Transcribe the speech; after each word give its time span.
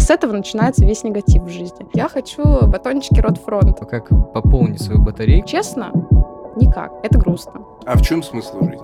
С 0.00 0.08
этого 0.08 0.32
начинается 0.32 0.84
весь 0.84 1.04
негатив 1.04 1.42
в 1.42 1.48
жизни. 1.50 1.86
Я 1.92 2.08
хочу 2.08 2.42
батончики 2.66 3.20
Рот 3.20 3.36
Фронт. 3.36 3.78
Как 3.88 4.08
пополнить 4.32 4.80
свою 4.80 5.00
батарейку? 5.00 5.46
Честно, 5.46 5.92
никак. 6.56 6.90
Это 7.04 7.18
грустно. 7.18 7.60
А 7.84 7.96
в 7.96 8.02
чем 8.02 8.22
смысл 8.22 8.60
жизни? 8.60 8.78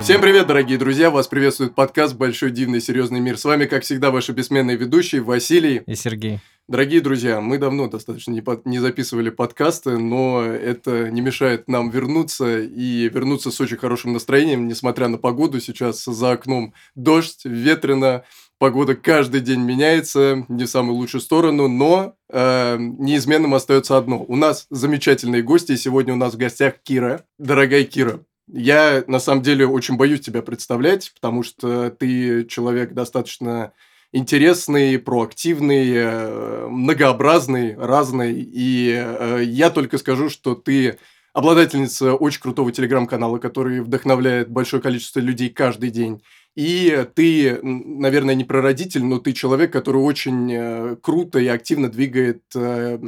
Всем 0.00 0.20
привет, 0.20 0.46
дорогие 0.46 0.78
друзья! 0.78 1.10
Вас 1.10 1.26
приветствует 1.26 1.74
подкаст 1.74 2.14
«Большой 2.14 2.50
дивный 2.50 2.80
серьезный 2.80 3.20
мир». 3.20 3.36
С 3.36 3.44
вами, 3.44 3.64
как 3.64 3.82
всегда, 3.82 4.10
ваши 4.10 4.32
бессменные 4.32 4.76
ведущие 4.76 5.22
Василий 5.22 5.82
и 5.86 5.94
Сергей. 5.94 6.40
Дорогие 6.66 7.02
друзья, 7.02 7.42
мы 7.42 7.58
давно 7.58 7.88
достаточно 7.88 8.30
не, 8.30 8.40
под, 8.40 8.64
не 8.64 8.78
записывали 8.78 9.28
подкасты, 9.28 9.98
но 9.98 10.42
это 10.42 11.10
не 11.10 11.20
мешает 11.20 11.68
нам 11.68 11.90
вернуться 11.90 12.58
и 12.58 13.06
вернуться 13.10 13.50
с 13.50 13.60
очень 13.60 13.76
хорошим 13.76 14.14
настроением, 14.14 14.66
несмотря 14.66 15.08
на 15.08 15.18
погоду. 15.18 15.60
Сейчас 15.60 16.02
за 16.02 16.32
окном 16.32 16.72
дождь, 16.94 17.42
ветрено, 17.44 18.24
погода 18.56 18.94
каждый 18.94 19.42
день 19.42 19.60
меняется, 19.60 20.46
не 20.48 20.64
в 20.64 20.70
самую 20.70 20.96
лучшую 20.96 21.20
сторону, 21.20 21.68
но 21.68 22.16
э, 22.30 22.78
неизменным 22.78 23.52
остается 23.52 23.98
одно. 23.98 24.24
У 24.26 24.36
нас 24.36 24.66
замечательные 24.70 25.42
гости, 25.42 25.72
и 25.72 25.76
сегодня 25.76 26.14
у 26.14 26.16
нас 26.16 26.32
в 26.32 26.38
гостях 26.38 26.76
Кира. 26.82 27.26
Дорогая 27.38 27.84
Кира, 27.84 28.20
я, 28.50 29.04
на 29.06 29.18
самом 29.18 29.42
деле, 29.42 29.66
очень 29.66 29.98
боюсь 29.98 30.20
тебя 30.20 30.40
представлять, 30.40 31.12
потому 31.12 31.42
что 31.42 31.90
ты 31.90 32.46
человек 32.46 32.94
достаточно 32.94 33.74
интересный, 34.14 34.98
проактивный, 34.98 35.92
э, 35.92 36.66
многообразный, 36.68 37.76
разный. 37.76 38.34
И 38.40 38.92
э, 38.96 39.42
я 39.44 39.70
только 39.70 39.98
скажу, 39.98 40.30
что 40.30 40.54
ты 40.54 40.98
обладательница 41.32 42.14
очень 42.14 42.40
крутого 42.40 42.70
телеграм-канала, 42.72 43.38
который 43.38 43.80
вдохновляет 43.80 44.48
большое 44.48 44.80
количество 44.80 45.18
людей 45.18 45.50
каждый 45.50 45.90
день. 45.90 46.22
И 46.54 47.06
ты, 47.16 47.58
наверное, 47.62 48.36
не 48.36 48.44
прародитель, 48.44 49.04
но 49.04 49.18
ты 49.18 49.32
человек, 49.32 49.72
который 49.72 50.00
очень 50.00 50.52
э, 50.52 50.96
круто 51.02 51.40
и 51.40 51.48
активно 51.48 51.90
двигает 51.90 52.44
э, 52.54 52.98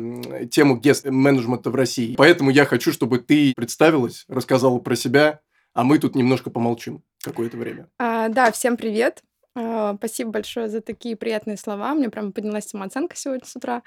тему 0.51 0.77
гест-менеджмента 0.77 1.71
в 1.71 1.77
России. 1.77 2.17
Поэтому 2.19 2.51
я 2.51 2.65
хочу, 2.65 2.93
чтобы 2.93 3.21
ты 3.21 3.53
представилась, 3.55 4.25
рассказала 4.29 4.81
про 4.81 4.97
себя, 4.97 5.41
а 5.75 5.85
мы 5.85 5.99
тут 6.01 6.17
немножко 6.17 6.51
помолчим 6.51 7.05
какое-то 7.23 7.57
время. 7.57 7.87
А, 8.01 8.29
да, 8.29 8.51
всем 8.51 8.77
привет. 8.77 9.23
А, 9.59 9.95
спасибо 9.97 10.33
большое 10.33 10.69
за 10.69 10.83
такие 10.83 11.17
приятные 11.17 11.57
слова. 11.57 11.95
Мне 11.95 12.11
прям 12.11 12.33
поднялась 12.33 12.69
самооценка 12.69 13.17
сегодня 13.17 13.47
с 13.47 13.57
утра. 13.57 13.83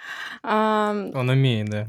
Он 1.13 1.29
умеет, 1.29 1.69
да. 1.69 1.87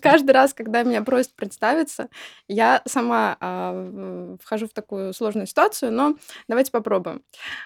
Каждый 0.00 0.30
раз, 0.30 0.54
когда 0.54 0.84
меня 0.84 1.02
просят 1.02 1.32
представиться, 1.34 2.08
я 2.46 2.82
сама 2.86 3.36
а, 3.40 4.38
вхожу 4.40 4.68
в 4.68 4.72
такую 4.72 5.12
сложную 5.12 5.48
ситуацию, 5.48 5.90
но 5.90 6.14
давайте 6.46 6.70
попробуем. 6.70 7.22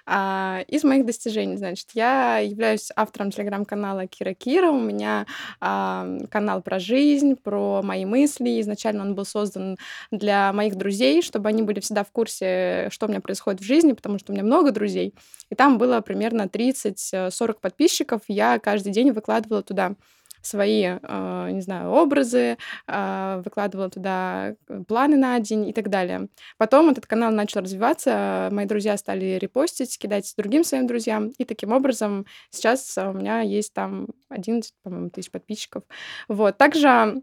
А, 0.07 0.61
из 0.69 0.85
моих 0.85 1.05
достижений, 1.05 1.59
значит, 1.59 1.91
я 1.93 2.39
являюсь 2.39 2.91
автором 2.97 3.31
телеграм-канала 3.31 4.07
Кира 4.07 4.33
Кира. 4.33 4.71
У 4.71 4.81
меня 4.81 5.27
канал 5.61 6.63
про 6.63 6.79
жизнь, 6.79 7.37
про 7.37 7.83
мои 7.83 8.07
мысли. 8.07 8.61
Изначально 8.63 9.03
он 9.03 9.15
был 9.15 9.27
создан 9.27 9.77
для 10.11 10.53
моих 10.55 10.77
друзей, 10.77 11.21
чтобы 11.21 11.51
они 11.51 11.63
были 11.63 11.81
всегда 11.81 12.05
в 12.05 12.11
курсе, 12.11 12.89
что 12.91 13.05
у 13.05 13.09
меня 13.11 13.21
происходит 13.21 13.61
в 13.61 13.65
жизни, 13.65 13.93
потому 13.93 14.19
что 14.19 14.33
у 14.33 14.35
меня 14.35 14.45
много 14.45 14.71
друзей. 14.71 15.10
И 15.51 15.55
там 15.55 15.79
было 15.79 16.01
примерно 16.01 16.43
30-40 16.43 17.31
э, 17.51 17.55
подписчиков. 17.61 18.23
Я 18.29 18.59
каждый 18.59 18.93
день 18.93 19.13
выкладывала 19.13 19.63
туда 19.63 19.95
свои, 20.43 20.85
э, 20.85 21.49
не 21.53 21.61
знаю, 21.61 21.91
образы, 21.91 22.57
э, 22.87 23.43
выкладывала 23.45 23.91
туда 23.91 24.55
планы 24.89 25.17
на 25.17 25.39
день 25.41 25.69
и 25.69 25.73
так 25.73 25.91
далее. 25.91 26.29
Потом 26.57 26.89
этот 26.89 27.07
канал 27.07 27.33
начал 27.33 27.61
развиваться, 27.61 28.49
мои 28.53 28.67
друзья 28.67 28.97
стали 28.97 29.39
репостить, 29.39 29.99
кидать 29.99 30.33
другим 30.37 30.65
своим 30.65 30.87
друзьям, 30.87 31.29
и 31.37 31.45
таким 31.45 31.73
образом 31.73 32.27
сейчас 32.51 32.97
у 32.97 33.13
меня 33.13 33.41
есть 33.41 33.75
там 33.75 34.09
11, 34.31 34.73
по-моему, 34.83 35.11
тысяч 35.11 35.31
подписчиков. 35.31 35.83
Вот. 36.29 36.57
Также 36.57 37.23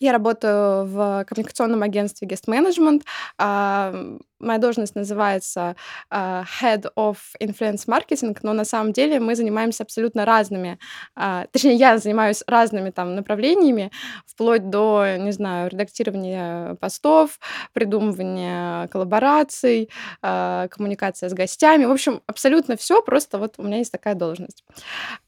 я 0.00 0.12
работаю 0.12 0.86
в 0.86 1.24
коммуникационном 1.24 1.82
агентстве 1.82 2.28
Guest 2.28 2.46
Management. 2.48 3.02
Uh, 3.40 4.20
моя 4.38 4.58
должность 4.58 4.94
называется 4.94 5.76
uh, 6.10 6.44
Head 6.60 6.86
of 6.96 7.16
Influence 7.40 7.86
Marketing, 7.86 8.36
но 8.42 8.52
на 8.52 8.64
самом 8.64 8.92
деле 8.92 9.20
мы 9.20 9.34
занимаемся 9.36 9.82
абсолютно 9.84 10.24
разными, 10.24 10.78
uh, 11.18 11.48
точнее, 11.52 11.76
я 11.76 11.98
занимаюсь 11.98 12.42
разными 12.46 12.90
там 12.90 13.14
направлениями, 13.14 13.90
вплоть 14.26 14.68
до, 14.68 15.16
не 15.18 15.32
знаю, 15.32 15.70
редактирования 15.70 16.74
постов, 16.74 17.38
придумывания 17.72 18.88
коллабораций, 18.88 19.90
коммуникация 20.20 21.28
с 21.28 21.32
гостями. 21.32 21.84
В 21.84 21.90
общем, 21.92 22.22
абсолютно 22.26 22.76
все, 22.76 23.02
просто 23.02 23.38
вот 23.38 23.54
у 23.58 23.62
меня 23.62 23.78
есть 23.78 23.92
такая 23.92 24.14
должность. 24.14 24.64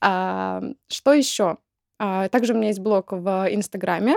Что 0.00 1.12
еще? 1.12 1.58
Также 1.98 2.52
у 2.52 2.56
меня 2.56 2.68
есть 2.68 2.80
блог 2.80 3.12
в 3.12 3.46
Инстаграме, 3.50 4.16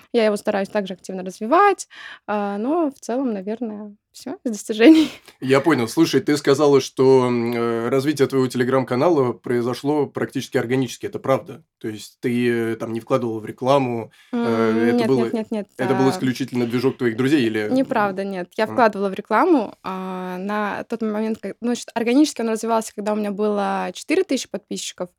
я 0.13 0.25
его 0.25 0.35
стараюсь 0.35 0.69
также 0.69 0.93
активно 0.93 1.23
развивать, 1.23 1.87
а, 2.27 2.57
но 2.57 2.91
в 2.91 2.99
целом, 2.99 3.33
наверное, 3.33 3.95
все 4.11 4.37
из 4.43 4.51
достижений. 4.51 5.09
Я 5.39 5.61
понял. 5.61 5.87
Слушай, 5.87 6.21
ты 6.21 6.35
сказала, 6.35 6.81
что 6.81 7.29
э, 7.31 7.89
развитие 7.89 8.27
твоего 8.27 8.47
телеграм-канала 8.47 9.31
произошло 9.31 10.05
практически 10.05 10.57
органически. 10.57 11.05
Это 11.05 11.19
правда? 11.19 11.63
То 11.79 11.87
есть 11.87 12.17
ты 12.19 12.75
там 12.75 12.91
не 12.91 12.99
вкладывала 12.99 13.39
в 13.39 13.45
рекламу? 13.45 14.11
Э, 14.33 14.87
это 14.89 14.97
нет, 14.97 15.07
было, 15.07 15.23
нет, 15.25 15.33
нет, 15.33 15.51
нет. 15.51 15.67
Это 15.77 15.95
был 15.95 16.07
а 16.07 16.09
исключительно 16.11 16.67
движок 16.67 16.97
твоих 16.97 17.15
друзей 17.15 17.43
или? 17.45 17.69
Неправда, 17.71 18.25
нет. 18.25 18.49
Я 18.57 18.67
вкладывала 18.67 19.09
в 19.09 19.13
рекламу 19.13 19.75
а, 19.81 20.37
на 20.37 20.83
тот 20.83 21.01
момент, 21.01 21.39
как, 21.39 21.55
ну, 21.61 21.67
значит, 21.67 21.89
органически 21.93 22.41
он 22.41 22.49
развивался, 22.49 22.93
когда 22.93 23.13
у 23.13 23.15
меня 23.15 23.31
было 23.31 23.91
4000 23.93 24.49
подписчиков. 24.49 25.09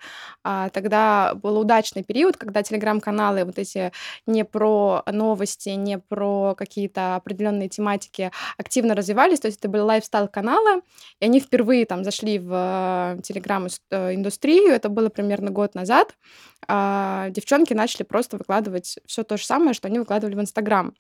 А, 0.45 0.69
тогда 0.69 1.35
был 1.35 1.59
удачный 1.59 2.05
период, 2.05 2.37
когда 2.37 2.63
телеграм-каналы 2.63 3.45
вот 3.45 3.59
эти 3.59 3.91
не 4.27 4.45
про 4.45 4.82
новости, 5.11 5.71
не 5.71 5.99
про 5.99 6.55
какие-то 6.57 7.17
определенные 7.17 7.69
тематики 7.69 8.31
активно 8.59 8.95
развивались, 8.95 9.41
то 9.41 9.47
есть 9.49 9.59
это 9.59 9.69
были 9.69 9.83
лайфстайл-каналы, 9.83 10.83
и 11.21 11.25
они 11.25 11.41
впервые 11.41 11.87
там 11.87 12.05
зашли 12.05 12.39
в 12.39 13.17
э, 13.19 13.23
телеграм-индустрию, 13.23 14.73
э, 14.73 14.77
это 14.77 14.89
было 14.89 15.09
примерно 15.09 15.51
год 15.51 15.75
назад. 15.75 16.17
А, 16.69 17.31
девчонки 17.31 17.75
начали 17.75 18.05
просто 18.05 18.37
выкладывать 18.37 18.99
все 19.07 19.23
то 19.25 19.37
же 19.37 19.45
самое, 19.45 19.75
что 19.75 19.89
они 19.89 19.99
выкладывали 19.99 20.35
в 20.35 20.41
Инстаграм. 20.41 20.95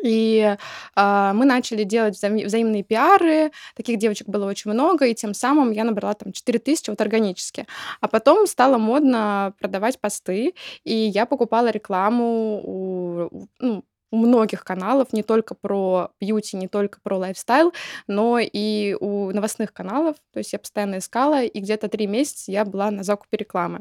И 0.00 0.56
э, 0.96 1.32
мы 1.34 1.44
начали 1.44 1.84
делать 1.84 2.14
взаим- 2.16 2.46
взаимные 2.46 2.82
пиары, 2.82 3.52
таких 3.76 3.98
девочек 3.98 4.28
было 4.28 4.46
очень 4.46 4.70
много, 4.70 5.06
и 5.06 5.14
тем 5.14 5.34
самым 5.34 5.70
я 5.72 5.84
набрала 5.84 6.14
там 6.14 6.32
4000 6.32 6.90
вот 6.90 7.00
органически. 7.00 7.66
А 8.00 8.08
потом 8.08 8.46
стало 8.46 8.78
модно 8.78 9.54
продавать 9.60 10.00
посты, 10.00 10.54
и 10.84 10.94
я 10.94 11.26
покупала 11.26 11.70
рекламу 11.70 12.60
у, 12.64 13.48
ну, 13.58 13.84
у 14.10 14.16
многих 14.16 14.62
каналов, 14.62 15.12
не 15.12 15.22
только 15.22 15.54
про 15.54 16.10
бьюти, 16.20 16.56
не 16.56 16.68
только 16.68 17.00
про 17.02 17.16
лайфстайл, 17.16 17.72
но 18.06 18.38
и 18.38 18.94
у 19.00 19.30
новостных 19.32 19.72
каналов. 19.72 20.16
То 20.32 20.38
есть 20.38 20.52
я 20.52 20.58
постоянно 20.58 20.98
искала, 20.98 21.42
и 21.42 21.60
где-то 21.60 21.88
три 21.88 22.06
месяца 22.06 22.52
я 22.52 22.64
была 22.64 22.90
на 22.90 23.02
закупе 23.04 23.38
рекламы. 23.38 23.80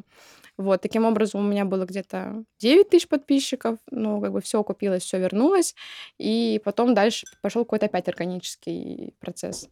Вот, 0.61 0.81
таким 0.81 1.05
образом 1.05 1.41
у 1.41 1.49
меня 1.49 1.65
было 1.65 1.85
где-то 1.85 2.43
9 2.59 2.89
тысяч 2.89 3.07
подписчиков, 3.07 3.79
ну, 3.89 4.21
как 4.21 4.31
бы 4.31 4.41
все 4.41 4.63
купилось, 4.63 5.03
все 5.03 5.19
вернулось, 5.19 5.75
и 6.19 6.61
потом 6.63 6.93
дальше 6.93 7.25
пошел 7.41 7.65
какой-то 7.65 7.87
опять 7.87 8.07
органический 8.07 9.13
процесс. 9.19 9.67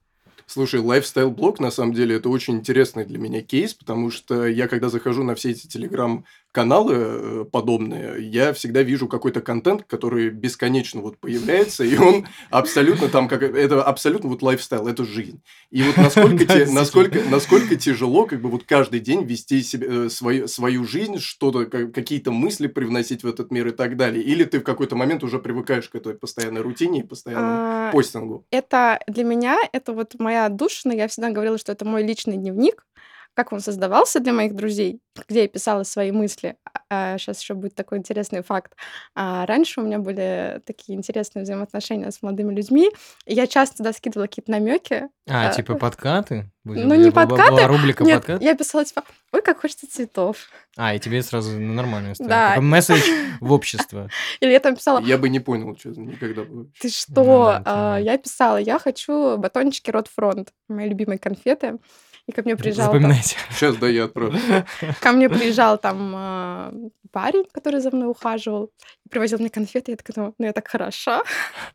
Слушай, 0.47 0.79
лайфстайл-блог, 0.79 1.59
на 1.59 1.69
самом 1.69 1.93
деле, 1.93 2.15
это 2.15 2.29
очень 2.29 2.55
интересный 2.55 3.05
для 3.05 3.19
меня 3.19 3.43
кейс, 3.43 3.75
потому 3.75 4.09
что 4.09 4.47
я, 4.47 4.67
когда 4.67 4.89
захожу 4.89 5.23
на 5.23 5.35
все 5.35 5.51
эти 5.51 5.67
телеграм 5.67 6.25
каналы 6.51 6.95
э, 6.97 7.45
подобные, 7.51 8.15
я 8.19 8.53
всегда 8.53 8.81
вижу 8.81 9.07
какой-то 9.07 9.41
контент, 9.41 9.83
который 9.83 10.29
бесконечно 10.29 11.01
вот 11.01 11.17
появляется, 11.17 11.83
и 11.83 11.95
он 11.97 12.27
абсолютно 12.49 13.07
там, 13.07 13.27
как 13.27 13.43
это 13.43 13.83
абсолютно 13.83 14.29
вот 14.29 14.41
лайфстайл, 14.41 14.87
это 14.87 15.05
жизнь. 15.05 15.41
И 15.69 15.83
вот 15.83 15.97
насколько, 15.97 16.45
те, 16.47 16.65
насколько, 16.65 17.19
насколько 17.29 17.75
тяжело 17.75 18.25
как 18.25 18.41
бы 18.41 18.49
вот 18.49 18.63
каждый 18.63 18.99
день 18.99 19.23
вести 19.23 19.61
себе, 19.61 20.05
э, 20.05 20.09
свою, 20.09 20.47
свою 20.47 20.85
жизнь, 20.85 21.19
что-то, 21.19 21.65
какие-то 21.65 22.31
мысли 22.31 22.67
привносить 22.67 23.23
в 23.23 23.27
этот 23.27 23.51
мир 23.51 23.67
и 23.67 23.71
так 23.71 23.95
далее. 23.95 24.23
Или 24.23 24.43
ты 24.43 24.59
в 24.59 24.63
какой-то 24.63 24.95
момент 24.95 25.23
уже 25.23 25.39
привыкаешь 25.39 25.87
к 25.87 25.95
этой 25.95 26.15
постоянной 26.15 26.61
рутине 26.61 27.01
и 27.01 27.03
постоянному 27.03 27.53
а, 27.53 27.91
постингу? 27.91 28.45
Это 28.49 28.99
для 29.07 29.23
меня, 29.23 29.59
это 29.71 29.93
вот 29.93 30.15
моя 30.17 30.49
душина, 30.49 30.93
я 30.93 31.07
всегда 31.07 31.29
говорила, 31.29 31.57
что 31.57 31.71
это 31.71 31.85
мой 31.85 32.03
личный 32.03 32.37
дневник, 32.37 32.85
как 33.33 33.53
он 33.53 33.61
создавался 33.61 34.19
для 34.19 34.33
моих 34.33 34.55
друзей, 34.55 34.99
где 35.27 35.43
я 35.43 35.47
писала 35.47 35.83
свои 35.83 36.11
мысли. 36.11 36.57
А, 36.89 37.17
сейчас 37.17 37.41
еще 37.41 37.53
будет 37.53 37.75
такой 37.75 37.97
интересный 37.99 38.43
факт. 38.43 38.73
А 39.15 39.45
раньше 39.45 39.79
у 39.79 39.83
меня 39.83 39.99
были 39.99 40.61
такие 40.65 40.97
интересные 40.97 41.43
взаимоотношения 41.43 42.11
с 42.11 42.21
молодыми 42.21 42.53
людьми, 42.53 42.89
и 43.25 43.33
я 43.33 43.47
часто 43.47 43.77
туда 43.77 43.93
скидывала 43.93 44.27
какие-то 44.27 44.51
намеки. 44.51 45.07
А, 45.29 45.49
а, 45.49 45.53
типа 45.53 45.75
подкаты? 45.75 46.51
Ну, 46.63 46.95
не 46.95 47.11
подкаты. 47.11 47.51
Была 47.51 47.67
рубрика 47.67 48.03
Нет, 48.03 48.17
подкат? 48.17 48.41
я 48.41 48.55
писала 48.55 48.83
типа, 48.83 49.03
ой, 49.31 49.41
как 49.41 49.61
хочется 49.61 49.89
цветов. 49.89 50.49
А, 50.75 50.93
и 50.93 50.99
тебе 50.99 51.21
сразу 51.21 51.51
ну, 51.59 51.73
нормально 51.73 52.15
стало. 52.15 52.29
Да. 52.29 52.49
Такой 52.49 52.63
месседж 52.63 53.01
в 53.39 53.51
общество. 53.51 54.09
Или 54.39 54.51
я 54.51 54.59
там 54.59 54.75
писала... 54.75 54.99
Я 55.01 55.17
бы 55.17 55.29
не 55.29 55.39
понял, 55.39 55.75
что 55.77 55.89
никогда 55.89 56.43
бы. 56.43 56.71
Ты 56.79 56.89
что? 56.89 57.13
Ну, 57.15 57.45
да, 57.45 57.63
а, 57.65 57.97
я 57.97 58.17
писала, 58.17 58.57
я 58.57 58.79
хочу 58.79 59.37
батончики 59.37 59.89
Рот 59.91 60.07
Фронт, 60.07 60.51
мои 60.67 60.89
любимые 60.89 61.19
конфеты. 61.19 61.77
И 62.29 62.31
ко 62.31 62.43
мне 62.43 62.55
приезжал... 62.55 62.85
Запоминайте. 62.85 63.35
Там... 63.47 63.55
Сейчас, 63.55 63.75
да, 63.77 63.87
я 63.89 64.03
отправлю. 64.05 64.37
Ко 65.01 65.11
мне 65.11 65.29
приезжал 65.29 65.79
там 65.79 66.13
э, 66.15 66.89
парень, 67.11 67.45
который 67.51 67.79
за 67.79 67.89
мной 67.89 68.07
ухаживал, 68.07 68.69
привозил 69.09 69.39
мне 69.39 69.49
конфеты, 69.49 69.91
я 69.91 69.97
такая, 69.97 70.33
ну, 70.37 70.45
я 70.45 70.53
так 70.53 70.67
хороша. 70.67 71.23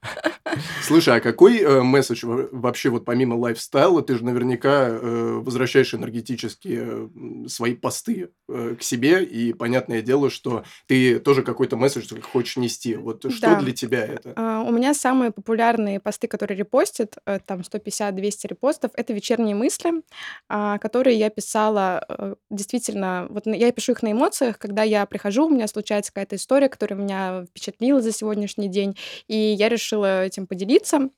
Слушай, 0.82 1.16
а 1.16 1.20
какой 1.20 1.58
э, 1.60 1.82
месседж 1.82 2.24
вообще 2.24 2.90
вот 2.90 3.04
помимо 3.04 3.34
лайфстайла, 3.34 4.02
ты 4.02 4.16
же 4.16 4.24
наверняка 4.24 4.88
э, 4.88 5.40
возвращаешь 5.42 5.94
энергетически 5.94 6.80
э, 6.80 7.48
свои 7.48 7.74
посты 7.74 8.30
э, 8.48 8.76
к 8.78 8.82
себе, 8.82 9.24
и 9.24 9.52
понятное 9.52 10.02
дело, 10.02 10.30
что 10.30 10.64
ты 10.86 11.18
тоже 11.18 11.42
какой-то 11.42 11.76
месседж 11.76 12.14
хочешь 12.20 12.56
нести. 12.56 12.96
Вот 12.96 13.30
что 13.30 13.40
да. 13.40 13.60
для 13.60 13.72
тебя 13.72 14.04
это? 14.04 14.32
А, 14.36 14.62
у 14.62 14.70
меня 14.70 14.94
самые 14.94 15.30
популярные 15.30 16.00
посты, 16.00 16.28
которые 16.28 16.58
репостят, 16.58 17.16
э, 17.26 17.38
там 17.44 17.60
150-200 17.60 18.48
репостов, 18.48 18.90
это 18.94 19.12
вечерние 19.12 19.54
мысли, 19.54 20.02
а, 20.48 20.78
которые 20.78 21.18
я 21.18 21.30
писала 21.30 22.04
э, 22.08 22.34
действительно, 22.50 23.26
вот 23.30 23.46
я 23.46 23.72
пишу 23.72 23.92
их 23.92 24.02
на 24.02 24.12
эмоциях, 24.12 24.58
когда 24.58 24.82
я 24.82 25.06
прихожу, 25.06 25.46
у 25.46 25.50
меня 25.50 25.66
случается 25.68 26.12
какая-то 26.12 26.36
история, 26.36 26.68
которая 26.68 26.98
меня 26.98 27.23
впечатлила 27.48 28.00
за 28.00 28.12
сегодняшний 28.12 28.68
день, 28.68 28.96
и 29.28 29.36
я 29.36 29.68
решила 29.68 30.24
этим 30.24 30.46
поделиться. 30.46 31.10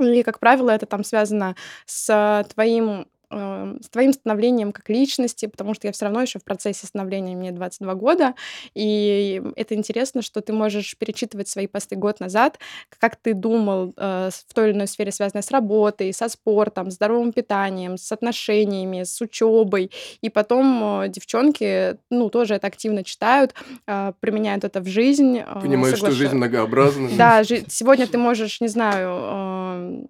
И, 0.00 0.22
как 0.22 0.38
правило, 0.38 0.70
это 0.70 0.86
там 0.86 1.02
связано 1.04 1.56
с 1.86 2.46
твоим 2.54 3.06
э, 3.30 3.76
с 3.82 3.88
твоим 3.88 4.12
становлением 4.12 4.72
как 4.72 4.88
личности, 4.88 5.46
потому 5.46 5.74
что 5.74 5.86
я 5.86 5.92
все 5.92 6.06
равно 6.06 6.22
еще 6.22 6.38
в 6.38 6.44
процессе 6.44 6.86
становления, 6.86 7.36
мне 7.36 7.52
22 7.52 7.94
года, 7.94 8.34
и 8.74 9.42
это 9.56 9.74
интересно, 9.74 10.22
что 10.22 10.40
ты 10.40 10.52
можешь 10.52 10.96
перечитывать 10.96 11.48
свои 11.48 11.66
посты 11.66 11.96
год 11.96 12.20
назад, 12.20 12.58
как 12.98 13.16
ты 13.16 13.34
думал 13.34 13.94
э, 13.96 14.30
в 14.32 14.54
той 14.54 14.70
или 14.70 14.76
иной 14.76 14.86
сфере, 14.86 15.12
связанной 15.12 15.42
с 15.42 15.50
работой, 15.50 16.12
со 16.12 16.28
спортом, 16.28 16.90
здоровым 16.90 17.32
питанием, 17.32 17.96
с 17.96 18.10
отношениями, 18.12 19.04
с 19.04 19.20
учебой, 19.20 19.90
и 20.20 20.30
потом 20.30 21.02
э, 21.02 21.08
девчонки, 21.08 21.96
ну, 22.10 22.30
тоже 22.30 22.54
это 22.54 22.66
активно 22.66 23.04
читают, 23.04 23.54
э, 23.86 24.12
применяют 24.20 24.64
это 24.64 24.80
в 24.80 24.86
жизнь. 24.86 25.38
Э, 25.38 25.60
Понимаешь, 25.60 25.96
соглаш... 25.96 26.14
что 26.14 26.22
жизнь 26.22 26.36
многообразна. 26.36 27.10
Да, 27.16 27.44
сегодня 27.44 28.06
ты 28.06 28.18
можешь, 28.18 28.60
не 28.60 28.68
знаю, 28.68 30.08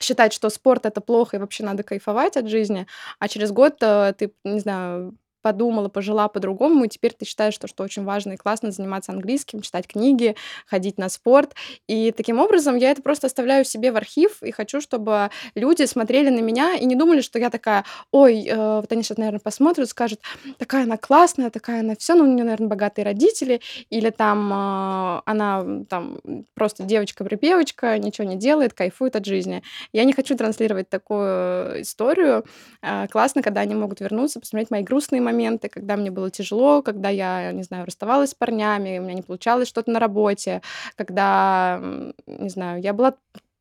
считать, 0.00 0.32
что 0.32 0.50
спорт 0.50 0.86
это 0.86 1.00
плохо 1.00 1.36
и 1.36 1.40
вообще 1.40 1.64
надо 1.64 1.82
кайфовать 1.82 2.36
от 2.36 2.48
жизни, 2.48 2.86
а 3.18 3.28
через 3.28 3.52
год 3.52 3.76
э, 3.82 4.14
ты, 4.18 4.32
не 4.44 4.60
знаю, 4.60 5.16
подумала, 5.42 5.88
пожила 5.88 6.28
по-другому, 6.28 6.84
и 6.84 6.88
теперь 6.88 7.12
ты 7.12 7.24
считаешь, 7.24 7.54
что, 7.54 7.66
что 7.66 7.82
очень 7.82 8.04
важно 8.04 8.32
и 8.32 8.36
классно 8.36 8.70
заниматься 8.70 9.12
английским, 9.12 9.60
читать 9.60 9.86
книги, 9.86 10.36
ходить 10.66 10.98
на 10.98 11.08
спорт. 11.08 11.54
И 11.86 12.12
таким 12.12 12.38
образом 12.38 12.76
я 12.76 12.90
это 12.90 13.02
просто 13.02 13.26
оставляю 13.26 13.64
себе 13.64 13.92
в 13.92 13.96
архив 13.96 14.42
и 14.42 14.50
хочу, 14.50 14.80
чтобы 14.80 15.30
люди 15.54 15.84
смотрели 15.84 16.28
на 16.30 16.40
меня 16.40 16.74
и 16.74 16.84
не 16.84 16.96
думали, 16.96 17.20
что 17.20 17.38
я 17.38 17.50
такая, 17.50 17.84
ой, 18.12 18.44
э, 18.46 18.76
вот 18.80 18.90
они 18.90 19.02
сейчас, 19.02 19.18
наверное, 19.18 19.40
посмотрят, 19.40 19.88
скажут, 19.88 20.20
такая 20.58 20.84
она 20.84 20.96
классная, 20.96 21.50
такая 21.50 21.80
она 21.80 21.94
все, 21.96 22.14
ну, 22.14 22.24
у 22.24 22.26
нее, 22.26 22.44
наверное, 22.44 22.68
богатые 22.68 23.04
родители, 23.04 23.60
или 23.90 24.10
там 24.10 24.52
э, 24.52 25.22
она 25.26 25.84
там 25.88 26.18
просто 26.54 26.84
девочка-припевочка, 26.84 27.98
ничего 27.98 28.26
не 28.26 28.36
делает, 28.36 28.74
кайфует 28.74 29.16
от 29.16 29.24
жизни. 29.24 29.62
Я 29.92 30.04
не 30.04 30.12
хочу 30.12 30.36
транслировать 30.36 30.88
такую 30.88 31.82
историю. 31.82 32.44
Э, 32.82 33.06
классно, 33.08 33.42
когда 33.42 33.60
они 33.60 33.74
могут 33.74 34.00
вернуться, 34.00 34.40
посмотреть 34.40 34.70
мои 34.70 34.82
грустные 34.82 35.20
моменты, 35.30 35.68
когда 35.68 35.96
мне 35.96 36.10
было 36.10 36.30
тяжело, 36.30 36.82
когда 36.82 37.08
я, 37.08 37.52
не 37.52 37.62
знаю, 37.62 37.86
расставалась 37.86 38.30
с 38.30 38.34
парнями, 38.34 38.98
у 38.98 39.02
меня 39.02 39.14
не 39.14 39.22
получалось 39.22 39.68
что-то 39.68 39.90
на 39.90 40.00
работе, 40.00 40.62
когда, 40.96 41.80
не 42.26 42.48
знаю, 42.50 42.82
я 42.82 42.92
была 42.92 43.14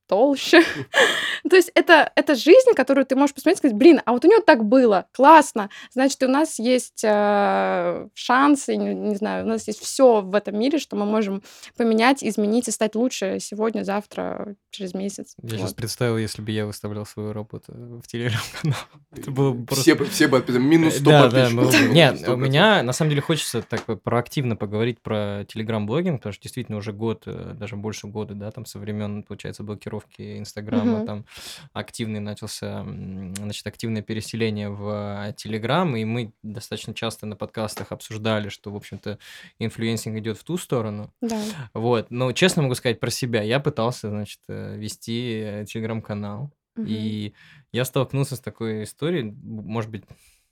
толще. 0.10 0.64
То 1.50 1.56
есть 1.56 1.72
это, 1.76 2.12
это 2.16 2.36
жизнь, 2.36 2.72
которую 2.76 3.06
ты 3.06 3.16
можешь 3.16 3.34
посмотреть 3.34 3.58
и 3.58 3.60
сказать, 3.60 3.78
блин, 3.78 4.02
а 4.06 4.12
вот 4.12 4.26
у 4.26 4.28
него 4.28 4.42
так 4.42 4.66
было, 4.66 5.06
классно. 5.14 5.70
Значит, 5.94 6.22
у 6.24 6.28
нас 6.28 6.60
есть 6.60 7.04
э, 7.04 8.08
шансы, 8.16 8.76
не, 8.76 8.96
не 8.96 9.16
знаю, 9.16 9.46
у 9.46 9.48
нас 9.48 9.68
есть 9.68 9.80
все 9.80 10.22
в 10.22 10.36
этом 10.36 10.60
мире, 10.60 10.80
что 10.80 10.96
мы 10.96 11.06
можем 11.06 11.44
поменять, 11.78 12.24
изменить 12.24 12.68
и 12.68 12.72
стать 12.72 12.96
лучше 12.96 13.38
сегодня, 13.40 13.84
завтра, 13.84 14.56
через 14.72 14.94
месяц. 14.94 15.36
Я 15.44 15.50
вот. 15.50 15.58
сейчас 15.60 15.74
представил, 15.74 16.18
если 16.18 16.42
бы 16.42 16.52
я 16.52 16.66
выставлял 16.66 17.06
свою 17.06 17.32
работу 17.32 17.72
в 17.72 18.08
телеграм-канал. 18.08 18.80
Это 19.16 19.32
было 19.32 19.52
бы 19.54 19.66
просто... 19.66 19.96
Все, 19.96 20.06
все 20.06 20.28
бы 20.28 20.44
минус 20.60 20.96
100 20.96 21.10
да, 21.10 21.22
подписчиков. 21.24 21.72
Да, 21.72 21.80
Нет, 21.94 22.28
у 22.28 22.36
меня 22.36 22.82
на 22.82 22.94
самом 22.94 23.12
деле 23.12 23.22
хочется 23.22 23.62
так 23.62 23.86
проактивно 24.02 24.56
поговорить 24.56 25.02
про 25.02 25.46
телеграм-блогинг, 25.48 26.18
потому 26.20 26.34
что 26.34 26.42
действительно 26.42 26.80
уже 26.80 26.94
год, 26.94 27.24
э, 27.28 27.54
даже 27.56 27.76
больше 27.76 28.08
года, 28.08 28.34
да, 28.34 28.50
там 28.50 28.66
со 28.66 28.80
времен, 28.80 29.22
получается, 29.24 29.64
блокировки 29.64 29.99
блокировки 30.00 30.40
Инстаграма, 30.40 31.00
угу. 31.00 31.06
там 31.06 31.26
активный 31.74 32.20
начался, 32.20 32.84
значит, 32.84 33.66
активное 33.68 34.02
переселение 34.02 34.70
в 34.70 35.34
Телеграм, 35.38 35.96
и 35.96 36.04
мы 36.06 36.34
достаточно 36.44 36.94
часто 36.94 37.26
на 37.26 37.36
подкастах 37.36 37.92
обсуждали, 37.92 38.50
что, 38.50 38.72
в 38.72 38.76
общем-то, 38.76 39.20
инфлюенсинг 39.60 40.18
идет 40.18 40.38
в 40.38 40.44
ту 40.44 40.58
сторону. 40.58 41.14
Да. 41.22 41.42
Вот, 41.74 42.12
но 42.12 42.32
честно 42.32 42.64
могу 42.64 42.76
сказать 42.76 43.00
про 43.00 43.10
себя, 43.10 43.42
я 43.42 43.60
пытался, 43.60 44.10
значит, 44.10 44.40
э, 44.48 44.78
вести 44.78 45.66
Телеграм-канал, 45.68 46.52
угу. 46.76 46.86
и 46.88 47.34
я 47.72 47.86
столкнулся 47.86 48.36
с 48.36 48.40
такой 48.40 48.84
историей, 48.84 49.36
может 49.44 49.92
быть, 49.92 50.04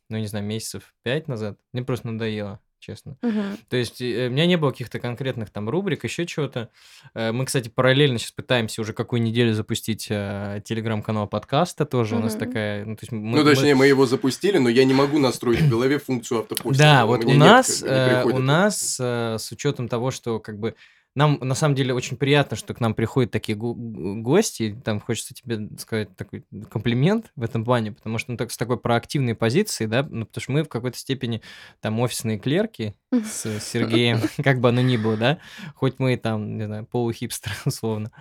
ну, 0.09 0.17
не 0.17 0.27
знаю, 0.27 0.45
месяцев 0.45 0.95
пять 1.03 1.27
назад. 1.27 1.59
Мне 1.73 1.83
просто 1.83 2.07
надоело 2.07 2.59
честно. 2.79 3.17
Угу. 3.21 3.41
То 3.69 3.77
есть 3.77 4.01
э, 4.01 4.27
у 4.27 4.31
меня 4.31 4.45
не 4.45 4.55
было 4.57 4.71
каких-то 4.71 4.99
конкретных 4.99 5.49
там 5.49 5.69
рубрик, 5.69 6.03
еще 6.03 6.25
чего-то. 6.25 6.69
Э, 7.13 7.31
мы, 7.31 7.45
кстати, 7.45 7.69
параллельно 7.69 8.19
сейчас 8.19 8.31
пытаемся 8.31 8.81
уже 8.81 8.93
какую 8.93 9.21
неделю 9.21 9.53
запустить 9.53 10.07
э, 10.09 10.61
телеграм-канал 10.63 11.27
подкаста 11.27 11.85
тоже. 11.85 12.15
Угу. 12.15 12.21
У 12.21 12.23
нас 12.25 12.35
такая... 12.35 12.85
Ну, 12.85 12.95
то 12.95 13.03
есть 13.03 13.11
мы, 13.11 13.37
ну 13.37 13.43
точнее, 13.43 13.73
мы... 13.73 13.79
мы 13.79 13.87
его 13.87 14.05
запустили, 14.05 14.57
но 14.57 14.69
я 14.69 14.85
не 14.85 14.93
могу 14.93 15.19
настроить 15.19 15.61
в 15.61 15.69
голове 15.69 15.99
функцию 15.99 16.41
автопостинга. 16.41 16.77
Да, 16.77 17.05
вот 17.05 17.25
у 17.25 17.33
нас, 17.33 17.83
у 17.83 18.39
нас 18.39 18.99
с 18.99 19.51
учетом 19.51 19.87
того, 19.87 20.11
что 20.11 20.39
как 20.39 20.59
бы 20.59 20.75
нам, 21.17 21.39
на 21.41 21.55
самом 21.55 21.73
деле, 21.73 21.95
очень 21.95 22.15
приятно, 22.15 22.55
что 22.55 22.75
к 22.75 22.79
нам 22.79 22.93
приходят 22.93 23.31
такие 23.31 23.57
гости. 23.57 24.79
Там 24.85 24.99
хочется 24.99 25.33
тебе 25.33 25.67
сказать 25.79 26.15
такой 26.15 26.45
комплимент 26.69 27.31
в 27.35 27.41
этом 27.41 27.65
плане, 27.65 27.91
потому 27.91 28.19
что 28.19 28.31
ну, 28.31 28.37
так, 28.37 28.51
с 28.51 28.57
такой 28.57 28.77
проактивной 28.77 29.33
позиции, 29.33 29.87
да, 29.87 30.03
ну, 30.07 30.27
потому 30.27 30.41
что 30.43 30.51
мы 30.51 30.63
в 30.63 30.69
какой-то 30.69 30.95
степени 30.95 31.41
там 31.81 31.99
офисные 32.01 32.37
клерки 32.37 32.93
с 33.11 33.59
Сергеем, 33.61 34.19
как 34.43 34.59
бы 34.59 34.69
оно 34.69 34.81
ни 34.81 34.95
было, 34.95 35.17
да, 35.17 35.39
хоть 35.73 35.97
мы 35.97 36.17
там, 36.17 36.55
не 36.55 36.65
знаю, 36.65 36.85
полухипстеры, 36.85 37.55
условно, 37.65 38.11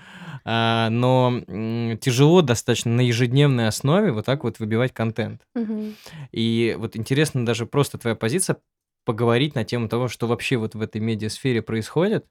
а, 0.46 0.88
но 0.88 1.42
тяжело 2.00 2.40
достаточно 2.40 2.92
на 2.92 3.02
ежедневной 3.02 3.68
основе 3.68 4.10
вот 4.10 4.24
так 4.24 4.42
вот 4.42 4.58
выбивать 4.58 4.94
контент. 4.94 5.42
И 6.32 6.74
вот 6.78 6.96
интересно 6.96 7.44
даже 7.44 7.66
просто 7.66 7.98
твоя 7.98 8.16
позиция 8.16 8.56
поговорить 9.04 9.54
на 9.54 9.64
тему 9.64 9.90
того, 9.90 10.08
что 10.08 10.26
вообще 10.26 10.56
вот 10.56 10.74
в 10.74 10.80
этой 10.80 11.02
медиасфере 11.02 11.60
происходит, 11.60 12.24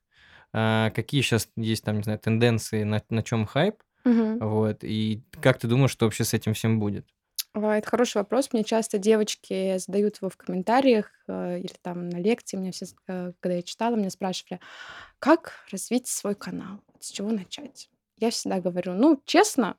какие 0.95 1.21
сейчас 1.21 1.49
есть 1.55 1.83
там, 1.83 1.97
не 1.97 2.03
знаю, 2.03 2.19
тенденции, 2.19 2.83
на, 2.83 3.01
на 3.09 3.23
чем 3.23 3.45
хайп, 3.45 3.83
Мгм. 4.05 4.39
вот, 4.39 4.83
и 4.83 5.23
как 5.41 5.59
ты 5.59 5.67
думаешь, 5.67 5.91
что 5.91 6.05
вообще 6.05 6.23
с 6.25 6.33
этим 6.33 6.53
всем 6.53 6.79
будет? 6.79 7.07
А, 7.53 7.77
Это 7.77 7.87
хороший 7.89 8.17
вопрос. 8.17 8.49
Мне 8.51 8.63
часто 8.63 8.97
девочки 8.97 9.77
задают 9.77 10.17
его 10.17 10.29
в 10.29 10.37
комментариях 10.37 11.11
э, 11.27 11.59
или 11.59 11.73
там 11.81 12.09
на 12.09 12.17
лекции. 12.17 12.57
Мне 12.57 12.71
все, 12.71 12.85
э, 13.07 13.31
когда 13.39 13.55
я 13.55 13.61
читала, 13.63 13.95
меня 13.95 14.09
спрашивали, 14.09 14.59
как 15.19 15.53
развить 15.71 16.07
свой 16.07 16.35
канал, 16.35 16.81
с 16.99 17.11
чего 17.11 17.31
начать. 17.31 17.89
Я 18.17 18.29
всегда 18.31 18.59
говорю, 18.61 18.93
ну, 18.93 19.21
честно, 19.25 19.77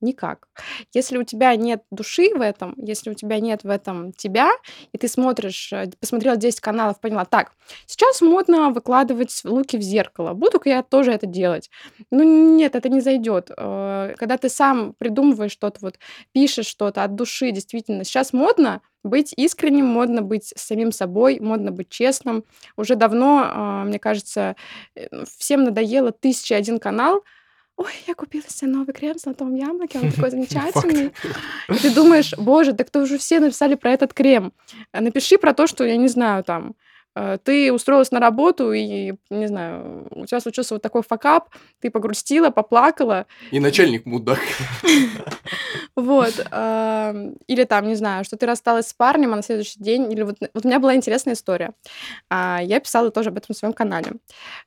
Никак. 0.00 0.48
Если 0.94 1.18
у 1.18 1.24
тебя 1.24 1.54
нет 1.56 1.82
души 1.90 2.34
в 2.34 2.40
этом, 2.40 2.74
если 2.78 3.10
у 3.10 3.14
тебя 3.14 3.38
нет 3.38 3.64
в 3.64 3.68
этом 3.68 4.12
тебя, 4.12 4.50
и 4.92 4.98
ты 4.98 5.08
смотришь, 5.08 5.70
э, 5.72 5.90
посмотрел 6.00 6.36
10 6.36 6.60
каналов, 6.60 7.00
поняла, 7.00 7.26
так, 7.26 7.52
сейчас 7.86 8.22
модно 8.22 8.70
выкладывать 8.70 9.42
луки 9.44 9.76
в 9.76 9.82
зеркало, 9.82 10.32
буду-ка 10.32 10.70
я 10.70 10.82
тоже 10.82 11.12
это 11.12 11.26
делать. 11.26 11.70
Ну 12.10 12.22
нет, 12.56 12.76
это 12.76 12.88
не 12.88 13.00
зайдет. 13.00 13.50
Э, 13.56 14.14
когда 14.16 14.38
ты 14.38 14.48
сам 14.48 14.94
придумываешь 14.98 15.52
что-то, 15.52 15.80
вот 15.82 15.98
пишешь 16.32 16.66
что-то 16.66 17.04
от 17.04 17.14
души, 17.14 17.50
действительно, 17.50 18.04
сейчас 18.04 18.32
модно 18.32 18.80
быть 19.04 19.34
искренним, 19.36 19.86
модно 19.86 20.22
быть 20.22 20.52
самим 20.56 20.92
собой, 20.92 21.40
модно 21.40 21.72
быть 21.72 21.90
честным. 21.90 22.44
Уже 22.76 22.94
давно, 22.96 23.82
э, 23.84 23.86
мне 23.86 23.98
кажется, 23.98 24.56
всем 25.38 25.64
надоело 25.64 26.10
тысяча 26.12 26.56
один 26.56 26.78
канал, 26.78 27.22
ой, 27.80 27.92
я 28.06 28.14
купила 28.14 28.44
себе 28.46 28.70
новый 28.70 28.92
крем 28.92 29.16
в 29.16 29.20
золотом 29.20 29.54
яблоке, 29.54 29.98
он 29.98 30.12
такой 30.16 30.30
замечательный. 30.30 31.12
И 31.68 31.74
ты 31.74 31.94
думаешь, 31.94 32.34
боже, 32.36 32.74
так 32.74 32.90
то 32.90 33.00
уже 33.00 33.16
все 33.16 33.40
написали 33.40 33.74
про 33.74 33.92
этот 33.92 34.12
крем. 34.12 34.52
Напиши 34.92 35.38
про 35.38 35.54
то, 35.54 35.66
что, 35.66 35.84
я 35.84 35.96
не 35.96 36.08
знаю, 36.08 36.44
там, 36.44 36.74
ты 37.44 37.72
устроилась 37.72 38.10
на 38.10 38.20
работу, 38.20 38.72
и, 38.72 39.14
не 39.30 39.46
знаю, 39.46 40.06
у 40.10 40.26
тебя 40.26 40.40
случился 40.40 40.74
вот 40.74 40.82
такой 40.82 41.02
факап, 41.02 41.50
ты 41.80 41.90
погрустила, 41.90 42.50
поплакала. 42.50 43.26
И 43.50 43.60
начальник 43.60 44.06
мудак. 44.06 44.38
Вот. 45.96 46.34
Или 47.46 47.64
там, 47.64 47.88
не 47.88 47.94
знаю, 47.94 48.24
что 48.24 48.36
ты 48.36 48.46
рассталась 48.46 48.88
с 48.88 48.94
парнем, 48.94 49.32
а 49.32 49.36
на 49.36 49.42
следующий 49.42 49.78
день... 49.80 50.10
Или 50.10 50.22
вот, 50.22 50.36
у 50.54 50.66
меня 50.66 50.78
была 50.78 50.94
интересная 50.94 51.34
история. 51.34 51.72
А, 52.30 52.60
я 52.62 52.80
писала 52.80 53.10
тоже 53.10 53.30
об 53.30 53.38
этом 53.38 53.54
в 53.54 53.58
своем 53.58 53.74
канале. 53.74 54.12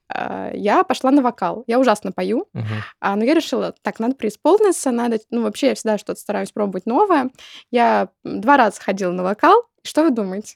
А, 0.09 0.51
я 0.53 0.83
пошла 0.83 1.12
на 1.12 1.21
вокал. 1.21 1.63
Я 1.67 1.79
ужасно 1.79 2.12
пою, 2.12 2.47
uh-huh. 2.53 3.15
но 3.15 3.23
я 3.23 3.33
решила, 3.33 3.73
так, 3.81 4.00
надо 4.00 4.15
преисполниться, 4.15 4.91
надо... 4.91 5.19
Ну, 5.31 5.43
вообще, 5.43 5.69
я 5.69 5.75
всегда 5.75 5.97
что-то 5.97 6.19
стараюсь 6.19 6.51
пробовать 6.51 6.85
новое. 6.85 7.31
Я 7.71 8.09
два 8.23 8.57
раза 8.57 8.81
ходила 8.81 9.12
на 9.12 9.23
вокал, 9.23 9.65
что 9.84 10.04
вы 10.04 10.12
думаете? 10.12 10.56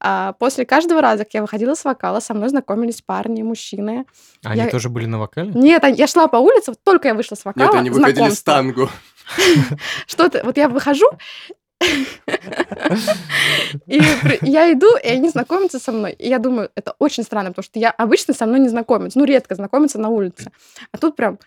А, 0.00 0.32
после 0.34 0.64
каждого 0.66 1.00
раза, 1.00 1.24
как 1.24 1.34
я 1.34 1.42
выходила 1.42 1.74
с 1.74 1.84
вокала, 1.84 2.20
со 2.20 2.34
мной 2.34 2.48
знакомились 2.48 3.02
парни, 3.02 3.42
мужчины. 3.42 4.06
Они 4.44 4.62
я... 4.62 4.68
тоже 4.68 4.88
были 4.88 5.06
на 5.06 5.18
вокале? 5.18 5.52
Нет, 5.54 5.84
я 5.96 6.06
шла 6.06 6.28
по 6.28 6.36
улице, 6.36 6.72
вот 6.72 6.80
только 6.82 7.08
я 7.08 7.14
вышла 7.14 7.36
с 7.36 7.44
вокала. 7.44 7.66
Нет, 7.66 7.74
они 7.74 7.90
выходили 7.90 8.30
с 8.30 8.42
танго. 8.42 8.90
Что-то, 10.06 10.42
вот 10.44 10.56
я 10.56 10.68
выхожу, 10.68 11.06
и 13.86 14.00
я 14.42 14.72
иду, 14.72 14.96
и 14.96 15.08
они 15.08 15.28
знакомятся 15.28 15.78
со 15.78 15.92
мной. 15.92 16.12
И 16.12 16.28
я 16.28 16.38
думаю, 16.38 16.70
это 16.74 16.94
очень 16.98 17.22
странно, 17.22 17.50
потому 17.50 17.64
что 17.64 17.78
я 17.78 17.90
обычно 17.90 18.32
со 18.34 18.46
мной 18.46 18.60
не 18.60 18.68
знакомятся. 18.68 19.18
Ну, 19.18 19.24
редко 19.24 19.54
знакомятся 19.54 19.98
на 19.98 20.08
улице. 20.08 20.50
А 20.92 20.98
тут 20.98 21.16
прям 21.16 21.38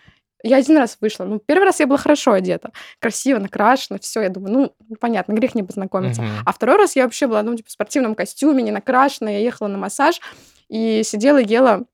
я 0.43 0.57
один 0.57 0.77
раз 0.77 0.97
вышла. 1.01 1.25
Ну, 1.25 1.39
первый 1.39 1.65
раз 1.65 1.79
я 1.79 1.87
была 1.87 1.97
хорошо 1.97 2.33
одета, 2.33 2.71
красиво, 2.99 3.39
накрашена, 3.39 3.99
все. 3.99 4.21
Я 4.21 4.29
думаю, 4.29 4.73
ну, 4.87 4.95
понятно, 4.99 5.33
грех 5.33 5.55
не 5.55 5.63
познакомиться. 5.63 6.21
Uh-huh. 6.21 6.41
А 6.45 6.53
второй 6.53 6.77
раз 6.77 6.95
я 6.95 7.03
вообще 7.03 7.27
была, 7.27 7.43
ну, 7.43 7.55
типа, 7.55 7.69
в 7.69 7.71
спортивном 7.71 8.15
костюме, 8.15 8.63
не 8.63 8.71
накрашена. 8.71 9.31
Я 9.31 9.39
ехала 9.39 9.67
на 9.67 9.77
массаж 9.77 10.21
и 10.69 11.01
сидела, 11.03 11.37
ела 11.37 11.85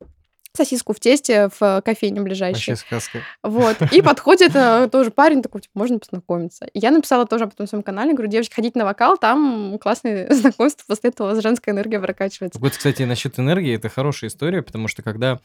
сосиску 0.56 0.94
в 0.94 1.00
тесте 1.00 1.50
в 1.60 1.82
кофейне 1.84 2.22
ближайшей. 2.22 2.72
Вообще 2.72 2.76
сказка. 2.76 3.20
Вот. 3.44 3.78
И 3.92 4.02
подходит 4.02 4.56
э, 4.56 4.90
тоже 4.92 5.12
парень 5.12 5.42
такой, 5.42 5.62
типа, 5.62 5.78
можно 5.78 6.00
познакомиться. 6.00 6.66
И 6.66 6.80
я 6.80 6.92
написала 6.92 7.26
тоже 7.26 7.44
об 7.44 7.54
этом 7.54 7.66
в 7.66 7.70
своем 7.70 7.84
канале, 7.84 8.14
говорю, 8.14 8.32
девочки, 8.32 8.54
ходите 8.54 8.80
на 8.80 8.86
вокал, 8.86 9.18
там 9.18 9.78
классные 9.80 10.28
знакомства, 10.34 10.84
после 10.88 11.10
этого 11.10 11.40
женская 11.42 11.72
энергия 11.72 12.00
прокачивается. 12.00 12.60
Вот, 12.60 12.72
кстати, 12.72 13.04
насчет 13.04 13.38
энергии, 13.40 13.76
это 13.76 13.90
хорошая 13.90 14.30
история, 14.30 14.62
потому 14.62 14.88
что 14.88 15.04
когда, 15.04 15.40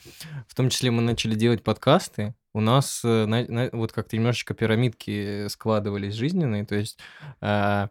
в 0.47 0.55
том 0.55 0.71
числе, 0.71 0.91
мы 0.91 1.03
начали 1.03 1.35
делать 1.35 1.63
подкасты, 1.63 2.35
у 2.53 2.61
нас 2.61 3.03
э, 3.05 3.27
на, 3.27 3.45
на, 3.47 3.71
вот 3.73 3.93
как-то 3.93 4.17
немножечко 4.17 4.55
пирамидки 4.55 5.49
складывались 5.49 6.15
жизненные, 6.15 6.65
то 6.65 6.75
есть 6.75 6.99
э, 7.41 7.89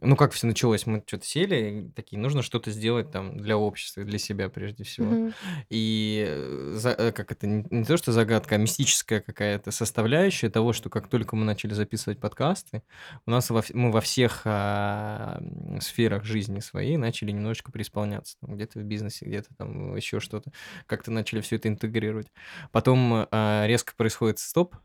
ну, 0.00 0.16
как 0.16 0.32
все 0.32 0.46
началось, 0.46 0.86
мы 0.86 1.02
что-то 1.06 1.24
сели, 1.24 1.90
такие, 1.94 2.18
нужно 2.18 2.42
что-то 2.42 2.70
сделать 2.70 3.10
там 3.10 3.36
для 3.36 3.56
общества, 3.56 4.04
для 4.04 4.18
себя 4.18 4.48
прежде 4.48 4.84
всего. 4.84 5.10
Мгм. 5.10 5.34
И 5.70 6.24
э, 6.26 6.72
за- 6.76 6.90
э, 6.96 7.12
как 7.12 7.32
это, 7.32 7.46
не, 7.46 7.66
не 7.70 7.84
то, 7.84 7.96
что 7.96 8.12
загадка, 8.12 8.56
а 8.56 8.58
мистическая 8.58 9.20
какая-то 9.20 9.70
составляющая 9.70 10.50
того, 10.50 10.72
что 10.72 10.90
как 10.90 11.08
только 11.08 11.36
мы 11.36 11.44
начали 11.44 11.74
записывать 11.74 12.18
подкасты, 12.18 12.82
у 13.26 13.30
нас 13.30 13.50
во, 13.50 13.62
мы 13.72 13.90
во 13.90 14.00
всех 14.00 14.42
а, 14.44 15.40
сферах 15.80 16.24
жизни 16.24 16.60
своей 16.60 16.96
начали 16.96 17.30
немножечко 17.30 17.72
преисполняться. 17.72 18.36
Там, 18.40 18.56
где-то 18.56 18.80
в 18.80 18.84
бизнесе, 18.84 19.24
где-то 19.26 19.54
там 19.56 19.96
еще 19.96 20.20
что-то. 20.20 20.52
Как-то 20.86 21.10
начали 21.10 21.40
все 21.40 21.56
это 21.56 21.68
интегрировать. 21.68 22.28
Потом 22.72 23.26
а, 23.30 23.66
резко 23.66 23.94
происходит 23.96 24.38
стоп, 24.38 24.76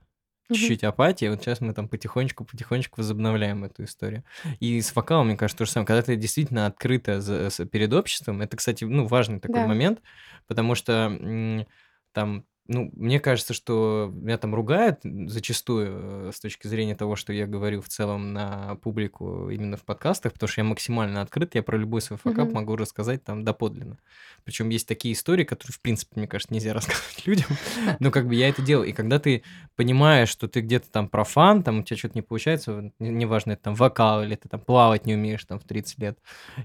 чуть-чуть 0.49 0.83
апатии. 0.83 1.27
Вот 1.27 1.41
сейчас 1.41 1.61
мы 1.61 1.73
там 1.73 1.87
потихонечку-потихонечку 1.87 3.01
возобновляем 3.01 3.63
эту 3.63 3.83
историю. 3.83 4.23
И 4.59 4.81
с 4.81 4.95
вокалом, 4.95 5.27
мне 5.27 5.37
кажется, 5.37 5.59
то 5.59 5.65
же 5.65 5.71
самое. 5.71 5.87
Когда 5.87 6.01
ты 6.01 6.15
действительно 6.15 6.65
открыто 6.65 7.21
за, 7.21 7.49
перед 7.65 7.93
обществом, 7.93 8.41
это, 8.41 8.57
кстати, 8.57 8.83
ну, 8.83 9.05
важный 9.05 9.39
такой 9.39 9.61
да. 9.61 9.67
момент, 9.67 10.01
потому 10.47 10.75
что 10.75 11.65
там 12.13 12.45
ну, 12.71 12.91
мне 12.95 13.19
кажется, 13.19 13.55
что 13.55 14.13
меня 14.13 14.37
там 14.37 14.53
ругают 14.53 14.99
зачастую 15.03 15.87
э, 15.89 16.31
с 16.31 16.39
точки 16.39 16.67
зрения 16.67 16.95
того, 16.95 17.15
что 17.15 17.33
я 17.33 17.47
говорю 17.47 17.81
в 17.81 17.87
целом 17.87 18.31
на 18.31 18.75
публику 18.75 19.49
именно 19.49 19.75
в 19.75 19.81
подкастах, 19.81 20.33
потому 20.33 20.47
что 20.47 20.61
я 20.61 20.65
максимально 20.65 21.23
открыт, 21.23 21.55
я 21.55 21.63
про 21.63 21.79
любой 21.79 22.01
свой 22.01 22.19
факап 22.19 22.49
mm-hmm. 22.49 22.53
могу 22.53 22.75
рассказать 22.75 23.23
там 23.23 23.43
доподлинно. 23.43 23.97
Причем 24.43 24.69
есть 24.69 24.87
такие 24.87 25.15
истории, 25.15 25.45
которые, 25.45 25.73
в 25.73 25.81
принципе, 25.81 26.11
мне 26.15 26.27
кажется, 26.27 26.53
нельзя 26.53 26.73
рассказывать 26.75 27.25
людям, 27.25 27.47
но 27.99 28.11
как 28.11 28.27
бы 28.27 28.35
я 28.35 28.49
это 28.49 28.61
делаю. 28.61 28.87
И 28.87 28.93
когда 28.93 29.17
ты 29.17 29.41
понимаешь, 29.75 30.29
что 30.29 30.47
ты 30.47 30.61
где-то 30.61 30.91
там 30.91 31.09
профан, 31.09 31.63
там 31.63 31.79
у 31.79 31.83
тебя 31.83 31.97
что-то 31.97 32.19
не 32.19 32.21
получается, 32.21 32.91
неважно, 32.99 33.53
это 33.53 33.63
там 33.63 33.73
вокал, 33.73 34.21
или 34.21 34.35
ты 34.35 34.47
там 34.47 34.59
плавать 34.59 35.07
не 35.07 35.15
умеешь 35.15 35.43
там 35.43 35.59
в 35.59 35.63
30 35.63 35.97
лет, 35.97 36.19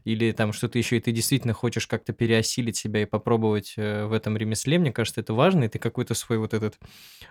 или 0.05 0.33
там 0.33 0.53
что-то 0.53 0.77
еще, 0.77 0.99
и 0.99 1.01
ты 1.01 1.13
действительно 1.13 1.55
хочешь 1.55 1.87
как-то 1.87 2.13
переосилить 2.13 2.77
себя 2.77 3.01
и 3.01 3.07
попробовать 3.07 3.73
э, 3.79 4.05
в 4.05 4.13
этом 4.13 4.37
ремесле, 4.37 4.79
мне 4.79 4.93
кажется, 4.93 5.23
это 5.23 5.33
важно, 5.33 5.65
и 5.65 5.69
ты 5.69 5.79
как 5.79 5.94
какой-то 5.95 6.15
свой 6.15 6.39
вот 6.39 6.53
этот 6.53 6.75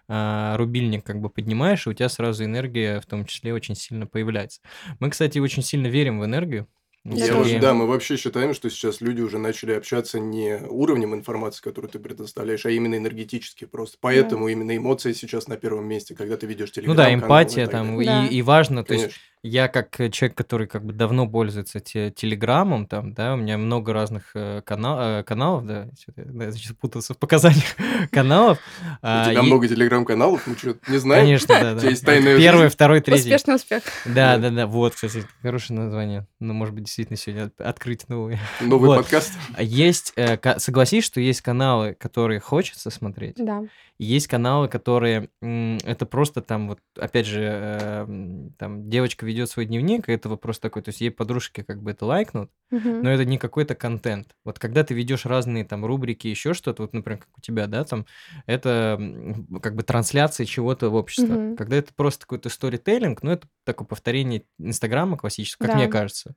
а, 0.08 0.55
рубильник 0.55 1.03
как 1.03 1.20
бы 1.20 1.29
поднимаешь, 1.29 1.86
и 1.86 1.89
у 1.89 1.93
тебя 1.93 2.08
сразу 2.08 2.46
энергия 2.46 3.01
в 3.01 3.05
том 3.05 3.25
числе 3.25 3.53
очень 3.53 3.75
сильно 3.75 4.08
появляется. 4.08 4.62
Мы, 5.00 5.10
кстати, 5.10 5.38
очень 5.39 5.62
сильно 5.62 5.88
верим 5.88 6.22
в 6.22 6.25
энергию. 6.25 6.67
Я 7.05 7.38
уже, 7.38 7.60
да, 7.60 7.74
мы 7.74 7.86
вообще 7.86 8.15
считаем, 8.15 8.53
что 8.53 8.70
сейчас 8.70 9.01
люди 9.01 9.20
уже 9.20 9.38
начали 9.38 9.74
общаться 9.74 10.22
не 10.22 10.62
уровнем 10.70 11.13
информации, 11.13 11.62
которую 11.62 11.91
ты 11.91 12.00
предоставляешь, 12.00 12.65
а 12.65 12.70
именно 12.70 12.96
энергетически 12.96 13.65
просто. 13.65 13.98
Поэтому 14.00 14.46
да. 14.46 14.51
именно 14.53 14.77
эмоции 14.77 15.12
сейчас 15.12 15.50
на 15.50 15.58
первом 15.58 15.86
месте, 15.86 16.15
когда 16.15 16.38
ты 16.38 16.48
ведешь 16.48 16.72
телеграм 16.72 16.96
Ну 16.96 17.01
да, 17.01 17.13
эмпатия 17.13 17.67
там, 17.67 18.00
и, 18.00 18.05
да. 18.05 18.25
и 18.25 18.41
важно, 18.41 18.86
Конечно. 18.86 19.08
то 19.08 19.12
есть 19.12 19.20
я 19.44 19.68
как 19.68 20.00
э, 20.00 20.10
человек, 20.10 20.38
который 20.38 20.68
как 20.68 20.86
бы 20.86 20.94
давно 20.94 21.28
пользуется 21.28 21.82
те, 21.82 22.12
телеграммом, 22.12 22.88
там, 22.88 23.14
да, 23.14 23.34
у 23.34 23.38
меня 23.38 23.58
много 23.58 23.92
разных 23.92 24.32
э, 24.36 24.62
канал, 24.66 25.20
э, 25.20 25.24
каналов, 25.24 25.66
да, 25.66 25.88
я 26.16 26.52
сейчас 26.54 26.72
путался 26.78 27.14
в 27.14 27.18
показаниях 27.18 27.76
каналов. 28.12 28.58
У 28.82 28.96
а, 29.02 29.30
тебя 29.30 29.44
много 29.44 29.68
телеграм-каналов, 29.68 30.48
мы 30.48 30.56
что 30.56 30.78
не 30.88 30.98
знаем? 30.98 31.26
Конечно, 31.26 31.48
да, 31.50 31.62
да. 31.74 31.80
Тебя 31.82 31.90
есть 31.90 32.06
тайная 32.06 32.38
Первый, 32.38 32.70
второй, 32.70 33.02
третий. 33.02 33.24
Успешный 33.24 33.56
успех. 33.56 33.84
Да, 34.06 34.38
да, 34.38 34.50
да, 34.50 34.66
вот, 34.66 34.96
кстати, 34.96 35.26
хорошее 35.42 35.78
название. 35.78 36.26
Ну, 36.40 36.54
может 36.54 36.74
быть, 36.74 36.86
действительно 36.86 37.18
сегодня 37.18 37.52
открыть 37.58 38.08
новый. 38.08 38.40
Новый 38.62 38.88
вот. 38.88 38.98
подкаст. 39.00 39.34
Есть, 39.60 40.14
согласись, 40.58 41.04
что 41.04 41.20
есть 41.20 41.42
каналы, 41.42 41.96
которые 42.00 42.40
хочется 42.40 42.90
смотреть. 42.90 43.36
Да. 43.38 43.64
Есть 44.04 44.28
каналы, 44.28 44.68
которые 44.68 45.30
это 45.42 46.06
просто 46.06 46.42
там 46.42 46.68
вот, 46.68 46.80
опять 46.98 47.26
же, 47.26 48.06
там 48.58 48.90
девочка 48.90 49.26
ведет 49.26 49.50
свой 49.50 49.66
дневник, 49.66 50.10
и 50.10 50.12
это 50.12 50.30
просто 50.36 50.64
такой, 50.64 50.82
то 50.82 50.90
есть 50.90 51.02
ей 51.02 51.12
подружки 51.12 51.62
как 51.62 51.82
бы 51.82 51.92
это 51.92 52.06
лайкнут, 52.06 52.52
угу. 52.72 52.90
но 52.90 53.10
это 53.10 53.26
не 53.26 53.38
какой-то 53.38 53.76
контент. 53.76 54.36
Вот 54.44 54.60
когда 54.60 54.84
ты 54.84 54.94
ведешь 54.94 55.26
разные 55.26 55.66
там 55.66 55.86
рубрики, 55.86 56.28
еще 56.28 56.54
что-то, 56.54 56.84
вот, 56.84 56.94
например, 56.94 57.20
как 57.20 57.30
у 57.38 57.42
тебя, 57.42 57.68
да, 57.68 57.84
там, 57.84 58.06
это 58.46 59.00
как 59.62 59.76
бы 59.76 59.84
трансляция 59.84 60.46
чего-то 60.46 60.90
в 60.90 60.96
общество. 60.96 61.34
Угу. 61.34 61.56
Когда 61.56 61.78
это 61.78 61.94
просто 61.94 62.22
какой-то 62.22 62.50
сторителлинг, 62.50 63.24
ну, 63.24 63.32
это 63.32 63.48
такое 63.64 63.88
повторение 63.88 64.44
Инстаграма 64.60 65.18
классического, 65.18 65.68
как 65.68 65.76
да. 65.76 65.82
мне 65.82 65.88
кажется. 65.90 66.36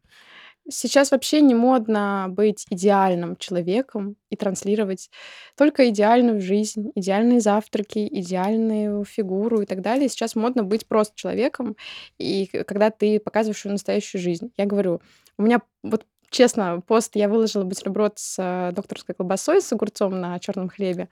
Сейчас 0.68 1.12
вообще 1.12 1.40
не 1.40 1.54
модно 1.54 2.26
быть 2.28 2.66
идеальным 2.70 3.36
человеком 3.36 4.16
и 4.30 4.36
транслировать 4.36 5.10
только 5.56 5.88
идеальную 5.88 6.40
жизнь, 6.40 6.90
идеальные 6.94 7.40
завтраки, 7.40 8.06
идеальную 8.10 9.04
фигуру 9.04 9.60
и 9.60 9.66
так 9.66 9.80
далее. 9.80 10.08
Сейчас 10.08 10.34
модно 10.34 10.64
быть 10.64 10.86
просто 10.86 11.14
человеком, 11.16 11.76
и 12.18 12.46
когда 12.46 12.90
ты 12.90 13.20
показываешь 13.20 13.60
свою 13.60 13.74
настоящую 13.74 14.20
жизнь. 14.20 14.50
Я 14.56 14.66
говорю, 14.66 15.00
у 15.38 15.42
меня 15.42 15.60
вот 15.84 16.04
честно, 16.30 16.82
пост 16.86 17.14
я 17.14 17.28
выложила 17.28 17.64
бутерброд 17.64 18.18
с 18.18 18.36
э, 18.38 18.72
докторской 18.72 19.14
колбасой 19.14 19.62
с 19.62 19.72
огурцом 19.72 20.20
на 20.20 20.38
черном 20.38 20.68
хлебе. 20.68 21.08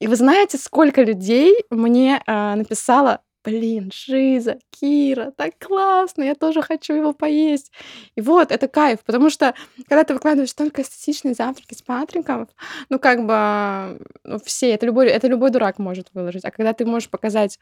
И 0.00 0.06
вы 0.06 0.16
знаете, 0.16 0.58
сколько 0.58 1.02
людей 1.02 1.64
мне 1.70 2.22
э, 2.26 2.54
написало 2.54 3.20
блин, 3.44 3.90
Жиза, 3.92 4.58
Кира, 4.70 5.32
так 5.36 5.54
классно, 5.58 6.22
я 6.22 6.34
тоже 6.34 6.62
хочу 6.62 6.94
его 6.94 7.12
поесть. 7.12 7.72
И 8.16 8.20
вот, 8.20 8.52
это 8.52 8.68
кайф, 8.68 9.00
потому 9.04 9.30
что 9.30 9.54
когда 9.88 10.04
ты 10.04 10.14
выкладываешь 10.14 10.52
только 10.52 10.82
эстетичные 10.82 11.34
завтраки 11.34 11.74
с 11.74 11.82
Патриком, 11.82 12.48
ну, 12.88 12.98
как 12.98 13.26
бы, 13.26 14.00
ну, 14.24 14.38
все, 14.44 14.70
это 14.70 14.86
любой, 14.86 15.08
это 15.08 15.26
любой 15.28 15.50
дурак 15.50 15.78
может 15.78 16.08
выложить. 16.12 16.44
А 16.44 16.50
когда 16.50 16.72
ты 16.72 16.84
можешь 16.84 17.08
показать 17.10 17.58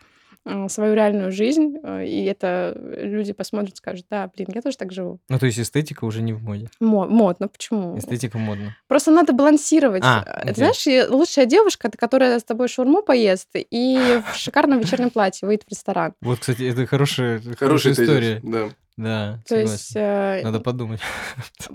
свою 0.69 0.95
реальную 0.95 1.31
жизнь, 1.33 1.77
э, 1.83 2.07
и 2.07 2.25
это 2.25 2.75
люди 2.77 3.33
посмотрят, 3.33 3.77
скажут, 3.77 4.07
да, 4.11 4.31
блин, 4.35 4.49
я 4.55 4.63
тоже 4.63 4.77
так 4.77 4.93
живу. 4.93 5.21
Ну, 5.29 5.39
то 5.39 5.47
есть 5.47 5.59
эстетика 5.59 6.05
уже 6.05 6.23
не 6.23 6.33
в 6.33 6.43
моде. 6.43 6.69
Мо- 6.81 7.07
модно, 7.07 7.49
почему? 7.49 7.99
Эстетика 7.99 8.39
модно. 8.39 8.75
Просто 8.87 9.11
надо 9.11 9.33
балансировать. 9.33 10.03
А, 10.05 10.45
Ты 10.47 10.55
знаешь, 10.55 11.11
лучшая 11.11 11.47
девушка, 11.47 11.91
которая 11.91 12.39
с 12.39 12.45
тобой 12.45 12.69
шаурму 12.69 13.03
поест 13.03 13.49
и 13.55 14.21
в 14.33 14.35
шикарном 14.37 14.81
вечернем 14.81 15.11
платье 15.11 15.47
выйдет 15.47 15.65
в 15.65 15.71
ресторан. 15.71 16.15
Вот, 16.21 16.39
кстати, 16.41 16.63
это 16.63 16.87
хорошая, 16.87 17.41
хорошая 17.59 17.93
история. 17.93 18.41
Да. 18.43 18.69
Да, 18.97 19.39
То 19.47 19.61
есть... 19.61 19.93
Э... 19.95 20.41
Надо 20.43 20.59
подумать. 20.59 21.01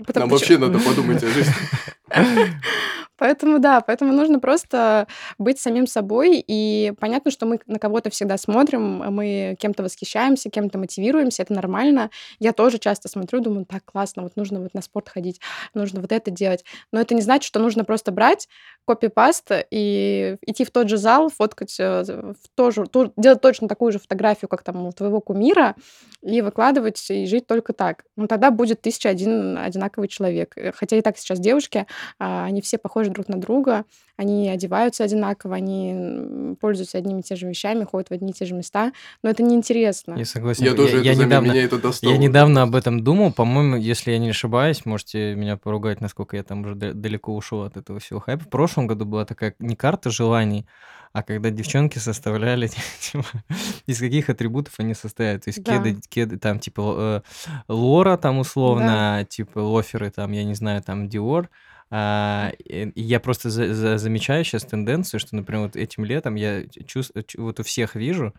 Потому, 0.06 0.26
Нам 0.26 0.28
вообще 0.28 0.58
надо 0.58 0.78
подумать 0.78 1.22
о 1.22 1.26
жизни. 1.28 1.54
Поэтому 3.16 3.58
да, 3.58 3.80
поэтому 3.80 4.12
нужно 4.12 4.40
просто 4.40 5.06
быть 5.38 5.60
самим 5.60 5.86
собой. 5.86 6.44
И 6.46 6.92
понятно, 6.98 7.30
что 7.30 7.46
мы 7.46 7.60
на 7.66 7.78
кого-то 7.78 8.10
всегда 8.10 8.36
смотрим, 8.36 8.98
мы 9.12 9.56
кем-то 9.58 9.82
восхищаемся, 9.82 10.50
кем-то 10.50 10.78
мотивируемся, 10.78 11.42
это 11.42 11.54
нормально. 11.54 12.10
Я 12.38 12.52
тоже 12.52 12.78
часто 12.78 13.08
смотрю, 13.08 13.40
думаю, 13.40 13.66
так 13.66 13.84
классно, 13.84 14.22
вот 14.22 14.36
нужно 14.36 14.60
вот 14.60 14.74
на 14.74 14.82
спорт 14.82 15.08
ходить, 15.08 15.40
нужно 15.74 16.00
вот 16.00 16.12
это 16.12 16.30
делать. 16.30 16.64
Но 16.92 17.00
это 17.00 17.14
не 17.14 17.22
значит, 17.22 17.46
что 17.46 17.60
нужно 17.60 17.84
просто 17.84 18.12
брать 18.12 18.48
копипаст 18.86 19.50
и 19.70 20.36
идти 20.42 20.64
в 20.64 20.70
тот 20.70 20.88
же 20.88 20.96
зал, 20.96 21.30
фоткать 21.30 21.78
э, 21.78 22.02
в 22.02 22.48
тоже, 22.54 22.84
то, 22.86 23.12
делать 23.16 23.40
точно 23.40 23.68
такую 23.68 23.92
же 23.92 23.98
фотографию, 23.98 24.48
как 24.48 24.62
там 24.62 24.86
у 24.86 24.92
твоего 24.92 25.20
кумира, 25.20 25.74
и 26.22 26.42
выкладывать, 26.42 27.10
и 27.10 27.26
жить 27.26 27.46
только 27.46 27.72
так. 27.72 28.04
Ну, 28.16 28.26
тогда 28.26 28.50
будет 28.50 28.82
тысяча 28.82 29.08
один 29.08 29.56
одинаковый 29.56 30.08
человек. 30.08 30.56
Э, 30.56 30.72
хотя 30.72 30.96
и 30.96 31.00
так 31.02 31.16
сейчас 31.18 31.40
девушки, 31.40 31.86
а, 32.18 32.44
они 32.44 32.60
все 32.60 32.78
похожи 32.78 33.03
друг 33.10 33.28
на 33.28 33.40
друга, 33.40 33.84
они 34.16 34.48
одеваются 34.48 35.04
одинаково, 35.04 35.56
они 35.56 36.56
пользуются 36.60 36.98
одними 36.98 37.20
и 37.20 37.22
теми 37.22 37.38
же 37.38 37.48
вещами, 37.48 37.84
ходят 37.84 38.10
в 38.10 38.12
одни 38.12 38.30
и 38.30 38.32
те 38.34 38.44
же 38.44 38.54
места, 38.54 38.92
но 39.22 39.30
это 39.30 39.42
неинтересно. 39.42 40.14
Я 40.14 40.24
согласен. 40.24 40.64
Я 40.64 40.74
тоже 40.74 40.96
я, 40.96 41.12
это 41.12 41.20
я 41.20 41.26
недавно, 41.26 41.50
меня 41.52 41.64
это 41.64 41.78
достало. 41.78 42.12
Я 42.12 42.18
недавно 42.18 42.62
об 42.62 42.74
этом 42.74 43.02
думал, 43.02 43.32
по-моему, 43.32 43.76
если 43.76 44.12
я 44.12 44.18
не 44.18 44.30
ошибаюсь, 44.30 44.86
можете 44.86 45.34
меня 45.34 45.56
поругать, 45.56 46.00
насколько 46.00 46.36
я 46.36 46.42
там 46.42 46.62
уже 46.62 46.74
далеко 46.74 47.34
ушел 47.34 47.62
от 47.62 47.76
этого 47.76 47.98
всего 47.98 48.20
хайпа. 48.20 48.44
В 48.44 48.48
прошлом 48.48 48.86
году 48.86 49.04
была 49.04 49.24
такая 49.24 49.54
не 49.58 49.74
карта 49.76 50.10
желаний, 50.10 50.66
а 51.12 51.22
когда 51.22 51.50
девчонки 51.50 51.98
составляли, 51.98 52.68
типа, 53.00 53.24
из 53.86 54.00
каких 54.00 54.30
атрибутов 54.30 54.74
они 54.78 54.94
состоят. 54.94 55.44
То 55.44 55.48
есть 55.50 55.62
Да. 55.62 55.78
кеды, 55.78 56.00
кеды 56.08 56.38
там, 56.38 56.58
типа, 56.58 57.22
э, 57.26 57.52
Лора 57.68 58.16
там 58.16 58.34
Да. 58.34 58.40
условно, 58.40 59.26
типа, 59.28 59.60
лоферы 59.60 60.10
там, 60.10 60.32
я 60.32 60.44
не 60.44 60.54
знаю, 60.54 60.82
там, 60.82 61.08
Диор. 61.08 61.50
А, 61.96 62.50
и 62.58 62.90
я 63.00 63.20
просто 63.20 63.50
за- 63.50 63.72
за- 63.72 63.98
замечаю 63.98 64.42
сейчас 64.44 64.64
тенденцию, 64.64 65.20
что, 65.20 65.36
например, 65.36 65.62
вот 65.66 65.76
этим 65.76 66.04
летом 66.04 66.34
я 66.34 66.66
чувствую, 66.66 67.24
вот 67.38 67.60
у 67.60 67.62
всех 67.62 67.94
вижу, 67.94 68.34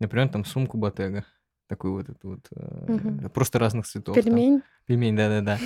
например, 0.00 0.28
там 0.28 0.44
сумку 0.44 0.76
Ботега. 0.76 1.24
Такую 1.68 1.92
вот 1.94 2.08
эту 2.08 2.28
вот, 2.30 2.48
Мгм. 2.88 3.30
просто 3.30 3.60
разных 3.60 3.86
цветов. 3.86 4.14
там. 4.16 4.24
Пельмень. 4.24 4.62
Пельмень, 4.86 5.14
да-да-да. 5.16 5.58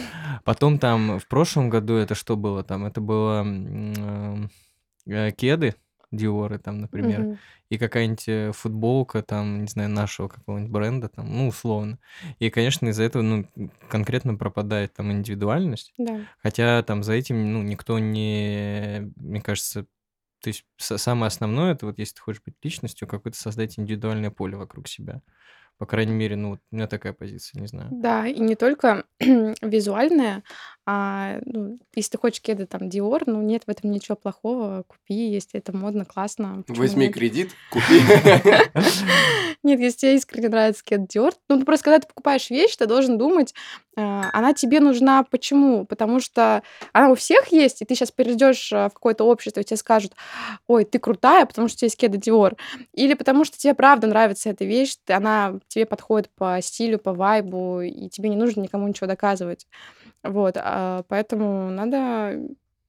Потом 0.44 0.78
там 0.78 1.18
в 1.18 1.26
прошлом 1.28 1.70
году 1.70 1.94
это 1.94 2.14
что 2.14 2.36
было 2.36 2.62
там? 2.62 2.84
Это 2.84 3.00
было 3.00 3.42
э, 5.06 5.30
кеды, 5.32 5.74
Диоры 6.12 6.58
там, 6.58 6.78
например, 6.80 7.20
Мгм. 7.20 7.38
и 7.68 7.78
какая-нибудь 7.78 8.56
футболка 8.56 9.22
там, 9.22 9.62
не 9.62 9.68
знаю, 9.68 9.90
нашего 9.90 10.28
какого-нибудь 10.28 10.72
бренда 10.72 11.08
там, 11.08 11.26
ну, 11.36 11.48
условно. 11.48 11.98
И, 12.40 12.50
конечно, 12.50 12.88
из-за 12.88 13.04
этого, 13.04 13.22
ну, 13.22 13.46
конкретно 13.88 14.34
пропадает 14.36 14.92
там 14.94 15.12
индивидуальность. 15.12 15.92
Да. 15.98 16.20
Хотя 16.42 16.82
там 16.82 17.02
за 17.02 17.12
этим, 17.14 17.52
ну, 17.52 17.62
никто 17.62 17.98
не, 17.98 19.12
мне 19.16 19.40
кажется, 19.40 19.86
то 20.42 20.48
есть 20.48 20.64
самое 20.78 21.28
основное, 21.28 21.72
это 21.74 21.86
вот 21.86 21.98
если 21.98 22.14
ты 22.14 22.22
хочешь 22.22 22.42
быть 22.44 22.54
личностью, 22.62 23.06
какое-то 23.08 23.38
создать 23.38 23.78
индивидуальное 23.78 24.30
поле 24.30 24.56
вокруг 24.56 24.88
себя. 24.88 25.22
По 25.78 25.86
крайней 25.86 26.12
мере, 26.12 26.36
ну, 26.36 26.50
вот 26.50 26.60
у 26.70 26.76
меня 26.76 26.86
такая 26.86 27.12
позиция, 27.14 27.60
не 27.60 27.66
знаю. 27.66 27.88
Да, 27.90 28.26
и 28.26 28.38
не 28.40 28.54
только 28.54 29.04
визуальное, 29.62 30.42
а, 30.92 31.38
ну, 31.44 31.78
если 31.94 32.10
ты 32.10 32.18
хочешь 32.18 32.40
кеды 32.42 32.66
там 32.66 32.88
Dior, 32.88 33.22
ну, 33.26 33.40
нет 33.42 33.62
в 33.64 33.70
этом 33.70 33.92
ничего 33.92 34.16
плохого, 34.16 34.82
купи, 34.88 35.14
если 35.14 35.60
это 35.60 35.72
модно, 35.72 36.04
классно, 36.04 36.64
Возьми 36.66 37.04
нет? 37.04 37.14
кредит, 37.14 37.50
купи. 37.70 38.02
Нет, 39.62 39.78
если 39.78 39.98
тебе 39.98 40.16
искренне 40.16 40.48
нравится 40.48 40.82
кед 40.82 41.02
Dior, 41.02 41.32
ну, 41.48 41.64
просто 41.64 41.84
когда 41.84 42.00
ты 42.00 42.08
покупаешь 42.08 42.50
вещь, 42.50 42.74
ты 42.74 42.86
должен 42.86 43.18
думать, 43.18 43.54
а, 43.96 44.30
она 44.32 44.52
тебе 44.52 44.80
нужна 44.80 45.22
почему? 45.22 45.84
Потому 45.84 46.18
что 46.18 46.64
она 46.92 47.10
у 47.10 47.14
всех 47.14 47.52
есть, 47.52 47.82
и 47.82 47.84
ты 47.84 47.94
сейчас 47.94 48.10
перейдешь 48.10 48.72
а, 48.72 48.88
в 48.88 48.94
какое-то 48.94 49.22
общество, 49.24 49.60
и 49.60 49.64
тебе 49.64 49.76
скажут, 49.76 50.14
ой, 50.66 50.84
ты 50.84 50.98
крутая, 50.98 51.46
потому 51.46 51.68
что 51.68 51.76
у 51.76 51.78
тебя 51.78 51.86
есть 51.86 51.98
кеды 51.98 52.18
Dior. 52.18 52.56
Или 52.94 53.14
потому 53.14 53.44
что 53.44 53.58
тебе 53.58 53.74
правда 53.74 54.08
нравится 54.08 54.50
эта 54.50 54.64
вещь, 54.64 54.96
она 55.08 55.60
тебе 55.68 55.86
подходит 55.86 56.30
по 56.34 56.58
стилю, 56.60 56.98
по 56.98 57.12
вайбу, 57.12 57.82
и 57.82 58.08
тебе 58.08 58.28
не 58.28 58.36
нужно 58.36 58.62
никому 58.62 58.88
ничего 58.88 59.06
доказывать. 59.06 59.68
Вот, 60.24 60.56
а, 60.58 61.04
поэтому 61.08 61.70
надо 61.70 62.38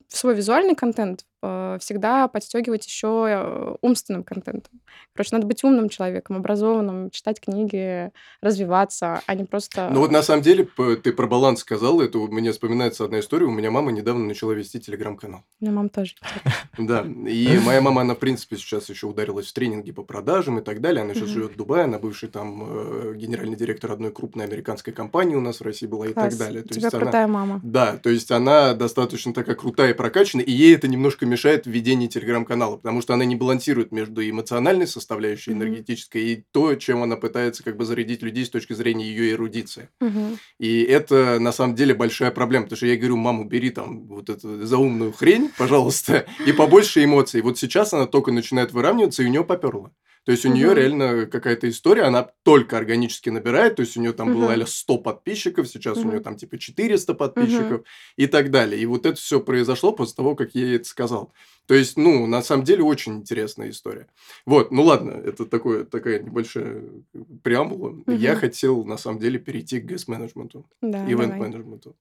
свой 0.07 0.35
визуальный 0.35 0.75
контент 0.75 1.25
всегда 1.41 2.27
подстегивать 2.27 2.85
еще 2.85 3.25
э, 3.27 3.75
умственным 3.81 4.23
контентом. 4.23 4.79
Короче, 5.13 5.29
надо 5.33 5.47
быть 5.47 5.63
умным 5.63 5.89
человеком, 5.89 6.37
образованным, 6.37 7.09
читать 7.09 7.41
книги, 7.41 8.11
развиваться, 8.41 9.21
а 9.25 9.35
не 9.35 9.45
просто... 9.45 9.89
Ну 9.91 10.01
вот 10.01 10.11
на 10.11 10.21
самом 10.21 10.41
деле, 10.43 10.67
ты 11.03 11.11
про 11.11 11.27
баланс 11.27 11.61
сказал, 11.61 12.01
это 12.01 12.19
у 12.19 12.27
меня 12.27 12.51
вспоминается 12.51 13.05
одна 13.05 13.19
история. 13.19 13.45
У 13.45 13.51
меня 13.51 13.71
мама 13.71 13.91
недавно 13.91 14.25
начала 14.25 14.51
вести 14.51 14.79
телеграм-канал. 14.79 15.43
У 15.59 15.65
меня 15.65 15.75
мама 15.75 15.89
тоже. 15.89 16.15
Да, 16.77 17.05
и 17.05 17.59
моя 17.63 17.81
мама, 17.81 18.01
она, 18.01 18.15
в 18.15 18.19
принципе, 18.19 18.55
сейчас 18.55 18.89
еще 18.89 19.07
ударилась 19.07 19.47
в 19.47 19.53
тренинги 19.53 19.91
по 19.91 20.03
продажам 20.03 20.59
и 20.59 20.61
так 20.61 20.81
далее. 20.81 21.03
Она 21.03 21.13
сейчас 21.13 21.29
живет 21.29 21.53
в 21.53 21.57
Дубае, 21.57 21.83
она 21.83 21.99
бывший 21.99 22.29
там 22.29 22.63
э, 22.65 23.13
генеральный 23.15 23.55
директор 23.55 23.91
одной 23.91 24.11
крупной 24.11 24.45
американской 24.45 24.93
компании 24.93 25.35
у 25.35 25.41
нас 25.41 25.59
в 25.59 25.63
России 25.63 25.85
была 25.85 26.07
и 26.07 26.13
так 26.13 26.35
далее. 26.37 26.63
У 26.63 26.67
тебя 26.67 26.89
крутая 26.89 27.27
мама. 27.27 27.59
Да, 27.63 27.97
то 27.97 28.09
есть 28.09 28.31
она 28.31 28.73
достаточно 28.73 29.33
такая 29.33 29.55
крутая 29.55 29.91
и 29.91 29.93
прокачанная, 29.93 30.45
и 30.45 30.51
ей 30.51 30.75
это 30.75 30.87
немножко 30.87 31.25
мешает 31.31 31.65
в 31.65 31.69
ведении 31.69 32.07
телеграм-канала, 32.07 32.77
потому 32.77 33.01
что 33.01 33.13
она 33.13 33.25
не 33.25 33.35
балансирует 33.35 33.91
между 33.91 34.27
эмоциональной 34.27 34.85
составляющей, 34.85 35.51
энергетической, 35.51 36.23
и 36.23 36.45
то, 36.51 36.75
чем 36.75 37.01
она 37.01 37.15
пытается 37.15 37.63
как 37.63 37.77
бы 37.77 37.85
зарядить 37.85 38.21
людей 38.21 38.45
с 38.45 38.49
точки 38.49 38.73
зрения 38.73 39.05
ее 39.05 39.31
эрудиции. 39.31 39.89
Мгм. 39.99 40.37
И 40.59 40.83
это 40.83 41.39
на 41.39 41.51
самом 41.51 41.75
деле 41.75 41.95
большая 41.95 42.31
проблема, 42.31 42.65
потому 42.65 42.77
что 42.77 42.85
я 42.85 42.97
говорю, 42.97 43.17
маму, 43.17 43.45
бери 43.45 43.69
там 43.69 44.07
вот 44.07 44.29
эту 44.29 44.65
заумную 44.65 45.13
хрень, 45.13 45.49
пожалуйста, 45.57 46.25
и 46.45 46.51
побольше 46.51 47.03
эмоций. 47.03 47.41
Вот 47.41 47.57
сейчас 47.57 47.93
она 47.93 48.05
только 48.05 48.31
начинает 48.31 48.71
выравниваться, 48.73 49.23
и 49.23 49.25
у 49.25 49.29
нее 49.29 49.43
поперло. 49.43 49.91
То 50.25 50.31
есть 50.31 50.45
у 50.45 50.49
нее 50.49 50.67
Мгм. 50.67 50.75
реально 50.75 51.25
какая-то 51.25 51.67
история, 51.69 52.03
она 52.03 52.29
только 52.43 52.77
органически 52.77 53.29
набирает, 53.29 53.75
то 53.77 53.81
есть 53.81 53.97
у 53.97 54.01
нее 54.01 54.13
там 54.13 54.31
было 54.31 54.51
Мгм. 54.51 54.61
а 54.63 54.67
100 54.67 54.97
подписчиков, 54.99 55.67
сейчас 55.67 55.97
у 55.97 56.01
Мгм. 56.01 56.09
нее 56.11 56.19
там 56.21 56.35
типа 56.37 56.57
400 56.59 57.13
подписчиков 57.15 57.81
и 58.17 58.27
так 58.27 58.51
далее. 58.51 58.79
И 58.81 58.85
вот 58.85 59.05
это 59.05 59.15
все 59.17 59.39
произошло 59.39 59.91
после 59.93 60.15
того, 60.15 60.35
как 60.35 60.53
я 60.53 60.61
ей 60.65 60.75
это 60.77 60.85
сказал. 60.85 61.33
То 61.67 61.75
есть, 61.75 61.95
ну, 61.97 62.25
на 62.25 62.41
самом 62.41 62.63
деле, 62.65 62.83
очень 62.83 63.13
интересная 63.17 63.69
история. 63.69 64.07
Вот, 64.45 64.71
ну 64.71 64.83
ладно, 64.83 65.11
это 65.11 65.45
такое, 65.45 65.85
такая 65.85 66.19
небольшая 66.21 66.81
преамбула. 67.43 67.95
Я 68.07 68.31
Мгм. 68.31 68.39
хотел, 68.41 68.83
на 68.83 68.97
самом 68.97 69.19
деле, 69.19 69.39
перейти 69.39 69.79
к 69.79 69.85
гэс-менеджменту, 69.85 70.65
Да, 70.81 71.05
ивент-менеджменту. 71.09 71.95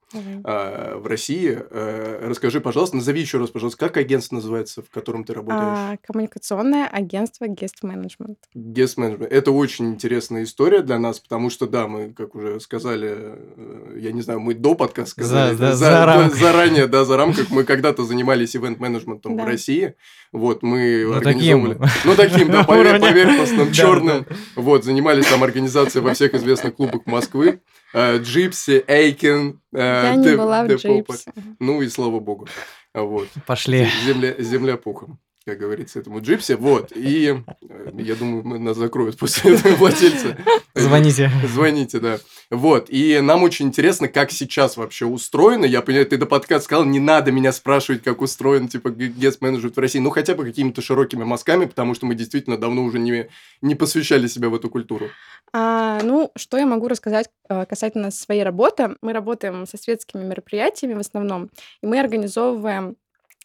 А, 0.44 0.96
в 0.98 1.06
России, 1.06 1.56
э, 1.70 2.26
расскажи, 2.28 2.60
пожалуйста, 2.60 2.96
назови 2.96 3.20
еще 3.20 3.38
раз, 3.38 3.50
пожалуйста, 3.50 3.78
как 3.78 3.96
агентство 3.96 4.36
называется, 4.36 4.82
в 4.82 4.90
котором 4.90 5.22
ты 5.24 5.34
работаешь? 5.34 5.62
А, 5.62 5.96
коммуникационное 6.02 6.86
агентство 6.88 7.44
Guest 7.44 7.82
Management. 7.84 8.36
Guest 8.56 8.96
management. 8.96 9.26
Это 9.28 9.52
очень 9.52 9.90
интересная 9.90 10.42
история 10.44 10.82
для 10.82 10.98
нас, 10.98 11.20
потому 11.20 11.48
что, 11.50 11.68
да, 11.68 11.86
мы, 11.86 12.12
как 12.12 12.34
уже 12.34 12.58
сказали, 12.60 13.08
э, 13.14 13.98
я 14.00 14.10
не 14.12 14.22
знаю, 14.22 14.40
мы 14.40 14.54
до 14.54 14.74
подкаста 14.74 15.10
сказали, 15.10 15.50
За- 15.52 15.56
за- 15.56 15.60
да, 15.62 15.76
за 15.76 15.84
да, 15.90 16.06
рамкой. 16.06 16.38
заранее, 16.38 16.86
да, 16.88 17.04
за 17.04 17.16
рамках, 17.16 17.50
мы 17.50 17.62
когда-то 17.64 18.02
занимались 18.04 18.56
ивент-менеджментом 18.56 19.34
в 19.34 19.36
Да. 19.36 19.44
России, 19.60 19.94
вот, 20.32 20.62
мы 20.62 21.04
Ну, 21.06 21.12
организовывали... 21.16 21.74
таким. 21.74 21.90
Ну, 22.04 22.14
таким, 22.16 22.50
да, 22.50 22.62
повер- 22.68 22.80
Уровня. 22.90 23.00
поверхностным, 23.00 23.72
черным, 23.72 24.26
вот, 24.56 24.84
занимались 24.84 25.26
там 25.26 25.42
организацией 25.44 26.02
во 26.02 26.14
всех 26.14 26.34
известных 26.34 26.74
клубах 26.76 27.02
Москвы, 27.06 27.60
Э, 27.92 28.18
Gipsy, 28.18 28.84
Icon, 28.86 29.60
э, 29.74 29.78
Я 29.78 30.14
не 30.14 30.36
была 30.36 30.62
в 30.62 30.68
Gipsy. 30.68 31.32
Ну 31.58 31.82
и 31.82 31.88
слава 31.88 32.20
богу. 32.20 32.46
Вот. 32.94 33.26
Пошли. 33.46 33.88
Земля, 34.06 34.34
земля 34.38 34.76
пухом, 34.76 35.18
как 35.44 35.58
говорится, 35.58 35.98
этому 35.98 36.20
джипсе. 36.20 36.56
Вот. 36.56 36.92
И 36.94 37.42
э, 37.68 37.90
я 37.94 38.14
думаю, 38.14 38.42
мы- 38.44 38.58
нас 38.58 38.76
закроют 38.76 39.18
после 39.18 39.54
этого 39.54 39.74
владельца. 39.76 40.36
Звоните. 40.74 41.30
Звоните, 41.46 41.98
да. 41.98 42.18
Вот. 42.50 42.86
И 42.90 43.20
нам 43.20 43.42
очень 43.42 43.66
интересно, 43.66 44.08
как 44.08 44.30
сейчас 44.30 44.76
вообще 44.76 45.06
устроено. 45.06 45.64
Я 45.64 45.82
понимаю, 45.82 46.06
ты 46.06 46.16
до 46.16 46.26
подкаста 46.26 46.64
сказал, 46.64 46.84
не 46.84 47.00
надо 47.00 47.32
меня 47.32 47.52
спрашивать, 47.52 48.02
как 48.02 48.20
устроен, 48.20 48.68
типа, 48.68 48.90
гест 48.90 49.40
менеджмент 49.40 49.76
в 49.76 49.80
России. 49.80 49.98
Ну, 49.98 50.10
хотя 50.10 50.34
бы 50.34 50.44
какими-то 50.44 50.82
широкими 50.82 51.24
мазками, 51.24 51.64
потому 51.64 51.94
что 51.94 52.06
мы 52.06 52.14
действительно 52.14 52.56
давно 52.56 52.84
уже 52.84 52.98
не, 52.98 53.28
не 53.62 53.74
посвящали 53.74 54.26
себя 54.26 54.48
в 54.48 54.54
эту 54.54 54.68
культуру. 54.68 55.08
А, 55.52 56.00
ну, 56.02 56.30
что 56.36 56.58
я 56.58 56.66
могу 56.66 56.86
рассказать 56.86 57.28
э, 57.48 57.66
касательно 57.66 58.10
своей 58.10 58.42
работы? 58.42 58.96
Мы 59.02 59.12
работаем 59.12 59.66
со 59.66 59.76
светскими 59.76 60.22
мероприятиями 60.22 60.94
в 60.94 61.00
основном, 61.00 61.50
и 61.82 61.86
мы 61.86 61.98
организовываем 61.98 62.96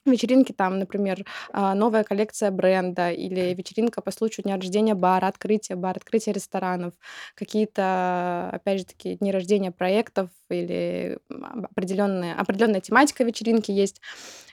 вечеринки, 0.06 0.52
там, 0.54 0.80
например, 0.80 1.26
а, 1.52 1.74
новая 1.76 2.04
коллекция 2.04 2.52
бренда 2.52 3.12
или 3.12 3.54
вечеринка 3.54 4.02
по 4.02 4.12
случаю 4.12 4.44
дня 4.44 4.56
рождения 4.56 4.96
бара, 4.96 5.28
открытия 5.28 5.76
бара, 5.76 5.98
открытия 5.98 6.32
ресторанов, 6.34 6.94
какие-то, 7.36 8.50
опять 8.54 8.80
же 8.80 8.86
таки, 8.86 9.16
дни 9.18 9.32
рождения 9.32 9.72
проектов, 9.72 10.30
или 10.50 11.18
определенная, 11.30 12.36
определенная 12.36 12.82
тематика 12.82 13.24
вечеринки 13.24 13.72
есть. 13.72 14.02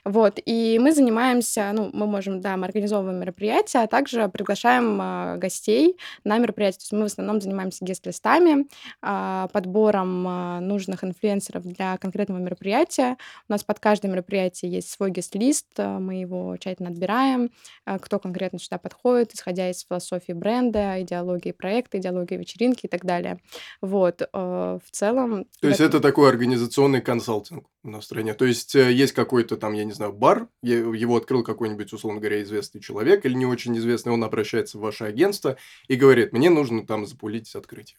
Вот, 0.05 0.37
и 0.45 0.79
мы 0.81 0.91
занимаемся, 0.91 1.71
ну, 1.73 1.89
мы 1.93 2.07
можем, 2.07 2.41
да, 2.41 2.57
мы 2.57 2.65
организовываем 2.65 3.21
мероприятия, 3.21 3.83
а 3.83 3.87
также 3.87 4.27
приглашаем 4.27 4.99
а, 5.01 5.37
гостей 5.37 5.97
на 6.25 6.37
мероприятия. 6.39 6.79
То 6.79 6.83
есть 6.83 6.91
мы 6.91 7.03
в 7.03 7.05
основном 7.05 7.39
занимаемся 7.39 7.85
гест-листами, 7.85 8.67
а, 9.01 9.47
подбором 9.53 10.27
а, 10.27 10.59
нужных 10.59 11.05
инфлюенсеров 11.05 11.63
для 11.63 11.95
конкретного 11.97 12.39
мероприятия. 12.39 13.15
У 13.47 13.53
нас 13.53 13.63
под 13.63 13.79
каждое 13.79 14.09
мероприятие 14.09 14.73
есть 14.73 14.91
свой 14.91 15.09
гест-лист, 15.09 15.67
мы 15.77 16.15
его 16.15 16.57
тщательно 16.57 16.89
отбираем, 16.89 17.49
кто 17.85 18.19
конкретно 18.19 18.59
сюда 18.59 18.79
подходит, 18.79 19.33
исходя 19.33 19.69
из 19.69 19.85
философии 19.85 20.33
бренда, 20.33 21.01
идеологии 21.01 21.53
проекта, 21.53 21.97
идеологии 21.97 22.35
вечеринки 22.35 22.87
и 22.87 22.89
так 22.89 23.05
далее. 23.05 23.39
Вот, 23.79 24.27
в 24.33 24.81
целом... 24.91 25.45
То 25.61 25.69
есть 25.69 25.79
это 25.83 25.99
такой 25.99 26.29
организационный 26.29 27.01
консалтинг 27.01 27.67
на 27.83 28.01
стране. 28.01 28.33
То 28.33 28.45
есть 28.45 28.75
э, 28.75 28.91
есть 28.91 29.13
какой-то 29.13 29.57
там, 29.57 29.73
я 29.73 29.83
не 29.83 29.91
знаю, 29.91 30.13
бар, 30.13 30.47
его 30.61 31.17
открыл 31.17 31.43
какой-нибудь, 31.43 31.93
условно 31.93 32.19
говоря, 32.19 32.41
известный 32.41 32.81
человек 32.81 33.25
или 33.25 33.33
не 33.33 33.45
очень 33.45 33.77
известный, 33.77 34.13
он 34.13 34.23
обращается 34.23 34.77
в 34.77 34.81
ваше 34.81 35.05
агентство 35.05 35.57
и 35.87 35.95
говорит, 35.95 36.33
мне 36.33 36.49
нужно 36.49 36.85
там 36.85 37.05
запулить 37.05 37.53
открытие. 37.55 37.97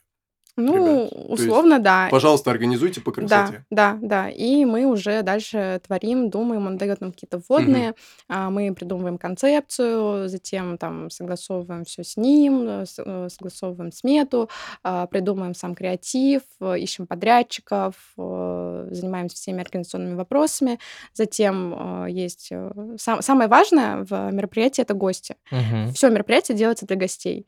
Ну, 0.56 1.06
ребят. 1.06 1.12
условно, 1.28 1.78
да. 1.80 2.08
Пожалуйста, 2.10 2.50
организуйте 2.50 3.00
по 3.00 3.10
красоте. 3.10 3.64
Да, 3.70 3.94
да, 3.94 3.98
да. 4.00 4.30
И 4.30 4.64
мы 4.64 4.86
уже 4.86 5.22
дальше 5.22 5.80
творим, 5.84 6.30
думаем, 6.30 6.66
он 6.66 6.76
дает 6.76 7.00
нам 7.00 7.12
какие-то 7.12 7.40
вводные, 7.48 7.94
угу. 8.28 8.38
мы 8.50 8.72
придумываем 8.72 9.18
концепцию, 9.18 10.28
затем 10.28 10.78
там 10.78 11.10
согласовываем 11.10 11.84
все 11.84 12.04
с 12.04 12.16
ним, 12.16 12.62
э, 12.68 12.84
э, 12.98 13.28
согласовываем 13.30 13.90
смету, 13.90 14.48
а, 14.82 15.06
придумываем 15.06 15.54
сам 15.54 15.74
креатив, 15.74 16.42
ищем 16.60 17.06
подрядчиков, 17.06 17.94
занимаемся 18.16 19.36
всеми 19.36 19.60
организационными 19.60 20.14
вопросами. 20.14 20.78
Затем 21.14 22.06
есть 22.06 22.52
сам, 22.96 23.22
самое 23.22 23.48
важное 23.48 24.04
в 24.04 24.30
мероприятии 24.30 24.82
это 24.82 24.94
гости. 24.94 25.36
Угу. 25.50 25.92
Все 25.94 26.10
мероприятие 26.10 26.56
делается 26.56 26.86
для 26.86 26.96
гостей. 26.96 27.46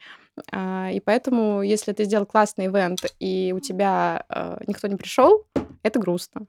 А, 0.53 0.91
и 0.91 1.01
поэтому, 1.01 1.63
если 1.63 1.93
ты 1.93 2.05
сделал 2.05 2.27
классный 2.27 2.67
ивент, 2.67 3.01
и 3.19 3.53
у 3.57 3.61
тебя 3.61 4.25
э, 4.29 4.59
никто 4.67 4.89
не 4.89 4.97
пришел, 4.97 5.47
это 5.83 5.99
грустно. 5.99 6.47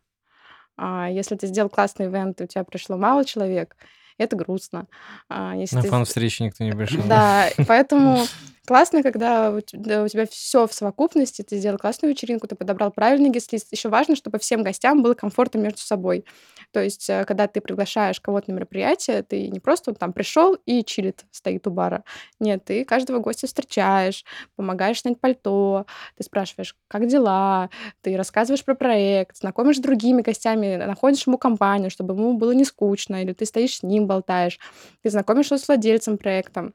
А 0.77 1.09
если 1.09 1.35
ты 1.35 1.47
сделал 1.47 1.69
классный 1.69 2.07
ивент, 2.07 2.39
и 2.39 2.43
у 2.43 2.47
тебя 2.47 2.63
пришло 2.63 2.97
мало 2.97 3.25
человек, 3.25 3.75
это 4.17 4.35
грустно. 4.35 4.87
А 5.29 5.55
если 5.55 5.75
На 5.75 5.81
ты... 5.83 5.89
фан-встречи 5.89 6.43
никто 6.43 6.63
не 6.63 6.71
пришел. 6.71 7.03
Да, 7.07 7.49
поэтому 7.67 8.25
классно, 8.67 9.01
когда 9.01 9.51
у 9.51 9.61
тебя 9.61 10.25
все 10.29 10.67
в 10.67 10.73
совокупности, 10.73 11.41
ты 11.41 11.57
сделал 11.57 11.77
классную 11.77 12.11
вечеринку, 12.13 12.47
ты 12.47 12.55
подобрал 12.55 12.91
правильный 12.91 13.29
гест-лист. 13.29 13.71
Еще 13.71 13.89
важно, 13.89 14.15
чтобы 14.15 14.37
всем 14.39 14.61
гостям 14.63 15.01
было 15.01 15.13
комфортно 15.15 15.59
между 15.59 15.79
собой. 15.79 16.25
То 16.71 16.83
есть, 16.83 17.09
э, 17.09 17.23
когда 17.25 17.47
ты 17.47 17.61
приглашаешь 17.61 18.19
кого-то 18.19 18.51
на 18.51 18.55
мероприятие, 18.55 19.23
ты 19.23 19.47
не 19.47 19.59
просто 19.59 19.93
там 19.93 20.13
пришел 20.13 20.55
и 20.65 20.83
чилит, 20.83 21.25
стоит 21.31 21.65
у 21.67 21.71
бара. 21.71 22.03
Нет, 22.39 22.65
ты 22.65 22.85
каждого 22.85 23.19
гостя 23.19 23.47
встречаешь, 23.47 24.25
помогаешь 24.55 25.01
снять 25.01 25.19
пальто, 25.19 25.85
ты 26.17 26.23
спрашиваешь, 26.23 26.75
как 26.89 27.07
дела, 27.07 27.69
ты 28.01 28.17
рассказываешь 28.17 28.65
про 28.65 28.75
проект, 28.75 29.37
знакомишь 29.37 29.77
с 29.77 29.81
другими 29.81 30.21
гостями, 30.21 30.75
находишь 30.75 31.25
ему 31.25 31.37
компанию, 31.37 31.89
чтобы 31.89 32.13
ему 32.13 32.33
было 32.37 32.51
не 32.51 32.65
скучно, 32.65 33.23
или 33.23 33.33
ты 33.33 33.45
стоишь 33.45 33.77
с 33.77 33.83
ним, 33.83 34.07
болтаешь, 34.07 34.59
ты 35.03 35.09
знакомишься 35.09 35.57
с 35.57 35.67
владельцем 35.67 36.17
проекта. 36.17 36.71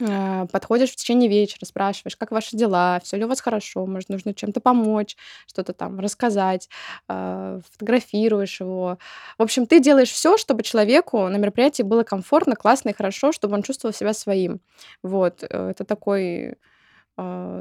А, 0.00 0.46
подходишь 0.46 0.90
в 0.92 0.96
течение 0.96 1.28
вечера, 1.28 1.64
спрашиваешь, 1.64 2.16
как 2.16 2.30
ваши 2.30 2.56
дела, 2.56 3.00
все 3.02 3.16
ли 3.16 3.24
у 3.24 3.28
вас 3.28 3.40
хорошо, 3.40 3.84
может, 3.86 4.08
нужно 4.10 4.32
чем-то 4.32 4.60
помочь, 4.60 5.16
что-то 5.46 5.72
там 5.72 5.98
рассказать, 5.98 6.68
а, 7.08 7.58
фотографируешь 7.72 8.60
его. 8.60 8.98
В 9.38 9.42
общем, 9.42 9.66
ты 9.66 9.80
делаешь 9.80 10.10
все, 10.10 10.36
чтобы 10.38 10.62
человеку 10.62 11.26
на 11.28 11.36
мероприятии 11.36 11.82
было 11.82 12.04
комфортно, 12.04 12.54
классно 12.54 12.90
и 12.90 12.94
хорошо, 12.94 13.32
чтобы 13.32 13.54
он 13.54 13.62
чувствовал 13.62 13.92
себя 13.92 14.12
своим. 14.14 14.60
Вот, 15.02 15.42
э, 15.42 15.70
это 15.70 15.84
такой 15.84 16.54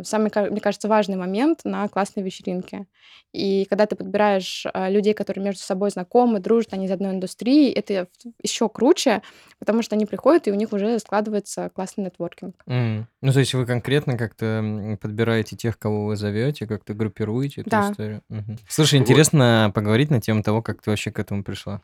самый, 0.03 0.31
мне 0.49 0.59
кажется, 0.59 0.87
важный 0.87 1.17
момент 1.17 1.61
на 1.63 1.87
классной 1.87 2.23
вечеринке. 2.23 2.85
И 3.33 3.65
когда 3.69 3.85
ты 3.85 3.95
подбираешь 3.95 4.65
а, 4.73 4.89
людей, 4.89 5.13
которые 5.13 5.43
между 5.43 5.61
собой 5.61 5.89
знакомы, 5.89 6.39
дружат, 6.39 6.73
они 6.73 6.85
из 6.85 6.91
одной 6.91 7.11
индустрии, 7.11 7.71
это 7.71 8.07
еще 8.41 8.69
круче, 8.69 9.21
потому 9.59 9.81
что 9.81 9.95
они 9.95 10.05
приходят, 10.05 10.47
и 10.47 10.51
у 10.51 10.55
них 10.55 10.71
уже 10.71 10.97
складывается 10.99 11.69
классный 11.73 12.05
нетворкинг. 12.05 12.55
Mm. 12.67 13.03
Ну, 13.21 13.33
то 13.33 13.39
есть 13.39 13.53
вы 13.53 13.65
конкретно 13.65 14.17
как-то 14.17 14.97
подбираете 15.01 15.55
тех, 15.55 15.77
кого 15.77 16.05
вы 16.05 16.15
зовете, 16.15 16.67
как-то 16.67 16.93
группируете 16.93 17.61
эту 17.61 17.69
да. 17.69 17.91
историю. 17.91 18.21
Угу. 18.29 18.57
Слушай, 18.69 18.99
интересно 18.99 19.71
поговорить 19.73 20.09
на 20.09 20.21
тему 20.21 20.43
того, 20.43 20.61
как 20.61 20.81
ты 20.81 20.89
вообще 20.89 21.11
к 21.11 21.19
этому 21.19 21.43
пришла. 21.43 21.81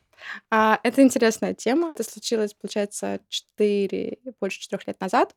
А, 0.49 0.79
это 0.83 1.01
интересная 1.01 1.53
тема. 1.53 1.91
Это 1.91 2.03
случилось, 2.03 2.53
получается, 2.53 3.19
4, 3.29 4.17
больше 4.39 4.59
4 4.61 4.83
лет 4.87 5.01
назад. 5.01 5.35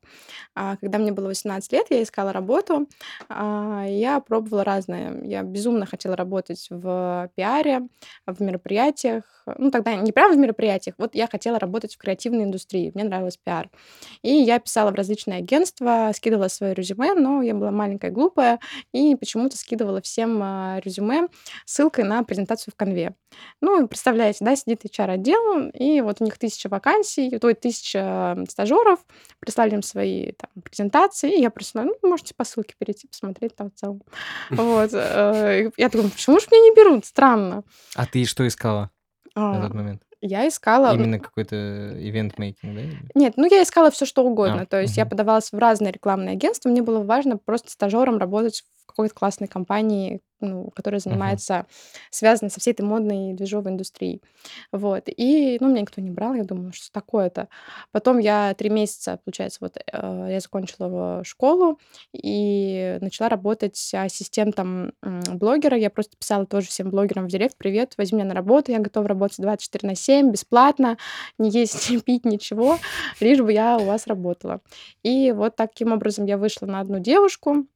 А, 0.55 0.77
когда 0.77 0.97
мне 0.97 1.11
было 1.11 1.27
18 1.27 1.71
лет, 1.73 1.87
я 1.89 2.03
искала 2.03 2.33
работу. 2.33 2.87
А, 3.29 3.85
я 3.87 4.19
пробовала 4.19 4.63
разные. 4.63 5.19
Я 5.23 5.43
безумно 5.43 5.85
хотела 5.85 6.15
работать 6.15 6.67
в 6.69 7.31
пиаре, 7.35 7.81
в 8.25 8.41
мероприятиях. 8.41 9.23
Ну, 9.57 9.71
тогда 9.71 9.95
не 9.95 10.11
прямо 10.11 10.33
в 10.33 10.37
мероприятиях. 10.37 10.95
Вот 10.97 11.15
я 11.15 11.27
хотела 11.27 11.59
работать 11.59 11.95
в 11.95 11.97
креативной 11.97 12.43
индустрии. 12.43 12.91
Мне 12.93 13.03
нравилось 13.05 13.37
пиар. 13.37 13.69
И 14.21 14.29
я 14.29 14.59
писала 14.59 14.91
в 14.91 14.95
различные 14.95 15.39
агентства, 15.39 16.11
скидывала 16.13 16.47
свое 16.49 16.73
резюме, 16.73 17.13
но 17.13 17.41
я 17.41 17.53
была 17.53 17.71
маленькая, 17.71 18.11
глупая, 18.11 18.59
и 18.91 19.15
почему-то 19.15 19.57
скидывала 19.57 20.01
всем 20.01 20.39
а, 20.41 20.79
резюме 20.83 21.27
ссылкой 21.65 22.03
на 22.05 22.23
презентацию 22.23 22.73
в 22.73 22.77
конве. 22.77 23.15
Ну, 23.61 23.87
представляете, 23.87 24.43
да, 24.43 24.55
сидит 24.55 24.76
HR-отдел, 24.85 25.69
и 25.73 26.01
вот 26.01 26.21
у 26.21 26.23
них 26.23 26.37
тысяча 26.37 26.69
вакансий, 26.69 27.37
то 27.39 27.49
есть 27.49 27.61
тысяча 27.61 28.37
стажеров, 28.49 28.99
прислали 29.39 29.75
им 29.75 29.83
свои 29.83 30.31
там, 30.33 30.49
презентации, 30.63 31.37
и 31.37 31.41
я 31.41 31.49
просто, 31.49 31.83
ну, 31.83 31.95
можете 32.03 32.33
по 32.35 32.43
ссылке 32.43 32.75
перейти, 32.77 33.07
посмотреть 33.07 33.55
там 33.55 33.71
в 33.71 33.75
целом. 33.75 34.01
Вот. 34.49 34.91
Э, 34.93 35.71
я 35.77 35.89
думаю, 35.89 36.11
почему 36.11 36.39
же 36.39 36.47
меня 36.51 36.61
не 36.61 36.75
берут? 36.75 37.05
Странно. 37.05 37.63
А 37.95 38.05
ты 38.05 38.25
что 38.25 38.47
искала 38.47 38.91
на 39.35 39.61
тот 39.61 39.73
момент? 39.73 40.01
Я 40.21 40.47
искала... 40.47 40.95
Именно 40.95 41.19
какой-то 41.19 41.55
ивент-мейкинг, 41.55 42.75
да? 42.75 42.81
Нет, 43.13 43.33
ну 43.37 43.47
я 43.49 43.61
искала 43.61 43.91
все 43.91 44.05
что 44.05 44.23
угодно. 44.23 44.61
А, 44.61 44.65
То 44.65 44.81
есть 44.81 44.93
угу. 44.93 45.01
я 45.01 45.05
подавалась 45.05 45.51
в 45.51 45.57
разные 45.57 45.91
рекламные 45.91 46.33
агентства. 46.33 46.69
Мне 46.69 46.81
было 46.81 47.03
важно 47.03 47.37
просто 47.37 47.69
стажером 47.69 48.17
работать 48.17 48.63
в 48.75 48.76
какой-то 48.97 49.13
классной 49.13 49.47
компании, 49.47 50.21
ну, 50.39 50.71
которая 50.75 50.99
занимается, 50.99 51.53
uh-huh. 51.53 51.65
связана 52.09 52.49
со 52.49 52.59
всей 52.59 52.71
этой 52.71 52.81
модной 52.81 53.33
движовой 53.33 53.71
индустрией. 53.71 54.23
Вот. 54.71 55.03
И, 55.07 55.57
ну, 55.59 55.69
меня 55.69 55.81
никто 55.81 56.01
не 56.01 56.09
брал, 56.09 56.33
я 56.33 56.43
думала, 56.43 56.71
что 56.73 56.91
такое-то. 56.91 57.47
Потом 57.91 58.17
я 58.17 58.55
три 58.55 58.69
месяца, 58.69 59.19
получается, 59.23 59.59
вот 59.61 59.77
э, 59.77 60.27
я 60.31 60.39
закончила 60.39 61.23
школу 61.23 61.79
и 62.11 62.97
начала 63.01 63.29
работать 63.29 63.91
ассистентом 63.93 64.93
блогера. 65.01 65.77
Я 65.77 65.91
просто 65.91 66.17
писала 66.17 66.47
тоже 66.47 66.67
всем 66.67 66.89
блогерам 66.89 67.25
в 67.25 67.29
директ, 67.29 67.55
привет, 67.57 67.93
возьми 67.97 68.17
меня 68.17 68.29
на 68.29 68.33
работу, 68.33 68.71
я 68.71 68.79
готова 68.79 69.07
работать 69.07 69.37
24 69.37 69.87
на 69.87 69.95
7, 69.95 70.31
бесплатно, 70.31 70.97
не 71.37 71.51
есть, 71.51 71.89
не 71.91 71.99
пить, 71.99 72.25
ничего, 72.25 72.79
лишь 73.19 73.39
бы 73.39 73.53
я 73.53 73.77
у 73.77 73.85
вас 73.85 74.07
работала. 74.07 74.61
И 75.03 75.31
вот 75.31 75.55
таким 75.55 75.91
образом 75.91 76.25
я 76.25 76.37
вышла 76.37 76.65
на 76.65 76.79
одну 76.79 76.99
девушку, 76.99 77.67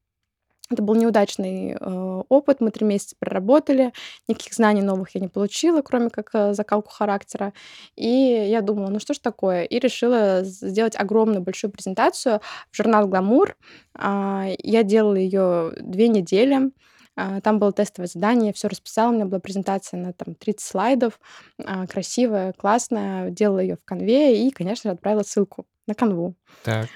это 0.71 0.81
был 0.81 0.95
неудачный 0.95 1.77
э, 1.79 2.23
опыт. 2.29 2.61
Мы 2.61 2.71
три 2.71 2.85
месяца 2.85 3.15
проработали, 3.19 3.93
никаких 4.27 4.53
знаний 4.53 4.81
новых 4.81 5.13
я 5.15 5.21
не 5.21 5.27
получила, 5.27 5.81
кроме 5.81 6.09
как 6.09 6.29
э, 6.33 6.53
закалку 6.53 6.89
характера. 6.91 7.53
И 7.95 8.07
я 8.07 8.61
думала, 8.61 8.89
ну 8.89 8.99
что 8.99 9.13
ж 9.13 9.19
такое? 9.19 9.63
И 9.63 9.79
решила 9.79 10.43
сделать 10.43 10.95
огромную 10.95 11.41
большую 11.41 11.71
презентацию 11.71 12.41
в 12.71 12.75
журнал 12.75 13.07
«Гламур». 13.07 13.55
Э, 13.97 14.55
я 14.57 14.83
делала 14.83 15.15
ее 15.15 15.73
две 15.79 16.07
недели. 16.07 16.71
А, 17.17 17.41
там 17.41 17.59
было 17.59 17.73
тестовое 17.73 18.07
задание, 18.07 18.47
я 18.47 18.53
все 18.53 18.69
расписала, 18.69 19.11
у 19.11 19.13
меня 19.13 19.25
была 19.25 19.39
презентация 19.39 19.99
на 19.99 20.13
там 20.13 20.33
30 20.33 20.61
слайдов, 20.61 21.19
а, 21.63 21.85
красивая, 21.85 22.53
классная, 22.53 23.29
делала 23.29 23.59
ее 23.59 23.75
в 23.75 23.83
конве 23.83 24.47
и, 24.47 24.49
конечно 24.51 24.89
же, 24.89 24.93
отправила 24.93 25.23
ссылку 25.23 25.65
на 25.87 25.93
канву. 25.93 26.35
Так. 26.63 26.87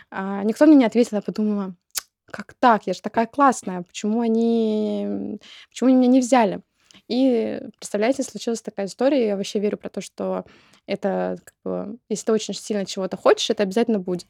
Никто 0.45 0.65
мне 0.65 0.75
не 0.75 0.85
ответил, 0.85 1.17
я 1.17 1.21
подумала, 1.21 1.75
как 2.35 2.53
так? 2.53 2.85
Я 2.85 2.93
же 2.93 3.01
такая 3.01 3.27
классная. 3.27 3.83
Почему 3.83 4.19
они, 4.19 5.39
почему 5.69 5.87
они 5.87 5.95
меня 5.95 6.07
не 6.09 6.19
взяли? 6.19 6.59
И, 7.07 7.61
представляете, 7.77 8.23
случилась 8.23 8.61
такая 8.61 8.87
история. 8.87 9.27
Я 9.27 9.37
вообще 9.37 9.59
верю 9.59 9.77
про 9.77 9.87
то, 9.87 10.01
что 10.01 10.43
это, 10.85 11.37
как 11.41 11.55
бы, 11.63 11.97
если 12.09 12.25
ты 12.25 12.33
очень 12.33 12.53
сильно 12.53 12.85
чего-то 12.85 13.15
хочешь, 13.15 13.49
это 13.49 13.63
обязательно 13.63 13.99
будет. 13.99 14.27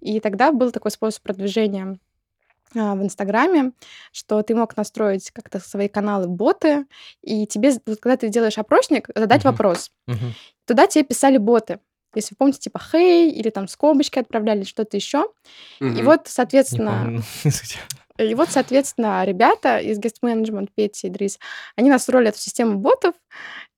И 0.00 0.20
тогда 0.20 0.52
был 0.52 0.70
такой 0.70 0.92
способ 0.92 1.24
продвижения 1.24 1.98
а, 2.76 2.94
в 2.94 3.02
Инстаграме, 3.02 3.72
что 4.12 4.40
ты 4.42 4.54
мог 4.54 4.76
настроить 4.76 5.32
как-то 5.32 5.58
свои 5.58 5.88
каналы 5.88 6.28
боты, 6.28 6.86
и 7.20 7.48
тебе, 7.48 7.72
когда 8.00 8.16
ты 8.16 8.28
делаешь 8.28 8.58
опросник, 8.58 9.08
задать 9.12 9.42
uh-huh. 9.42 9.50
вопрос. 9.50 9.90
Uh-huh. 10.06 10.30
Туда 10.66 10.86
тебе 10.86 11.02
писали 11.02 11.36
боты. 11.36 11.80
Если 12.14 12.34
вы 12.34 12.36
помните, 12.38 12.58
типа 12.58 12.80
«хей» 12.80 13.30
или 13.30 13.50
там 13.50 13.68
скобочки 13.68 14.18
отправляли, 14.18 14.64
что-то 14.64 14.96
еще. 14.96 15.26
Угу. 15.80 15.88
И 15.88 16.02
вот, 16.02 16.22
соответственно... 16.26 17.22
И 18.18 18.34
вот, 18.34 18.50
соответственно, 18.50 19.24
ребята 19.24 19.78
из 19.78 19.98
Guest 19.98 20.16
Management, 20.22 20.68
Петя 20.74 21.06
и 21.06 21.10
Дрис, 21.10 21.38
они 21.74 21.88
настроили 21.88 22.28
эту 22.28 22.38
систему 22.38 22.78
ботов, 22.78 23.14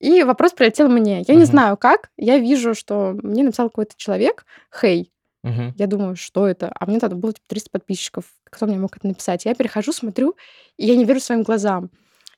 и 0.01 0.25
вопрос 0.25 0.53
прилетел 0.53 0.89
мне. 0.89 1.23
Я 1.29 1.37
не 1.37 1.45
знаю 1.45 1.77
как, 1.77 2.11
я 2.17 2.39
вижу, 2.39 2.75
что 2.75 3.17
мне 3.23 3.45
написал 3.45 3.69
какой-то 3.69 3.93
человек, 3.97 4.45
хей, 4.75 5.13
Мгм. 5.45 5.75
я 5.77 5.87
думаю, 5.87 6.17
что 6.17 6.47
это? 6.47 6.73
А 6.75 6.87
мне 6.87 6.99
тогда 6.99 7.17
было 7.17 7.33
типа 7.33 7.47
300 7.49 7.71
подписчиков. 7.71 8.25
Кто 8.45 8.67
мне 8.67 8.79
мог 8.79 8.97
это 8.97 9.07
написать? 9.07 9.45
Я 9.45 9.55
перехожу, 9.55 9.93
смотрю, 9.93 10.37
и 10.77 10.87
я 10.87 10.97
не 10.97 11.05
верю 11.05 11.21
своим 11.21 11.43
глазам. 11.43 11.91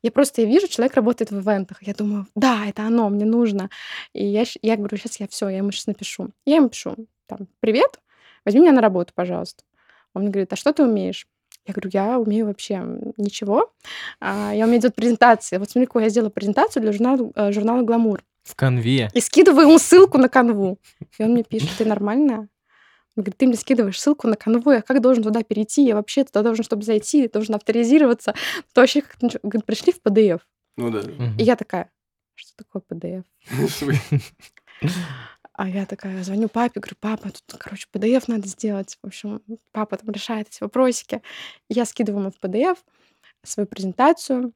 Я 0.05 0.11
просто 0.11 0.43
я 0.43 0.47
вижу, 0.47 0.69
человек 0.69 0.95
работает 0.97 1.31
в 1.31 1.41
ивентах. 1.41 1.79
Я 1.83 1.95
думаю, 1.95 2.27
да, 2.35 2.67
это 2.67 2.83
оно, 2.83 3.09
мне 3.09 3.25
нужно. 3.25 3.71
И 4.13 4.23
я, 4.23 4.45
я 4.61 4.77
говорю, 4.77 4.99
сейчас 4.99 5.19
я 5.19 5.27
все, 5.27 5.49
я 5.49 5.57
ему 5.57 5.73
сейчас 5.73 5.87
напишу. 5.87 6.29
Я 6.45 6.57
ему 6.57 6.69
пишу, 6.69 6.95
там, 7.27 7.49
привет, 7.61 8.01
возьми 8.45 8.61
меня 8.61 8.73
на 8.73 8.83
работу, 8.83 9.15
пожалуйста. 9.15 9.65
Он 10.13 10.21
мне 10.21 10.31
говорит, 10.31 10.53
а 10.53 10.57
что 10.57 10.75
ты 10.75 10.83
умеешь? 10.83 11.27
Я 11.67 11.73
говорю, 11.73 11.89
я 11.95 12.19
умею 12.19 12.45
вообще 12.45 12.85
ничего. 13.17 13.73
Я 14.21 14.67
умею 14.67 14.83
делать 14.83 14.95
презентации. 14.95 15.57
Вот 15.57 15.71
смотри, 15.71 15.89
я 16.03 16.11
сделала 16.11 16.29
презентацию 16.29 16.83
для 16.83 16.93
журнала, 16.93 17.33
э, 17.35 17.53
журнала 17.53 17.83
«Гламур». 17.83 18.23
В 18.43 18.55
конве. 18.57 19.11
И 19.15 19.23
скидываю 19.23 19.69
ему 19.69 19.79
ссылку 19.79 20.19
на 20.19 20.29
канву. 20.29 20.79
И 21.17 21.23
он 21.23 21.31
мне 21.31 21.45
пишет, 21.49 21.71
ты 21.79 21.87
нормальная? 21.87 22.49
Он 23.17 23.23
говорит, 23.23 23.37
ты 23.37 23.47
мне 23.47 23.57
скидываешь 23.57 24.01
ссылку 24.01 24.27
на 24.27 24.37
канву, 24.37 24.73
я 24.73 24.83
как 24.83 25.01
должен 25.01 25.23
туда 25.23 25.43
перейти? 25.43 25.85
Я 25.85 25.95
вообще 25.95 26.25
туда 26.25 26.43
должен, 26.43 26.65
чтобы 26.65 26.83
зайти, 26.83 27.29
должен 27.29 27.55
авторизироваться. 27.55 28.35
То 28.73 28.81
вообще 28.81 29.03
как. 29.03 29.17
Говорит, 29.43 29.65
пришли 29.65 29.93
в 29.93 30.01
PDF. 30.03 30.41
Ну 30.77 30.91
да. 30.91 31.03
И 31.39 31.45
я 31.45 31.55
такая, 31.55 31.91
что 32.35 32.57
такое 32.57 32.83
PDF? 32.89 33.25
А 35.57 35.69
я 35.69 35.87
такая 35.87 36.25
звоню 36.25 36.49
папе, 36.49 36.81
говорю, 36.81 36.97
папа, 36.99 37.31
тут, 37.31 37.61
короче, 37.61 37.87
PDF 37.93 38.25
надо 38.27 38.49
сделать. 38.49 38.99
В 39.01 39.07
общем, 39.07 39.41
папа 39.71 39.97
там 39.97 40.11
решает 40.11 40.49
эти 40.49 40.61
вопросики. 40.61 41.23
Я 41.69 41.85
скидываю 41.85 42.23
ему 42.23 42.33
в 42.33 42.45
PDF 42.45 42.79
свою 43.45 43.69
презентацию. 43.69 44.53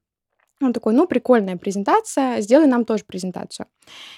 Он 0.61 0.73
такой, 0.73 0.95
ну, 0.95 1.07
прикольная 1.07 1.57
презентация, 1.57 2.41
сделай 2.41 2.67
нам 2.67 2.85
тоже 2.85 3.05
презентацию. 3.05 3.69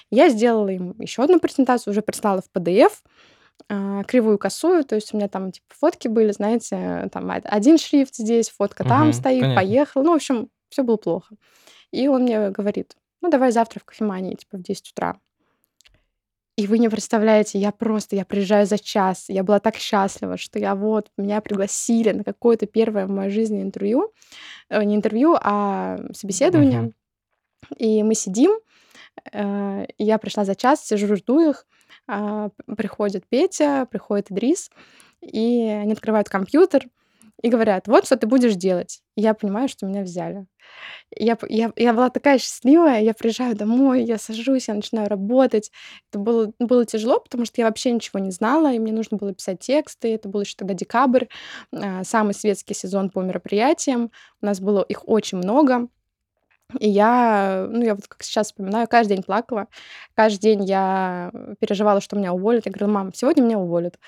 Я 0.09 0.29
сделала 0.29 0.69
им 0.69 0.95
еще 0.97 1.23
одну 1.23 1.39
презентацию, 1.39 1.91
уже 1.91 2.01
прислала 2.01 2.41
в 2.41 2.49
PDF, 2.51 2.93
а, 2.93 3.09
кривую, 4.07 4.37
косую, 4.37 4.83
то 4.83 4.95
есть 4.95 5.13
у 5.13 5.17
меня 5.17 5.27
там 5.29 5.51
типа 5.51 5.67
фотки 5.69 6.07
были, 6.09 6.31
знаете, 6.31 7.09
там 7.11 7.29
од- 7.29 7.45
один 7.45 7.77
шрифт 7.77 8.15
здесь, 8.15 8.49
фотка 8.49 8.83
там 8.83 9.03
Мгм, 9.09 9.13
стоит, 9.13 9.41
понятно. 9.41 9.55
поехал. 9.55 10.03
Ну, 10.03 10.11
в 10.11 10.15
общем, 10.15 10.49
все 10.69 10.83
было 10.83 10.97
плохо. 10.97 11.35
И 11.91 12.07
он 12.07 12.23
мне 12.23 12.49
говорит, 12.49 12.95
ну, 13.21 13.29
давай 13.29 13.51
завтра 13.51 13.79
в 13.79 13.85
кофемании, 13.85 14.35
типа 14.35 14.57
в 14.57 14.61
10 14.61 14.91
утра. 14.91 15.19
И 16.57 16.67
вы 16.67 16.79
не 16.79 16.89
представляете, 16.89 17.59
я 17.59 17.71
просто, 17.71 18.15
я 18.15 18.25
приезжаю 18.25 18.65
за 18.65 18.77
час. 18.77 19.29
Я 19.29 19.43
была 19.43 19.59
так 19.59 19.77
счастлива, 19.77 20.37
что 20.37 20.59
я 20.59 20.75
вот, 20.75 21.09
меня 21.17 21.39
пригласили 21.41 22.11
на 22.11 22.23
какое-то 22.23 22.65
первое 22.65 23.07
в 23.07 23.09
моей 23.09 23.31
жизни 23.31 23.61
интервью. 23.61 24.11
Э, 24.69 24.83
Не 24.83 24.95
интервью, 24.95 25.37
а 25.41 25.97
собеседование. 26.13 26.81
Мгм. 26.81 26.93
И 27.77 28.03
мы 28.03 28.15
сидим, 28.15 28.51
э, 29.31 29.85
и 29.97 30.03
я 30.03 30.17
пришла 30.17 30.43
за 30.45 30.55
час, 30.55 30.85
сижу, 30.85 31.15
жду 31.15 31.39
их. 31.51 31.65
А, 32.11 32.49
Приходит 32.75 33.25
Петя, 33.29 33.87
приходит 33.89 34.31
Идрис, 34.31 34.69
и 35.21 35.65
они 35.67 35.93
открывают 35.93 36.29
компьютер 36.29 36.87
и 37.41 37.49
говорят, 37.49 37.87
вот 37.87 38.05
что 38.05 38.17
ты 38.17 38.27
будешь 38.27 38.55
делать. 38.55 39.01
И 39.15 39.21
я 39.21 39.33
понимаю, 39.33 39.67
что 39.67 39.85
меня 39.85 40.03
взяли. 40.03 40.45
Я, 41.15 41.37
я, 41.49 41.71
я 41.75 41.93
была 41.93 42.09
такая 42.09 42.37
счастливая, 42.37 43.01
я 43.01 43.13
приезжаю 43.13 43.55
домой, 43.55 44.03
я 44.03 44.17
сажусь, 44.17 44.67
я 44.67 44.75
начинаю 44.75 45.09
работать. 45.09 45.71
Это 46.11 46.19
было, 46.19 46.53
было 46.59 46.85
тяжело, 46.85 47.19
потому 47.19 47.45
что 47.45 47.61
я 47.61 47.67
вообще 47.67 47.91
ничего 47.91 48.19
не 48.19 48.31
знала, 48.31 48.71
и 48.71 48.79
мне 48.79 48.93
нужно 48.93 49.17
было 49.17 49.33
писать 49.33 49.59
тексты. 49.59 50.13
Это 50.13 50.29
был 50.29 50.41
еще 50.41 50.55
тогда 50.57 50.73
декабрь, 50.73 51.25
а, 51.73 52.03
самый 52.03 52.33
светский 52.33 52.73
сезон 52.73 53.09
по 53.09 53.21
мероприятиям. 53.21 54.11
У 54.41 54.45
нас 54.45 54.59
было 54.59 54.83
их 54.83 55.07
очень 55.07 55.39
много. 55.39 55.87
И 56.79 56.89
я, 56.89 57.67
ну, 57.69 57.83
я 57.83 57.95
вот 57.95 58.07
как 58.07 58.23
сейчас 58.23 58.47
вспоминаю, 58.47 58.87
каждый 58.87 59.15
день 59.15 59.23
плакала. 59.23 59.67
Каждый 60.15 60.39
день 60.39 60.63
я 60.65 61.31
переживала, 61.59 62.01
что 62.01 62.15
меня 62.15 62.33
уволят. 62.33 62.65
Я 62.65 62.71
говорила, 62.71 62.89
мам, 62.91 63.13
сегодня 63.13 63.41
меня 63.43 63.57
уволят. 63.59 63.99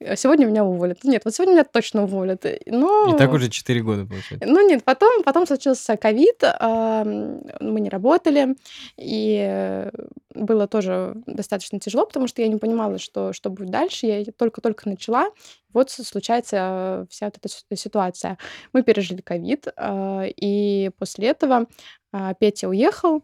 Э, 0.00 0.16
Сегодня 0.16 0.46
меня 0.46 0.64
уволят. 0.64 1.04
Нет, 1.04 1.22
вот 1.24 1.34
сегодня 1.34 1.52
меня 1.54 1.64
точно 1.64 2.04
уволят. 2.04 2.44
Э, 2.46 2.58
Ну, 2.66 3.14
И 3.14 3.18
так 3.18 3.32
уже 3.32 3.48
4 3.50 3.80
года, 3.82 4.04
получается. 4.06 4.46
ну 4.48 4.66
нет, 4.68 4.84
потом, 4.84 5.22
потом 5.22 5.46
случился 5.46 5.96
ковид, 5.96 6.42
мы 6.60 7.80
не 7.80 7.88
работали, 7.88 8.56
и 8.96 9.38
э, 9.48 9.90
было 10.36 10.66
тоже 10.68 11.14
достаточно 11.26 11.80
тяжело, 11.80 12.06
потому 12.06 12.26
что 12.26 12.42
я 12.42 12.48
не 12.48 12.56
понимала, 12.56 12.98
что, 12.98 13.32
что 13.32 13.50
будет 13.50 13.70
дальше. 13.70 14.06
Я 14.06 14.24
только-только 14.24 14.88
начала, 14.88 15.30
вот 15.72 15.90
случается 15.90 16.56
э, 16.56 17.06
вся 17.10 17.26
вот 17.26 17.36
эта 17.38 17.48
си- 17.48 17.64
ситуация. 17.74 18.38
Мы 18.72 18.82
пережили 18.82 19.20
ковид, 19.20 19.68
а, 19.76 20.24
и 20.24 20.90
после 20.98 21.28
этого 21.28 21.66
а, 22.12 22.34
Петя 22.34 22.68
уехал, 22.68 23.22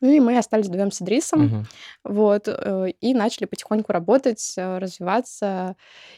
ну 0.00 0.10
и 0.10 0.20
мы 0.20 0.36
остались 0.36 0.66
вдвоем 0.66 0.90
с 0.90 1.00
Идрисом, 1.00 1.42
Мгм. 1.44 1.66
вот, 2.04 2.48
э, 2.48 2.90
и 3.00 3.14
начали 3.14 3.46
потихоньку 3.46 3.92
работать, 3.92 4.54
э, 4.56 4.78
развиваться, 4.78 5.76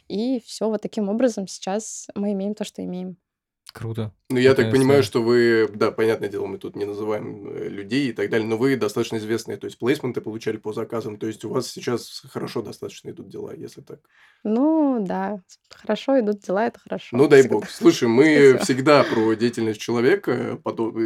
и 0.08 0.40
все 0.44 0.68
вот 0.68 0.82
таким 0.82 1.08
образом 1.08 1.46
сейчас 1.46 2.08
мы 2.14 2.32
имеем 2.32 2.54
то, 2.54 2.64
что 2.64 2.82
имеем. 2.84 3.16
Круто. 3.76 4.10
Ну, 4.30 4.38
я 4.38 4.54
так 4.54 4.64
Крутая 4.64 4.72
понимаю, 4.72 5.02
история. 5.02 5.66
что 5.66 5.68
вы, 5.68 5.78
да, 5.78 5.90
понятное 5.90 6.30
дело, 6.30 6.46
мы 6.46 6.56
тут 6.56 6.76
не 6.76 6.86
называем 6.86 7.46
э, 7.46 7.68
людей 7.68 8.08
и 8.08 8.12
так 8.12 8.30
далее, 8.30 8.48
но 8.48 8.56
вы 8.56 8.74
достаточно 8.76 9.18
известные, 9.18 9.58
то 9.58 9.66
есть 9.66 9.78
плейсменты 9.78 10.22
получали 10.22 10.56
по 10.56 10.72
заказам, 10.72 11.18
то 11.18 11.26
есть 11.26 11.44
у 11.44 11.50
вас 11.50 11.70
сейчас 11.70 12.22
хорошо 12.32 12.62
достаточно 12.62 13.10
идут 13.10 13.28
дела, 13.28 13.52
если 13.54 13.82
так. 13.82 14.00
Ну 14.42 15.04
да, 15.06 15.40
хорошо 15.68 16.18
идут 16.18 16.40
дела, 16.40 16.66
это 16.66 16.80
хорошо. 16.80 17.16
Ну, 17.16 17.28
дай 17.28 17.40
всегда. 17.42 17.54
бог. 17.54 17.68
Слушай, 17.68 18.08
мы 18.08 18.24
Спасибо. 18.56 18.58
всегда 18.64 19.04
про 19.04 19.34
деятельность 19.34 19.80
человека, 19.80 20.58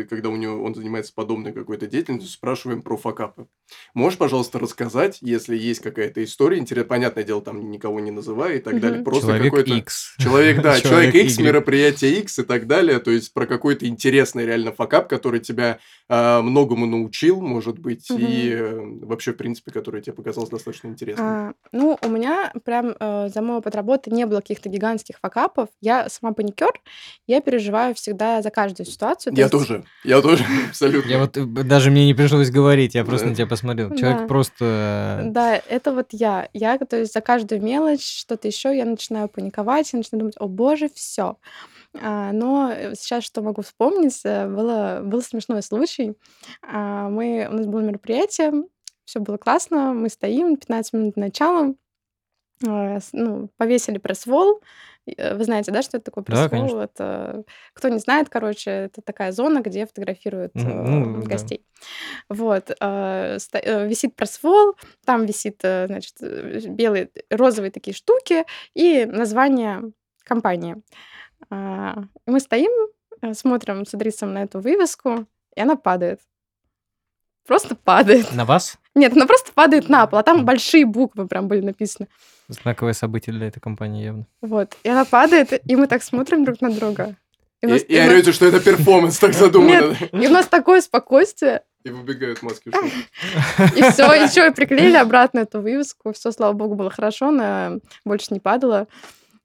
когда 0.08 0.28
у 0.28 0.36
него 0.36 0.62
он 0.62 0.74
занимается 0.76 1.12
подобной 1.12 1.52
какой-то 1.52 1.88
деятельностью, 1.88 2.30
спрашиваем 2.30 2.82
про 2.82 2.96
факапы. 2.96 3.48
Можешь, 3.94 4.18
пожалуйста, 4.18 4.60
рассказать, 4.60 5.18
если 5.20 5.56
есть 5.56 5.80
какая-то 5.80 6.22
история, 6.22 6.58
интересная, 6.58 6.88
понятное 6.88 7.24
дело, 7.24 7.42
там 7.42 7.70
никого 7.70 7.98
не 8.00 8.12
называя 8.12 8.56
и 8.56 8.60
так 8.60 8.80
далее, 8.80 9.02
просто 9.02 9.26
Человек 9.28 9.50
какой-то... 9.52 9.74
X. 9.74 10.14
Человек, 10.18 10.62
да, 10.62 10.80
человек 10.80 11.14
X, 11.14 11.38
мероприятие 11.38 12.20
X 12.20 12.38
и 12.38 12.42
так 12.44 12.59
далее, 12.66 12.98
то 12.98 13.10
есть 13.10 13.32
про 13.32 13.46
какой-то 13.46 13.86
интересный 13.86 14.46
реально 14.46 14.72
факап, 14.72 15.08
который 15.08 15.40
тебя 15.40 15.78
а, 16.08 16.42
многому 16.42 16.86
научил, 16.86 17.40
может 17.40 17.78
быть, 17.78 18.10
и 18.10 18.50
э, 18.52 18.80
вообще, 19.02 19.32
в 19.32 19.36
принципе, 19.36 19.70
который 19.70 20.02
тебе 20.02 20.12
показался 20.12 20.52
достаточно 20.52 20.88
интересным. 20.88 21.26
А, 21.26 21.52
ну, 21.72 21.98
у 22.02 22.08
меня 22.08 22.52
прям 22.64 22.94
э, 22.98 23.28
за 23.32 23.42
мой 23.42 23.58
опыт 23.58 23.74
работы 23.74 24.10
не 24.10 24.26
было 24.26 24.40
каких-то 24.40 24.68
гигантских 24.68 25.18
факапов. 25.20 25.68
Я 25.80 26.08
сама 26.08 26.32
паникер, 26.32 26.72
я 27.26 27.40
переживаю 27.40 27.94
всегда 27.94 28.42
за 28.42 28.50
каждую 28.50 28.86
ситуацию. 28.86 29.32
то 29.32 29.38
Я 29.40 29.46
есть- 29.46 29.52
тоже, 29.52 29.84
я 30.04 30.20
тоже, 30.20 30.44
абсолютно. 30.68 31.08
Я 31.08 31.18
вот 31.20 31.36
э, 31.36 31.44
даже 31.44 31.90
мне 31.90 32.06
не 32.06 32.14
пришлось 32.14 32.50
говорить, 32.50 32.94
я 32.94 33.04
просто 33.04 33.28
на 33.28 33.34
тебя 33.34 33.46
посмотрел. 33.46 33.94
Человек 33.94 34.26
просто... 34.28 35.22
Да, 35.26 35.60
это 35.68 35.92
вот 35.92 36.08
я. 36.10 36.48
Я, 36.52 36.78
то 36.78 36.96
есть 36.96 37.12
за 37.12 37.20
каждую 37.20 37.62
мелочь, 37.62 38.04
что-то 38.04 38.48
еще, 38.48 38.76
я 38.76 38.84
начинаю 38.84 39.28
паниковать, 39.28 39.92
я 39.92 39.98
начинаю 39.98 40.20
думать, 40.20 40.36
о 40.38 40.48
боже, 40.48 40.90
все. 40.94 41.36
Но 41.92 42.70
э, 42.72 42.94
сейчас, 42.94 43.24
что 43.24 43.42
могу 43.42 43.62
вспомнить, 43.62 44.20
э, 44.24 44.46
было, 44.46 45.00
был 45.02 45.22
смешной 45.22 45.62
случай. 45.62 46.14
А, 46.62 47.08
Мы, 47.08 47.48
у 47.50 47.54
нас 47.54 47.66
было 47.66 47.80
мероприятие, 47.80 48.52
все 49.04 49.18
было 49.20 49.38
классно, 49.38 49.92
мы 49.92 50.08
стоим, 50.08 50.56
15 50.56 50.92
минут 50.92 51.14
до 51.14 51.20
начала, 51.20 51.74
а, 52.66 52.98
ну, 53.12 53.48
повесили 53.56 53.98
пресс-вол. 53.98 54.62
Э, 55.06 55.34
Вы 55.34 55.42
знаете, 55.44 55.72
да, 55.72 55.82
что 55.82 55.96
это 55.96 56.04
такое 56.12 56.22
Да, 56.22 56.48
пресс-вол? 56.48 56.48
конечно. 56.50 56.78
Это, 56.82 57.44
кто 57.72 57.88
не 57.88 57.98
знает, 57.98 58.28
короче, 58.28 58.70
это 58.70 59.02
такая 59.02 59.32
зона, 59.32 59.60
где 59.60 59.84
фотографируют 59.84 60.52
ну, 60.54 61.22
да. 61.22 61.28
гостей. 61.28 61.66
Вот, 62.28 62.66
сто- 62.66 62.78
э, 63.58 63.88
висит 63.88 64.14
пресс-вол, 64.14 64.76
там 65.04 65.26
висит, 65.26 65.58
значит, 65.62 66.14
белые, 66.20 67.10
розовые 67.30 67.72
такие 67.72 67.94
штуки 67.94 68.44
и 68.74 69.06
название 69.06 69.90
компании. 70.22 70.76
А, 71.48 72.04
Мы 72.26 72.40
стоим, 72.40 72.70
э, 73.22 73.34
смотрим 73.34 73.84
с 73.86 73.94
Идрисом 73.94 74.34
на 74.34 74.42
эту 74.42 74.60
вывеску, 74.60 75.26
и 75.56 75.60
она 75.60 75.76
падает. 75.76 76.20
Просто 77.46 77.74
падает. 77.74 78.32
На 78.32 78.44
вас? 78.44 78.78
Нет, 78.94 79.12
она 79.16 79.26
просто 79.26 79.52
падает 79.52 79.88
на 79.88 80.06
пол, 80.06 80.18
а 80.18 80.22
там 80.22 80.44
большие 80.44 80.84
буквы 80.84 81.26
прям 81.26 81.48
были 81.48 81.60
написаны. 81.60 82.08
Знаковое 82.48 82.92
событие 82.92 83.34
для 83.34 83.46
этой 83.48 83.60
компании 83.60 84.04
явно. 84.04 84.26
Вот. 84.40 84.76
И 84.82 84.88
она 84.88 85.04
падает, 85.04 85.60
и 85.68 85.76
мы 85.76 85.86
так 85.86 86.02
смотрим 86.02 86.44
друг 86.44 86.60
на 86.60 86.70
друга. 86.70 87.16
И, 87.62 87.66
нас, 87.66 87.82
и 87.82 87.94
и 87.94 87.98
орете, 87.98 88.32
что 88.32 88.46
это 88.46 88.58
перформанс, 88.60 89.18
так 89.18 89.34
задумано. 89.34 89.96
да? 90.12 90.18
и 90.18 90.26
у 90.26 90.30
нас 90.30 90.46
такое 90.46 90.80
спокойствие. 90.80 91.62
И 91.84 91.90
выбегают 91.90 92.42
маски. 92.42 92.68
И 92.68 93.82
все, 93.90 94.12
еще 94.12 94.48
и 94.48 94.54
приклеили 94.54 94.96
обратно 94.96 95.40
эту 95.40 95.60
вывеску. 95.60 96.12
Все, 96.12 96.30
слава 96.32 96.52
богу, 96.52 96.74
было 96.74 96.90
хорошо, 96.90 97.28
она 97.28 97.78
больше 98.04 98.28
не 98.30 98.40
падала. 98.40 98.86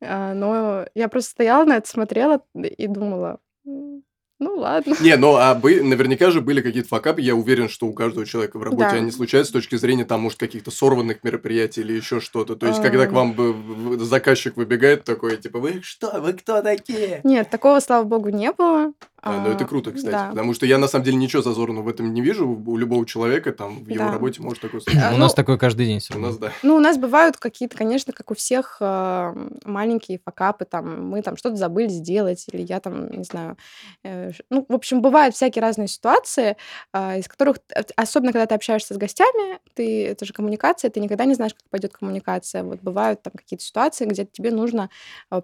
А, 0.08 0.34
Но 0.34 0.86
я 0.96 1.08
просто 1.10 1.32
стояла 1.32 1.66
на 1.66 1.78
это, 1.78 1.88
смотрела 1.90 2.42
и 2.56 2.88
думала, 2.88 3.40
«М, 3.66 4.04
Ну 4.38 4.56
ладно. 4.58 4.96
Не, 5.00 5.16
ну 5.16 5.36
а 5.38 5.56
бы, 5.56 5.82
наверняка 5.82 6.30
же 6.30 6.42
были 6.42 6.60
какие-то 6.62 6.90
факапы, 6.90 7.22
я 7.22 7.36
уверен, 7.36 7.70
что 7.70 7.88
у 7.88 7.94
каждого 7.94 8.26
человека 8.26 8.58
в 8.60 8.64
работе 8.64 8.90
Да. 8.92 8.98
они 8.98 9.10
случаются 9.10 9.52
с 9.52 9.54
точки 9.54 9.76
зрения 9.78 10.04
там, 10.04 10.20
может, 10.22 10.38
каких-то 10.38 10.72
сорванных 10.72 11.24
мероприятий 11.24 11.80
или 11.82 11.94
еще 11.94 12.20
что-то. 12.20 12.58
То 12.58 12.68
есть, 12.68 12.82
когда 12.82 13.06
к 13.06 13.14
Ам. 13.14 13.34
вам 13.34 14.00
заказчик 14.02 14.58
выбегает 14.58 15.06
такой, 15.06 15.38
типа, 15.38 15.60
вы 15.60 15.80
что, 15.82 16.20
вы 16.20 16.34
кто 16.34 16.62
такие? 16.62 17.22
Нет, 17.24 17.50
такого, 17.50 17.80
слава 17.80 18.04
богу, 18.04 18.28
не 18.30 18.52
было. 18.52 18.92
А, 19.26 19.42
ну 19.44 19.50
это 19.50 19.64
А, 19.64 19.68
круто, 19.68 19.92
кстати, 19.92 20.12
да. 20.12 20.30
потому 20.30 20.54
что 20.54 20.68
я 20.68 20.78
на 20.78 20.88
самом 20.88 21.04
деле 21.06 21.18
ничего 21.18 21.42
зазорного 21.42 21.82
в 21.84 21.88
этом 21.88 22.14
не 22.14 22.22
вижу. 22.22 22.48
У 22.48 22.78
любого 22.78 23.06
человека 23.08 23.52
там 23.52 23.84
в 23.84 23.90
его 23.90 24.06
Да. 24.06 24.12
работе 24.12 24.40
может 24.42 24.62
такое 24.62 24.80
А, 24.82 24.84
случиться. 24.84 25.10
У 25.10 25.14
ну, 25.14 25.18
нас 25.18 25.34
такое 25.34 25.58
каждый 25.58 25.88
день 25.88 26.00
У 26.14 26.20
нас, 26.20 26.38
да. 26.38 26.52
Ну, 26.62 26.76
у 26.76 26.80
нас 26.80 26.98
бывают 27.00 27.38
какие-то, 27.38 27.76
конечно, 27.76 28.14
как 28.14 28.30
у 28.30 28.36
всех, 28.36 28.78
а, 28.82 29.36
маленькие 29.66 30.20
факапы, 30.24 30.66
там, 30.66 31.10
мы 31.10 31.24
там 31.24 31.38
что-то 31.38 31.56
забыли 31.56 31.88
сделать, 31.88 32.46
или 32.52 32.62
я 32.62 32.80
там, 32.80 33.10
не 33.10 33.24
знаю, 33.24 33.58
э, 34.04 34.32
ну, 34.52 34.64
в 34.70 34.74
общем, 34.76 35.02
бывают 35.02 35.34
всякие 35.34 35.62
разные 35.64 35.88
ситуации, 35.88 36.56
из 36.94 37.28
которых, 37.28 37.58
особенно 37.96 38.32
когда 38.32 38.46
ты 38.46 38.54
общаешься 38.54 38.94
с 38.94 38.98
гостями, 38.98 39.60
ты, 39.74 40.06
это 40.08 40.24
же 40.26 40.34
коммуникация, 40.34 40.92
ты 40.92 41.00
никогда 41.00 41.26
не 41.26 41.34
знаешь, 41.34 41.56
как 41.56 41.68
пойдет 41.70 41.94
коммуникация. 41.94 42.64
Вот 42.64 42.80
бывают 42.82 43.24
там 43.24 43.34
какие-то 43.36 43.64
ситуации, 43.64 44.06
где 44.06 44.26
тебе 44.26 44.52
нужно 44.52 44.90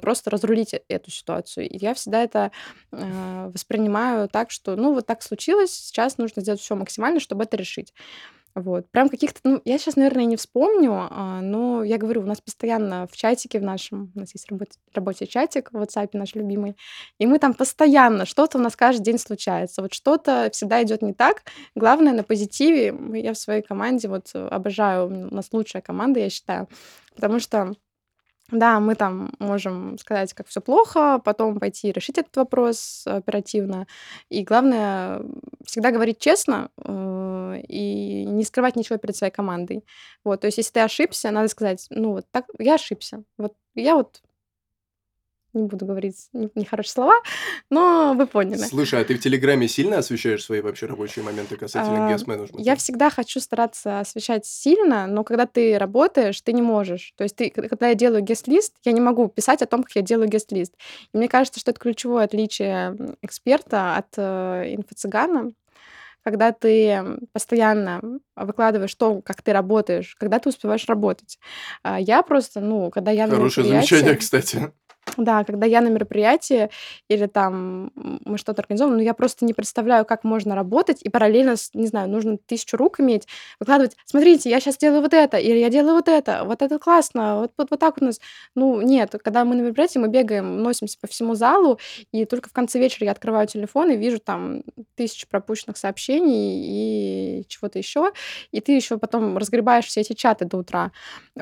просто 0.02 0.30
разрулить 0.30 0.74
э- 0.76 0.82
эту 0.88 1.10
ситуацию. 1.10 1.68
И 1.68 1.78
я 1.78 1.94
всегда 1.96 2.22
это 2.24 2.52
а, 2.92 3.50
воспринимаю 3.72 4.28
так, 4.28 4.52
что, 4.52 4.76
ну, 4.76 4.94
вот 4.94 5.06
так 5.06 5.24
случилось, 5.24 5.72
сейчас 5.72 6.18
нужно 6.18 6.42
сделать 6.42 6.60
все 6.60 6.76
максимально, 6.76 7.20
чтобы 7.20 7.44
это 7.44 7.56
решить. 7.56 7.94
Вот. 8.54 8.92
Прям 8.92 9.08
каких-то, 9.08 9.40
ну, 9.46 9.62
я 9.64 9.78
сейчас, 9.78 9.96
наверное, 9.96 10.26
не 10.26 10.36
вспомню, 10.36 11.08
а, 11.10 11.40
но 11.40 11.86
я 11.86 11.98
говорю, 11.98 12.22
у 12.22 12.26
нас 12.26 12.42
постоянно 12.42 13.08
в 13.10 13.16
чатике 13.16 13.60
в 13.60 13.64
нашем, 13.64 14.12
у 14.14 14.20
нас 14.20 14.34
есть 14.34 14.52
работ- 14.52 14.78
рабочий 14.94 15.26
чатик 15.26 15.72
в 15.72 15.78
WhatsApp 15.78 16.10
наш 16.14 16.36
любимый, 16.36 16.76
и 17.18 17.26
мы 17.26 17.40
там 17.40 17.54
постоянно, 17.54 18.26
что-то 18.26 18.58
у 18.58 18.62
нас 18.62 18.76
каждый 18.76 19.04
день 19.04 19.20
случается, 19.20 19.82
вот 19.82 19.94
что-то 19.94 20.50
всегда 20.52 20.84
идет 20.84 21.02
не 21.02 21.14
так. 21.14 21.44
Главное 21.76 22.12
на 22.12 22.24
позитиве. 22.24 22.94
Я 23.14 23.32
в 23.32 23.38
своей 23.38 23.62
команде 23.62 24.10
вот 24.10 24.32
обожаю, 24.34 25.08
у 25.08 25.34
нас 25.34 25.48
лучшая 25.54 25.82
команда, 25.82 26.20
я 26.20 26.30
считаю, 26.30 26.68
потому 27.16 27.40
что 27.40 27.74
да, 28.52 28.80
мы 28.80 28.96
там 28.96 29.32
можем 29.40 29.98
сказать, 29.98 30.34
как 30.34 30.48
все 30.48 30.62
плохо, 30.62 31.20
потом 31.24 31.60
пойти 31.60 31.92
решить 31.92 32.18
этот 32.18 32.36
вопрос 32.36 33.04
оперативно. 33.08 33.88
И 34.30 34.44
главное, 34.44 35.22
всегда 35.66 35.92
говорить 35.92 36.20
честно 36.20 36.70
э, 36.78 37.62
и 37.68 38.26
не 38.26 38.44
скрывать 38.44 38.76
ничего 38.76 38.98
перед 38.98 39.16
своей 39.16 39.32
командой. 39.32 39.84
Вот, 40.24 40.42
то 40.42 40.48
есть, 40.48 40.58
если 40.58 40.74
ты 40.74 40.80
ошибся, 40.82 41.32
надо 41.32 41.48
сказать, 41.48 41.88
ну 41.90 42.12
вот 42.12 42.26
так, 42.32 42.46
я 42.60 42.76
ошибся. 42.76 43.24
Вот 43.38 43.54
я 43.76 43.96
вот 43.96 44.22
не 45.54 45.64
буду 45.64 45.86
говорить 45.86 46.28
не- 46.34 46.50
нехорошие 46.56 46.92
слова, 46.92 47.14
но 47.70 48.14
вы 48.18 48.28
поняли. 48.28 48.58
Слушай, 48.60 49.02
а 49.02 49.06
ты 49.06 49.16
в 49.16 49.20
Телеграме 49.20 49.68
сильно 49.68 49.98
освещаешь 49.98 50.44
свои 50.44 50.62
вообще 50.62 50.86
рабочие 50.86 51.24
моменты 51.24 51.58
касательно 51.58 52.08
А, 52.08 52.12
гест-менеджмента? 52.12 52.62
Я 52.62 52.76
всегда 52.76 53.10
хочу 53.10 53.40
стараться 53.40 54.00
освещать 54.00 54.46
сильно, 54.46 55.08
но 55.08 55.24
когда 55.24 55.46
ты 55.46 55.78
работаешь, 55.78 56.42
ты 56.42 56.54
не 56.54 56.62
можешь. 56.62 57.14
То 57.18 57.24
есть 57.24 57.36
ты, 57.36 57.50
когда 57.50 57.88
я 57.90 57.96
делаю 57.96 58.22
гест-лист, 58.22 58.76
я 58.84 58.92
не 58.92 59.02
могу 59.02 59.28
писать 59.28 59.62
о 59.62 59.66
том, 59.66 59.84
как 59.84 59.96
я 59.96 60.02
делаю 60.02 60.30
гест-лист. 60.30 60.74
И 61.14 61.18
мне 61.18 61.28
кажется, 61.28 61.60
что 61.60 61.72
это 61.72 61.80
ключевое 61.80 62.24
отличие 62.24 63.16
эксперта 63.22 63.96
от 63.96 64.08
э, 64.18 64.74
инфо-цыгана, 64.76 65.54
когда 66.24 66.52
ты 66.52 67.04
постоянно 67.34 68.02
выкладываешь 68.36 68.94
то, 68.96 69.22
как 69.22 69.42
ты 69.42 69.54
работаешь, 69.54 70.16
когда 70.20 70.40
ты 70.40 70.50
успеваешь 70.50 70.86
работать. 70.86 71.40
А 71.84 72.00
Я 72.00 72.22
просто, 72.22 72.60
ну, 72.60 72.92
когда 72.92 73.12
я 73.12 73.28
на 73.28 73.36
Хорошее 73.36 73.66
мероприятии... 73.66 73.96
замечание, 73.96 74.18
кстати. 74.20 74.72
Да, 75.18 75.44
когда 75.44 75.66
я 75.66 75.82
на 75.82 75.90
мероприятии 75.90 76.70
или 77.10 77.26
там 77.26 77.92
мы 77.96 78.38
что-то 78.38 78.62
организовываем, 78.62 79.00
ну, 79.00 79.04
я 79.04 79.14
просто 79.14 79.46
не 79.46 79.54
представляю, 79.54 80.06
как 80.06 80.24
можно 80.24 80.56
работать 80.56 81.02
и 81.04 81.10
параллельно, 81.10 81.56
не 81.74 81.88
знаю, 81.88 82.10
нужно 82.10 82.38
тысячу 82.38 82.78
рук 82.78 83.00
иметь, 83.02 83.28
выкладывать, 83.60 83.98
смотрите, 84.06 84.50
я 84.50 84.60
сейчас 84.60 84.78
делаю 84.78 85.02
вот 85.02 85.14
это, 85.14 85.38
или 85.38 85.58
я 85.58 85.70
делаю 85.70 85.96
вот 85.96 86.08
это, 86.08 86.44
вот 86.46 86.62
это 86.62 86.80
классно, 86.80 87.40
вот, 87.40 87.52
вот, 87.58 87.68
вот 87.72 87.80
так 87.80 88.02
у 88.02 88.06
нас. 88.06 88.20
Ну, 88.56 88.82
нет, 88.82 89.14
когда 89.24 89.44
мы 89.44 89.56
на 89.56 89.62
мероприятии, 89.62 90.00
мы 90.00 90.08
бегаем, 90.08 90.62
носимся 90.64 90.98
по 91.00 91.08
всему 91.08 91.36
залу, 91.36 91.80
и 92.12 92.26
только 92.26 92.50
в 92.50 92.54
конце 92.54 92.80
вечера 92.80 93.06
я 93.06 93.12
открываю 93.12 93.48
телефон 93.48 93.92
и 93.92 93.98
вижу 93.98 94.20
там 94.20 94.64
тысячи 94.96 95.28
пропущенных 95.28 95.78
сообщений 95.78 97.42
и 97.42 97.46
чего-то 97.48 97.78
еще, 97.80 98.12
и 98.52 98.62
ты 98.62 98.72
еще 98.74 98.98
потом 98.98 99.38
разгребаешь 99.38 99.86
все 99.86 100.02
эти 100.02 100.14
чаты 100.14 100.46
до 100.46 100.58
утра. 100.58 100.92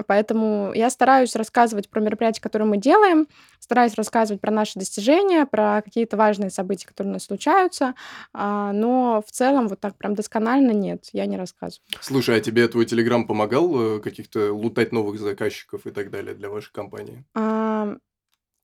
Поэтому 0.07 0.71
я 0.73 0.89
стараюсь 0.89 1.35
рассказывать 1.35 1.89
про 1.89 1.99
мероприятия, 2.01 2.41
которые 2.41 2.67
мы 2.67 2.77
делаем, 2.77 3.27
стараюсь 3.59 3.95
рассказывать 3.95 4.41
про 4.41 4.51
наши 4.51 4.79
достижения, 4.79 5.45
про 5.45 5.81
какие-то 5.83 6.17
важные 6.17 6.49
события, 6.49 6.87
которые 6.87 7.11
у 7.11 7.13
нас 7.13 7.25
случаются, 7.25 7.93
а, 8.33 8.71
но 8.73 9.23
в 9.25 9.31
целом 9.31 9.67
вот 9.67 9.79
так 9.79 9.95
прям 9.97 10.15
досконально 10.15 10.71
нет, 10.71 11.09
я 11.13 11.25
не 11.25 11.37
рассказываю. 11.37 11.85
Слушай, 12.01 12.37
а 12.37 12.39
тебе 12.39 12.67
твой 12.67 12.85
Телеграм 12.85 13.27
помогал 13.27 13.97
э, 13.97 13.99
каких-то 13.99 14.53
лутать 14.53 14.91
новых 14.91 15.19
заказчиков 15.19 15.85
и 15.85 15.91
так 15.91 16.09
далее 16.09 16.33
для 16.33 16.49
вашей 16.49 16.71
компании? 16.71 17.23
А, 17.35 17.95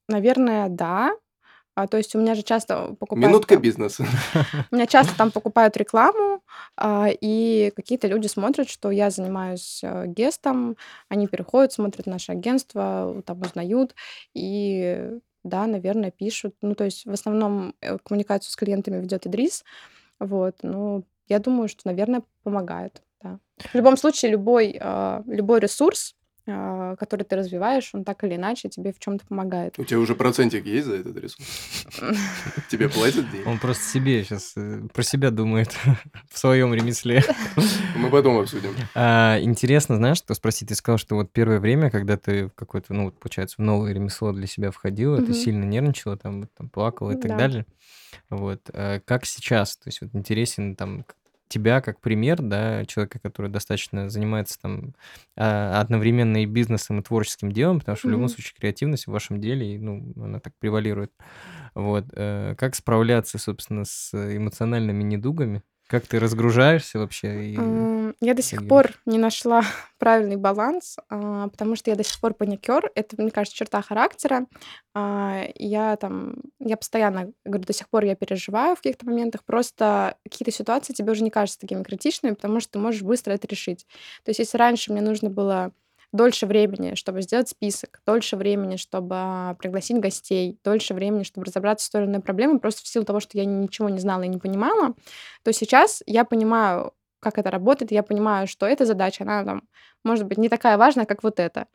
Наверное, 0.07 0.69
да. 0.69 1.13
А, 1.75 1.87
То 1.87 1.97
есть 1.97 2.15
у 2.15 2.19
меня 2.19 2.35
же 2.35 2.41
часто 2.41 2.95
покупают... 2.99 3.27
Минутка 3.27 3.55
там- 3.55 3.61
бизнеса. 3.61 4.05
У 4.71 4.75
меня 4.75 4.87
часто 4.87 5.15
там 5.17 5.29
покупают 5.31 5.75
рекламу, 5.75 6.41
а, 6.77 7.09
и 7.09 7.71
какие-то 7.75 8.07
люди 8.07 8.27
смотрят, 8.27 8.69
что 8.69 8.91
я 8.91 9.09
занимаюсь 9.09 9.81
э, 9.83 10.07
гестом, 10.07 10.77
они 11.09 11.27
переходят, 11.27 11.73
смотрят 11.73 12.05
наше 12.05 12.31
агентство, 12.31 13.21
там 13.25 13.41
узнают, 13.41 13.93
и 14.33 15.19
да, 15.43 15.67
наверное, 15.67 16.11
пишут. 16.11 16.55
Ну, 16.61 16.75
то 16.75 16.85
есть 16.85 17.05
в 17.05 17.11
основном 17.11 17.75
э, 17.81 17.97
коммуникацию 17.97 18.51
с 18.51 18.55
клиентами 18.55 19.01
ведет 19.01 19.27
Идрис, 19.27 19.65
вот, 20.19 20.55
ну, 20.63 21.03
я 21.27 21.39
думаю, 21.39 21.67
что, 21.67 21.81
наверное, 21.85 22.23
помогает, 22.43 23.01
да. 23.21 23.39
В 23.57 23.75
любом 23.75 23.97
случае, 23.97 24.31
любой, 24.31 24.77
а, 24.79 25.23
любой 25.27 25.59
ресурс, 25.59 26.15
который 26.45 27.23
ты 27.23 27.35
развиваешь, 27.35 27.89
он 27.93 28.03
так 28.03 28.23
или 28.23 28.35
иначе 28.35 28.69
тебе 28.69 28.93
в 28.93 28.99
чем-то 28.99 29.25
помогает. 29.25 29.79
У 29.79 29.83
тебя 29.83 29.99
уже 29.99 30.13
процентик 30.15 30.65
есть 30.65 30.85
за 30.87 30.95
этот 30.97 31.17
ресурс? 31.17 31.47
Тебе 32.69 32.87
платят 32.89 33.29
деньги? 33.31 33.47
Он 33.47 33.57
просто 33.59 33.83
себе 33.83 34.23
сейчас 34.23 34.53
про 34.93 35.03
себя 35.03 35.31
думает 35.31 35.75
в 36.31 36.37
своем 36.37 36.73
ремесле. 36.73 37.23
Мы 37.95 38.09
потом 38.09 38.37
обсудим. 38.37 38.71
А, 38.93 39.39
интересно, 39.41 39.95
знаешь, 39.95 40.17
что 40.17 40.33
спросить? 40.35 40.69
Ты 40.69 40.75
сказал, 40.75 40.97
что 40.97 41.15
вот 41.15 41.31
первое 41.33 41.59
время, 41.59 41.89
когда 41.89 42.17
ты 42.17 42.47
в 42.47 42.53
какое-то, 42.53 42.93
ну, 42.93 43.05
вот, 43.05 43.19
получается, 43.19 43.55
в 43.57 43.61
новое 43.61 43.93
ремесло 43.93 44.31
для 44.31 44.47
себя 44.47 44.71
входила, 44.71 45.21
ты 45.21 45.33
сильно 45.33 45.63
нервничала, 45.63 46.17
там, 46.17 46.47
плакала 46.71 47.11
и 47.11 47.15
так 47.19 47.31
Да. 47.31 47.37
далее. 47.37 47.65
Вот. 48.29 48.69
а 48.73 48.99
Как 48.99 49.25
сейчас? 49.25 49.77
То 49.77 49.87
есть 49.87 50.01
вот 50.01 50.11
интересен 50.13 50.75
там 50.75 51.05
тебя 51.55 51.81
как 51.81 52.01
пример, 52.01 52.41
да, 52.41 52.85
человека, 52.85 53.19
который 53.19 53.49
достаточно 53.51 54.09
занимается 54.09 54.59
там 54.61 54.93
а, 55.37 55.79
одновременно 55.81 56.43
и 56.43 56.45
бизнесом, 56.45 56.99
и 56.99 57.03
творческим 57.03 57.51
делом, 57.51 57.79
потому 57.79 57.97
что 57.97 58.07
в 58.09 58.11
любом 58.11 58.29
случае 58.29 58.55
креативность 58.59 59.07
в 59.07 59.11
вашем 59.11 59.39
деле, 59.41 59.79
ну, 59.79 60.13
она 60.17 60.39
так 60.39 60.53
превалирует. 60.59 61.11
Вот. 61.75 62.05
э, 62.13 62.55
Как 62.57 62.75
справляться, 62.75 63.37
собственно, 63.37 63.85
с 63.85 64.13
эмоциональными 64.13 65.03
недугами? 65.03 65.63
Как 65.87 66.07
ты 66.07 66.19
разгружаешься 66.19 66.97
вообще? 66.99 67.51
И... 67.51 67.57
Я 68.21 68.33
до 68.33 68.41
сих 68.41 68.63
и- 68.63 68.67
пор 68.67 68.91
не 69.05 69.17
нашла 69.17 69.61
правильный 69.99 70.35
баланс, 70.35 70.97
а, 71.09 71.47
потому 71.49 71.75
что 71.75 71.91
я 71.91 71.95
до 71.95 72.03
сих 72.03 72.19
пор 72.19 72.33
паникер. 72.33 72.91
Это, 72.95 73.21
мне 73.21 73.29
кажется, 73.31 73.57
черта 73.57 73.81
характера. 73.81 74.47
А, 74.95 75.43
Я 75.55 75.95
там, 75.97 76.37
я 76.59 76.77
постоянно, 76.77 77.31
говорю, 77.43 77.63
до 77.65 77.73
сих 77.73 77.87
пор 77.89 78.03
я 78.05 78.15
переживаю 78.15 78.75
в 78.75 78.79
каких-то 78.79 79.05
моментах. 79.05 79.43
Просто 79.43 80.17
какие-то 80.23 80.51
ситуации 80.51 80.93
тебе 80.93 81.11
уже 81.11 81.23
не 81.23 81.29
кажутся 81.29 81.59
такими 81.59 81.83
критичными, 81.83 82.33
потому 82.33 82.59
что 82.59 82.73
ты 82.73 82.79
можешь 82.79 83.03
быстро 83.03 83.33
это 83.33 83.47
решить. 83.47 83.85
То 84.23 84.29
есть, 84.29 84.39
если 84.39 84.57
раньше 84.57 84.91
мне 84.91 85.01
нужно 85.01 85.29
было 85.29 85.71
дольше 86.15 86.45
времени, 86.45 86.95
чтобы 86.95 87.21
сделать 87.21 87.49
список, 87.49 88.01
дольше 88.05 88.35
времени, 88.35 88.77
чтобы 88.77 89.15
а, 89.17 89.53
пригласить 89.55 89.99
гостей, 89.99 90.59
дольше 90.63 90.93
времени, 90.93 91.23
чтобы 91.23 91.45
разобраться 91.45 91.85
с 91.85 91.89
той 91.89 92.03
или 92.03 92.09
иной 92.09 92.21
проблемой, 92.21 92.59
просто 92.59 92.83
в 92.83 92.87
силу 92.87 93.05
того, 93.05 93.19
что 93.19 93.37
я 93.37 93.45
ничего 93.45 93.89
не 93.89 93.99
знала 93.99 94.23
и 94.23 94.27
не 94.27 94.37
понимала, 94.37 94.95
то 95.43 95.53
сейчас 95.53 96.01
я 96.05 96.25
понимаю, 96.25 96.93
как 97.19 97.37
это 97.37 97.51
работает, 97.51 97.91
я 97.91 98.03
понимаю, 98.03 98.47
что 98.47 98.65
эта 98.65 98.85
задача, 98.85 99.23
она 99.23 99.43
там, 99.43 99.63
может 100.03 100.25
быть, 100.25 100.37
не 100.37 100.49
такая 100.49 100.77
важная, 100.77 101.05
как 101.05 101.23
вот 101.23 101.39
эта. 101.39 101.67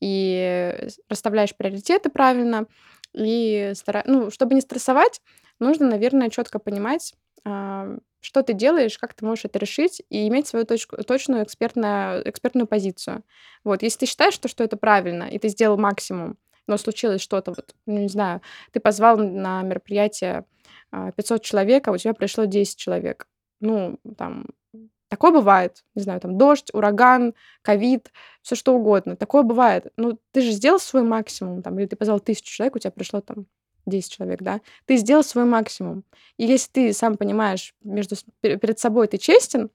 И 0.00 0.74
расставляешь 1.08 1.56
приоритеты 1.56 2.10
правильно, 2.10 2.66
и 3.14 3.72
стара... 3.74 4.02
ну, 4.06 4.30
чтобы 4.30 4.54
не 4.54 4.60
стрессовать, 4.60 5.20
нужно, 5.58 5.88
наверное, 5.88 6.28
четко 6.28 6.58
понимать, 6.58 7.14
а, 7.44 7.96
что 8.26 8.42
ты 8.42 8.54
делаешь, 8.54 8.98
как 8.98 9.14
ты 9.14 9.24
можешь 9.24 9.44
это 9.44 9.60
решить, 9.60 10.02
и 10.10 10.26
иметь 10.26 10.48
свою 10.48 10.66
точку, 10.66 10.96
точную 11.04 11.44
экспертную, 11.44 12.28
экспертную 12.28 12.66
позицию. 12.66 13.22
Вот, 13.62 13.84
если 13.84 14.00
ты 14.00 14.06
считаешь, 14.06 14.34
что, 14.34 14.48
что 14.48 14.64
это 14.64 14.76
правильно, 14.76 15.24
и 15.24 15.38
ты 15.38 15.48
сделал 15.48 15.76
максимум, 15.78 16.36
но 16.66 16.76
случилось 16.76 17.20
что-то, 17.20 17.52
вот, 17.52 17.76
ну, 17.86 17.98
не 17.98 18.08
знаю, 18.08 18.40
ты 18.72 18.80
позвал 18.80 19.16
на 19.16 19.62
мероприятие 19.62 20.44
а, 20.90 21.12
500 21.12 21.40
человек, 21.44 21.86
а 21.86 21.92
у 21.92 21.98
тебя 21.98 22.14
пришло 22.14 22.46
10 22.46 22.76
человек. 22.76 23.28
Ну, 23.60 24.00
там, 24.18 24.46
такое 25.08 25.30
бывает. 25.30 25.84
Не 25.94 26.02
знаю, 26.02 26.20
там, 26.20 26.36
дождь, 26.36 26.70
ураган, 26.72 27.32
ковид, 27.62 28.10
все 28.42 28.56
что 28.56 28.74
угодно. 28.74 29.14
Такое 29.14 29.44
бывает. 29.44 29.92
Ну, 29.96 30.18
ты 30.32 30.40
же 30.40 30.50
сделал 30.50 30.80
свой 30.80 31.04
максимум, 31.04 31.62
там, 31.62 31.78
или 31.78 31.86
ты 31.86 31.94
позвал 31.94 32.18
тысячу 32.18 32.52
человек, 32.52 32.74
у 32.74 32.80
тебя 32.80 32.90
пришло 32.90 33.20
там 33.20 33.46
10 33.86 34.12
человек, 34.12 34.42
да, 34.42 34.60
ты 34.84 34.96
сделал 34.96 35.24
свой 35.24 35.44
максимум. 35.44 36.04
И 36.36 36.44
если 36.44 36.70
ты 36.70 36.92
сам 36.92 37.16
понимаешь, 37.16 37.74
между, 37.82 38.16
перед 38.40 38.78
собой 38.78 39.08
ты 39.08 39.18
честен, 39.18 39.70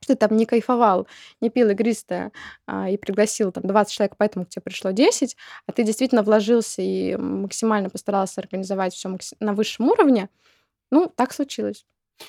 что 0.00 0.14
ты 0.14 0.18
там 0.18 0.36
не 0.36 0.46
кайфовал, 0.46 1.06
не 1.40 1.50
пил 1.50 1.70
игристое 1.70 2.32
а, 2.66 2.90
и 2.90 2.96
пригласил 2.96 3.52
там 3.52 3.64
20 3.64 3.92
человек, 3.92 4.14
поэтому 4.18 4.44
к 4.44 4.50
тебе 4.50 4.62
пришло 4.62 4.90
10, 4.90 5.36
а 5.66 5.72
ты 5.72 5.82
действительно 5.82 6.22
вложился 6.22 6.82
и 6.82 7.16
максимально 7.16 7.90
постарался 7.90 8.40
организовать 8.40 8.94
все 8.94 9.16
на 9.40 9.54
высшем 9.54 9.88
уровне, 9.88 10.28
ну, 10.90 11.12
так 11.14 11.32
случилось. 11.32 11.86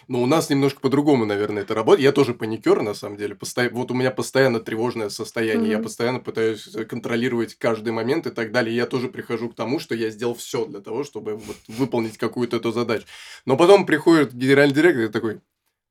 Ну, 0.08 0.22
у 0.22 0.26
нас 0.26 0.50
немножко 0.50 0.80
по-другому, 0.80 1.26
наверное, 1.26 1.64
это 1.64 1.74
работает. 1.74 2.04
Я 2.04 2.12
тоже 2.12 2.34
паникер, 2.34 2.82
на 2.82 2.94
самом 2.94 3.18
деле. 3.18 3.36
Посто... 3.36 3.70
Вот 3.72 3.92
у 3.92 3.94
меня 3.94 4.12
постоянно 4.12 4.60
тревожное 4.60 5.10
состояние. 5.10 5.68
Mm-hmm. 5.68 5.78
Я 5.78 5.80
постоянно 5.80 6.20
пытаюсь 6.20 6.68
э, 6.76 6.86
контролировать 6.86 7.56
каждый 7.56 7.94
момент 7.94 8.28
и 8.28 8.32
так 8.32 8.52
далее. 8.52 8.76
Я 8.76 8.86
тоже 8.86 9.10
прихожу 9.10 9.50
к 9.50 9.56
тому, 9.56 9.80
что 9.80 9.96
я 9.96 10.10
сделал 10.10 10.36
все 10.36 10.66
для 10.66 10.82
того, 10.82 11.04
чтобы 11.04 11.36
вот 11.36 11.58
выполнить 11.68 12.18
какую-то 12.18 12.58
эту 12.58 12.72
задачу. 12.72 13.06
Но 13.46 13.58
потом 13.58 13.86
приходит 13.86 14.34
генеральный 14.34 14.76
директор 14.76 15.04
и 15.04 15.10
такой, 15.10 15.42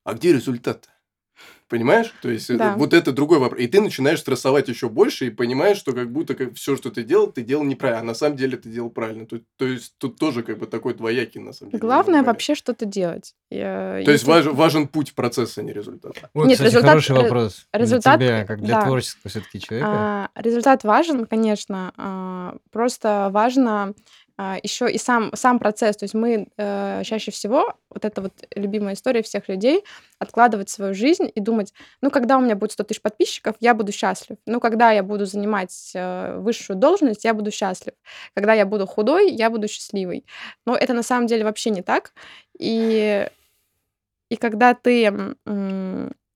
а 0.04 0.14
где 0.14 0.32
результат? 0.32 0.88
Понимаешь? 1.68 2.12
То 2.22 2.28
есть, 2.28 2.50
э, 2.50 2.56
да. 2.56 2.74
вот 2.76 2.92
это 2.92 3.10
другой 3.10 3.38
вопрос. 3.38 3.60
И 3.60 3.66
ты 3.66 3.80
начинаешь 3.80 4.20
стрессовать 4.20 4.68
еще 4.68 4.88
больше 4.88 5.26
и 5.26 5.30
понимаешь, 5.30 5.78
что 5.78 5.92
как 5.92 6.12
будто 6.12 6.34
как 6.34 6.54
все, 6.54 6.76
что 6.76 6.90
ты 6.90 7.02
делал, 7.02 7.32
ты 7.32 7.42
делал 7.42 7.64
неправильно. 7.64 8.02
А 8.02 8.04
на 8.04 8.14
самом 8.14 8.36
деле 8.36 8.56
ты 8.56 8.68
делал 8.68 8.90
правильно. 8.90 9.26
То, 9.26 9.40
то 9.56 9.64
есть, 9.66 9.94
тут 9.98 10.18
тоже 10.18 10.42
как 10.42 10.58
бы 10.58 10.66
такой 10.66 10.94
двоякий, 10.94 11.40
на 11.40 11.52
самом 11.52 11.72
деле. 11.72 11.80
Главное 11.80 12.22
вообще 12.22 12.54
что-то 12.54 12.84
делать. 12.84 13.34
Я... 13.50 14.02
То 14.04 14.12
есть, 14.12 14.24
важен, 14.24 14.54
важен 14.54 14.88
путь 14.88 15.14
процесса, 15.14 15.62
а 15.62 15.64
не 15.64 15.72
результат. 15.72 16.12
Вот, 16.34 16.46
Нет, 16.46 16.54
кстати, 16.54 16.70
результат, 16.70 16.90
хороший 16.90 17.16
вопрос. 17.16 17.66
Результат, 17.72 18.18
для 18.18 18.28
тебя, 18.28 18.44
как 18.44 18.60
для 18.60 18.74
да. 18.80 18.84
творческого 18.84 19.30
все-таки 19.30 19.60
человека. 19.60 19.90
А, 19.90 20.30
результат 20.36 20.84
важен, 20.84 21.26
конечно. 21.26 21.92
А, 21.96 22.56
просто 22.70 23.30
важно 23.32 23.94
еще 24.36 24.90
и 24.90 24.98
сам, 24.98 25.30
сам 25.34 25.58
процесс. 25.58 25.96
То 25.96 26.04
есть 26.04 26.14
мы 26.14 26.48
э, 26.56 27.02
чаще 27.04 27.30
всего, 27.30 27.74
вот 27.88 28.04
это 28.04 28.20
вот 28.20 28.32
любимая 28.56 28.94
история 28.94 29.22
всех 29.22 29.48
людей, 29.48 29.84
откладывать 30.18 30.70
свою 30.70 30.94
жизнь 30.94 31.30
и 31.32 31.40
думать, 31.40 31.72
ну, 32.00 32.10
когда 32.10 32.36
у 32.38 32.40
меня 32.40 32.56
будет 32.56 32.72
100 32.72 32.84
тысяч 32.84 33.00
подписчиков, 33.00 33.54
я 33.60 33.74
буду 33.74 33.92
счастлив. 33.92 34.36
Ну, 34.46 34.58
когда 34.58 34.90
я 34.90 35.02
буду 35.02 35.24
занимать 35.26 35.92
э, 35.94 36.38
высшую 36.38 36.76
должность, 36.76 37.24
я 37.24 37.32
буду 37.34 37.50
счастлив. 37.50 37.94
Когда 38.34 38.54
я 38.54 38.66
буду 38.66 38.86
худой, 38.86 39.30
я 39.30 39.50
буду 39.50 39.68
счастливой. 39.68 40.24
Но 40.66 40.76
это 40.76 40.94
на 40.94 41.02
самом 41.02 41.26
деле 41.28 41.44
вообще 41.44 41.70
не 41.70 41.82
так. 41.82 42.12
И, 42.58 43.28
и 44.30 44.36
когда 44.36 44.74
ты 44.74 45.36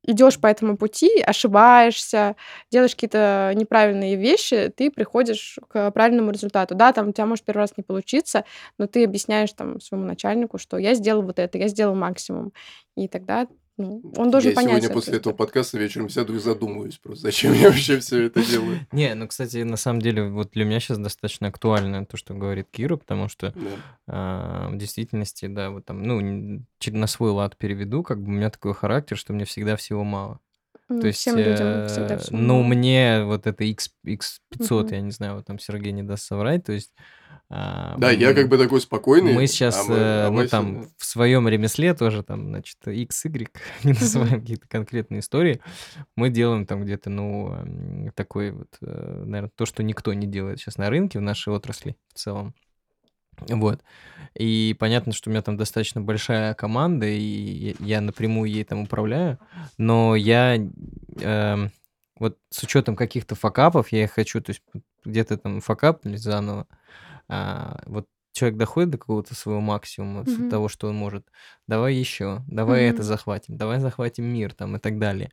идешь 0.08 0.40
по 0.40 0.46
этому 0.48 0.76
пути, 0.76 1.20
ошибаешься, 1.22 2.36
делаешь 2.72 2.94
какие-то 2.94 3.52
неправильные 3.54 4.16
вещи, 4.16 4.72
ты 4.76 4.90
приходишь 4.90 5.58
к 5.68 5.90
правильному 5.92 6.30
результату. 6.32 6.74
Да, 6.74 6.92
там 6.92 7.08
у 7.10 7.12
тебя 7.12 7.26
может 7.26 7.44
первый 7.44 7.60
раз 7.60 7.74
не 7.76 7.84
получиться, 7.84 8.44
но 8.78 8.86
ты 8.88 9.04
объясняешь 9.04 9.52
там 9.52 9.80
своему 9.80 10.06
начальнику, 10.06 10.58
что 10.58 10.78
я 10.78 10.94
сделал 10.94 11.22
вот 11.22 11.38
это, 11.38 11.58
я 11.58 11.68
сделал 11.68 11.94
максимум. 11.94 12.52
И 12.96 13.08
тогда 13.08 13.46
ну, 13.78 14.02
он 14.16 14.30
должен 14.32 14.50
я 14.50 14.56
понять. 14.56 14.72
Я 14.72 14.80
сегодня 14.80 14.94
после 14.94 15.16
этого 15.18 15.32
подкаста 15.32 15.78
вечером 15.78 16.08
сяду 16.08 16.34
и 16.34 16.40
задумаюсь 16.40 16.98
просто, 16.98 17.22
зачем 17.22 17.52
я 17.52 17.68
вообще 17.68 18.00
все 18.00 18.24
это 18.24 18.44
делаю. 18.44 18.80
Не, 18.92 19.14
ну, 19.14 19.28
кстати, 19.28 19.58
на 19.58 19.76
самом 19.76 20.02
деле, 20.02 20.28
вот 20.28 20.50
для 20.50 20.64
меня 20.64 20.80
сейчас 20.80 20.98
достаточно 20.98 21.46
актуально 21.46 22.04
то, 22.04 22.16
что 22.16 22.34
говорит 22.34 22.66
Кира, 22.72 22.96
потому 22.96 23.28
что 23.28 23.54
а, 24.08 24.68
в 24.70 24.76
действительности, 24.76 25.46
да, 25.46 25.70
вот 25.70 25.84
там, 25.84 26.02
ну, 26.02 26.64
на 26.86 27.06
свой 27.06 27.30
лад 27.30 27.56
переведу, 27.56 28.02
как 28.02 28.20
бы 28.20 28.28
у 28.28 28.34
меня 28.34 28.50
такой 28.50 28.74
характер, 28.74 29.16
что 29.16 29.32
мне 29.32 29.44
всегда 29.44 29.76
всего 29.76 30.02
мало. 30.02 30.40
То 30.88 31.06
есть, 31.06 31.20
Всем 31.20 31.36
людям 31.36 31.86
всегда 31.86 32.14
э, 32.14 32.18
всего 32.18 32.38
ну, 32.38 32.62
мне 32.62 33.22
вот 33.22 33.46
это 33.46 33.62
X, 33.62 33.90
X500, 34.06 34.90
я 34.92 35.00
не 35.02 35.10
знаю, 35.10 35.36
вот 35.36 35.44
там 35.44 35.58
Сергей 35.58 35.92
не 35.92 36.02
даст 36.02 36.24
соврать, 36.24 36.64
то 36.64 36.72
есть 36.72 36.94
а, 37.50 37.96
да, 37.96 38.08
мы, 38.08 38.14
я 38.14 38.34
как 38.34 38.48
бы 38.48 38.58
такой 38.58 38.80
спокойный. 38.80 39.32
Мы 39.32 39.46
сейчас, 39.46 39.88
а 39.88 39.90
мы, 39.90 39.96
а 39.96 40.26
э, 40.26 40.30
мы 40.30 40.42
ну, 40.42 40.48
там 40.48 40.86
в 40.98 41.04
своем 41.04 41.48
ремесле 41.48 41.94
тоже 41.94 42.22
там, 42.22 42.48
значит, 42.48 42.76
X, 42.86 43.24
Y, 43.24 43.50
не 43.84 43.92
называем 43.92 44.40
какие-то 44.40 44.68
конкретные 44.68 45.20
истории. 45.20 45.60
Мы 46.14 46.28
делаем 46.28 46.66
там 46.66 46.84
где-то, 46.84 47.08
ну, 47.08 48.10
такой 48.14 48.50
вот, 48.50 48.68
э, 48.82 49.22
наверное, 49.24 49.50
то, 49.54 49.64
что 49.64 49.82
никто 49.82 50.12
не 50.12 50.26
делает 50.26 50.60
сейчас 50.60 50.76
на 50.76 50.90
рынке 50.90 51.18
в 51.18 51.22
нашей 51.22 51.52
отрасли 51.54 51.96
в 52.12 52.18
целом. 52.18 52.54
Вот. 53.48 53.82
И 54.34 54.76
понятно, 54.78 55.12
что 55.12 55.30
у 55.30 55.32
меня 55.32 55.42
там 55.42 55.56
достаточно 55.56 56.00
большая 56.00 56.52
команда, 56.54 57.06
и 57.06 57.76
я 57.78 58.00
напрямую 58.00 58.50
ей 58.50 58.64
там 58.64 58.82
управляю, 58.82 59.38
но 59.78 60.16
я 60.16 60.58
э, 61.20 61.68
вот 62.18 62.38
с 62.50 62.62
учетом 62.62 62.96
каких-то 62.96 63.34
факапов, 63.34 63.90
я 63.92 64.06
хочу, 64.06 64.40
то 64.42 64.50
есть 64.50 64.62
где-то 65.04 65.38
там 65.38 65.60
факапнулись 65.60 66.20
заново, 66.20 66.66
а, 67.28 67.80
вот 67.86 68.06
человек 68.32 68.58
доходит 68.58 68.90
до 68.90 68.98
какого-то 68.98 69.34
своего 69.34 69.60
максимума, 69.60 70.22
mm-hmm. 70.22 70.50
того, 70.50 70.68
что 70.68 70.88
он 70.88 70.94
может, 70.94 71.26
давай 71.66 71.94
еще, 71.94 72.42
давай 72.46 72.82
mm-hmm. 72.82 72.90
это 72.90 73.02
захватим, 73.02 73.56
давай 73.56 73.80
захватим 73.80 74.24
мир 74.24 74.54
там 74.54 74.76
и 74.76 74.78
так 74.78 74.98
далее. 74.98 75.30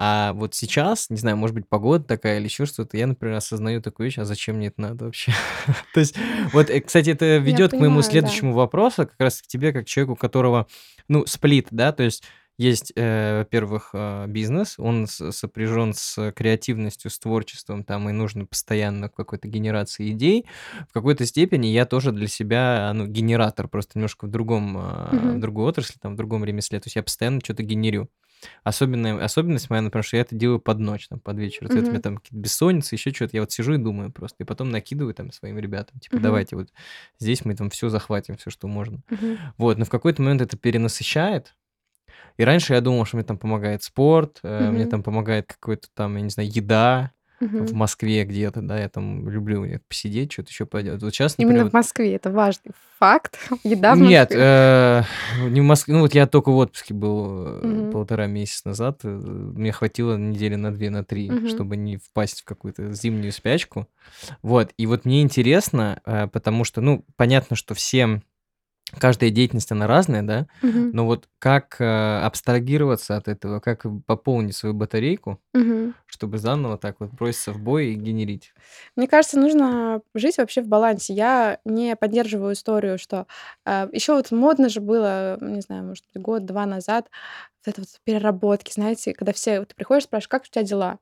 А 0.00 0.32
вот 0.32 0.54
сейчас, 0.54 1.10
не 1.10 1.16
знаю, 1.16 1.36
может 1.36 1.54
быть, 1.54 1.68
погода 1.68 2.04
такая 2.04 2.38
или 2.38 2.44
еще 2.44 2.66
что-то, 2.66 2.96
я, 2.96 3.08
например, 3.08 3.36
осознаю 3.36 3.82
такую 3.82 4.06
вещь, 4.06 4.18
а 4.18 4.24
зачем 4.24 4.56
мне 4.56 4.68
это 4.68 4.80
надо 4.80 5.06
вообще? 5.06 5.32
То 5.92 6.00
есть, 6.00 6.16
вот, 6.52 6.70
э, 6.70 6.80
кстати, 6.80 7.10
это 7.10 7.38
ведет 7.38 7.72
к 7.72 7.74
моему 7.74 8.00
следующему 8.02 8.54
вопросу, 8.54 9.08
как 9.08 9.16
раз 9.18 9.42
к 9.42 9.46
тебе, 9.48 9.72
как 9.72 9.86
человеку, 9.86 10.12
у 10.12 10.16
которого, 10.16 10.68
ну, 11.08 11.26
сплит, 11.26 11.66
да, 11.72 11.92
то 11.92 12.04
есть 12.04 12.22
есть, 12.58 12.92
э, 12.96 13.38
во-первых, 13.38 13.90
э, 13.92 14.26
бизнес, 14.26 14.74
он 14.78 15.06
сопряжен 15.06 15.94
с 15.94 16.32
креативностью, 16.32 17.10
с 17.10 17.18
творчеством, 17.18 17.84
там 17.84 18.08
и 18.10 18.12
нужно 18.12 18.46
постоянно 18.46 19.08
какой-то 19.08 19.46
генерации 19.46 20.10
идей. 20.10 20.44
В 20.88 20.92
какой-то 20.92 21.24
степени 21.24 21.68
я 21.68 21.86
тоже 21.86 22.10
для 22.10 22.26
себя, 22.26 22.90
ну, 22.94 23.06
генератор, 23.06 23.68
просто 23.68 23.92
немножко 23.94 24.26
в 24.26 24.30
другом, 24.30 24.76
э, 24.76 25.36
в 25.36 25.40
другой 25.40 25.66
отрасли, 25.66 25.98
там, 26.00 26.14
в 26.14 26.16
другом 26.16 26.44
ремесле. 26.44 26.80
То 26.80 26.86
есть 26.86 26.96
я 26.96 27.02
постоянно 27.04 27.40
что-то 27.42 27.62
генерю. 27.62 28.10
Особенная, 28.64 29.22
особенность 29.22 29.70
моя, 29.70 29.82
например, 29.82 30.04
что 30.04 30.16
я 30.16 30.22
это 30.22 30.34
делаю 30.34 30.60
под 30.60 30.78
ночь, 30.78 31.08
там, 31.08 31.20
под 31.20 31.38
вечер. 31.38 31.66
Mm-hmm. 31.66 31.78
Это 31.78 31.86
у 31.86 31.90
меня 31.90 32.00
там 32.00 32.16
какие-то 32.18 32.42
бессонницы, 32.42 32.94
еще 32.94 33.12
что-то. 33.12 33.36
Я 33.36 33.42
вот 33.42 33.52
сижу 33.52 33.74
и 33.74 33.78
думаю 33.78 34.12
просто. 34.12 34.42
И 34.42 34.46
потом 34.46 34.70
накидываю 34.70 35.14
там 35.14 35.32
своим 35.32 35.58
ребятам. 35.58 36.00
Типа, 36.00 36.16
mm-hmm. 36.16 36.20
давайте 36.20 36.56
вот 36.56 36.68
здесь 37.18 37.44
мы 37.44 37.54
там 37.54 37.70
все 37.70 37.88
захватим, 37.88 38.36
все, 38.36 38.50
что 38.50 38.66
можно. 38.66 39.00
Mm-hmm. 39.10 39.38
Вот, 39.58 39.78
но 39.78 39.84
в 39.84 39.90
какой-то 39.90 40.22
момент 40.22 40.42
это 40.42 40.56
перенасыщает. 40.56 41.54
И 42.36 42.44
раньше 42.44 42.74
я 42.74 42.80
думал, 42.80 43.04
что 43.04 43.16
мне 43.16 43.24
там 43.24 43.36
помогает 43.36 43.82
спорт, 43.82 44.38
э, 44.42 44.70
мне 44.70 44.86
там 44.86 45.02
помогает 45.02 45.46
какой-то 45.46 45.88
там, 45.94 46.16
я 46.16 46.22
не 46.22 46.30
знаю, 46.30 46.48
еда 46.52 47.12
в 47.40 47.72
Москве 47.72 48.24
где-то, 48.24 48.62
да, 48.62 48.80
я 48.80 48.88
там 48.88 49.28
люблю 49.28 49.64
посидеть, 49.88 50.32
что-то 50.32 50.50
еще 50.50 50.66
пойдет. 50.66 51.02
Вот 51.02 51.14
сейчас, 51.14 51.38
например, 51.38 51.60
Именно 51.60 51.70
в 51.70 51.72
Москве, 51.72 52.14
это 52.16 52.30
важный 52.30 52.72
факт. 52.98 53.38
Еда 53.64 53.94
в 53.94 53.98
Москве. 53.98 54.08
Нет, 54.08 54.32
э, 54.32 55.02
не 55.48 55.60
в 55.60 55.64
Москве. 55.64 55.94
Ну 55.94 56.00
вот 56.00 56.14
я 56.14 56.26
только 56.26 56.50
в 56.50 56.56
отпуске 56.56 56.94
был 56.94 57.60
э, 57.62 57.90
полтора 57.92 58.26
месяца 58.26 58.68
назад. 58.68 59.04
Мне 59.04 59.70
хватило 59.70 60.16
недели 60.16 60.56
на 60.56 60.72
две, 60.72 60.90
на 60.90 61.04
три, 61.04 61.46
чтобы 61.48 61.76
не 61.76 61.98
впасть 61.98 62.40
в 62.40 62.44
какую-то 62.44 62.92
зимнюю 62.92 63.32
спячку. 63.32 63.86
Вот, 64.42 64.72
и 64.76 64.86
вот 64.86 65.04
мне 65.04 65.22
интересно, 65.22 66.00
потому 66.32 66.64
что, 66.64 66.80
ну, 66.80 67.04
понятно, 67.16 67.56
что 67.56 67.74
всем 67.74 68.22
каждая 68.98 69.30
деятельность, 69.30 69.70
она 69.72 69.86
разная, 69.86 70.22
да, 70.22 70.46
Мгм. 70.62 70.90
но 70.92 71.06
вот 71.06 71.28
как 71.38 71.76
э, 71.80 72.20
абстрагироваться 72.24 73.16
от 73.16 73.28
этого, 73.28 73.60
как 73.60 73.84
пополнить 74.06 74.56
свою 74.56 74.74
батарейку, 74.74 75.40
Мгм. 75.54 75.94
чтобы 76.06 76.38
заново 76.38 76.78
так 76.78 76.96
вот 77.00 77.10
броситься 77.10 77.52
в 77.52 77.60
бой 77.60 77.88
и 77.88 77.94
генерить. 77.94 78.52
Мне 78.96 79.08
кажется, 79.08 79.38
нужно 79.38 80.00
жить 80.14 80.38
вообще 80.38 80.62
в 80.62 80.68
балансе. 80.68 81.14
Я 81.14 81.58
не 81.64 81.96
поддерживаю 81.96 82.54
историю, 82.54 82.98
что 82.98 83.26
э, 83.66 83.88
еще 83.92 84.14
вот 84.14 84.30
модно 84.30 84.68
же 84.68 84.80
было, 84.80 85.38
не 85.40 85.60
знаю, 85.60 85.84
может 85.84 86.04
быть, 86.12 86.22
год-два 86.22 86.66
назад, 86.66 87.08
вот 87.64 87.72
это 87.72 87.80
вот 87.82 87.88
переработки, 88.04 88.72
знаете, 88.72 89.12
когда 89.12 89.32
все, 89.32 89.64
ты 89.64 89.74
приходишь, 89.74 90.04
спрашиваешь, 90.04 90.28
как 90.28 90.42
у 90.44 90.46
тебя 90.46 90.62
дела? 90.62 90.98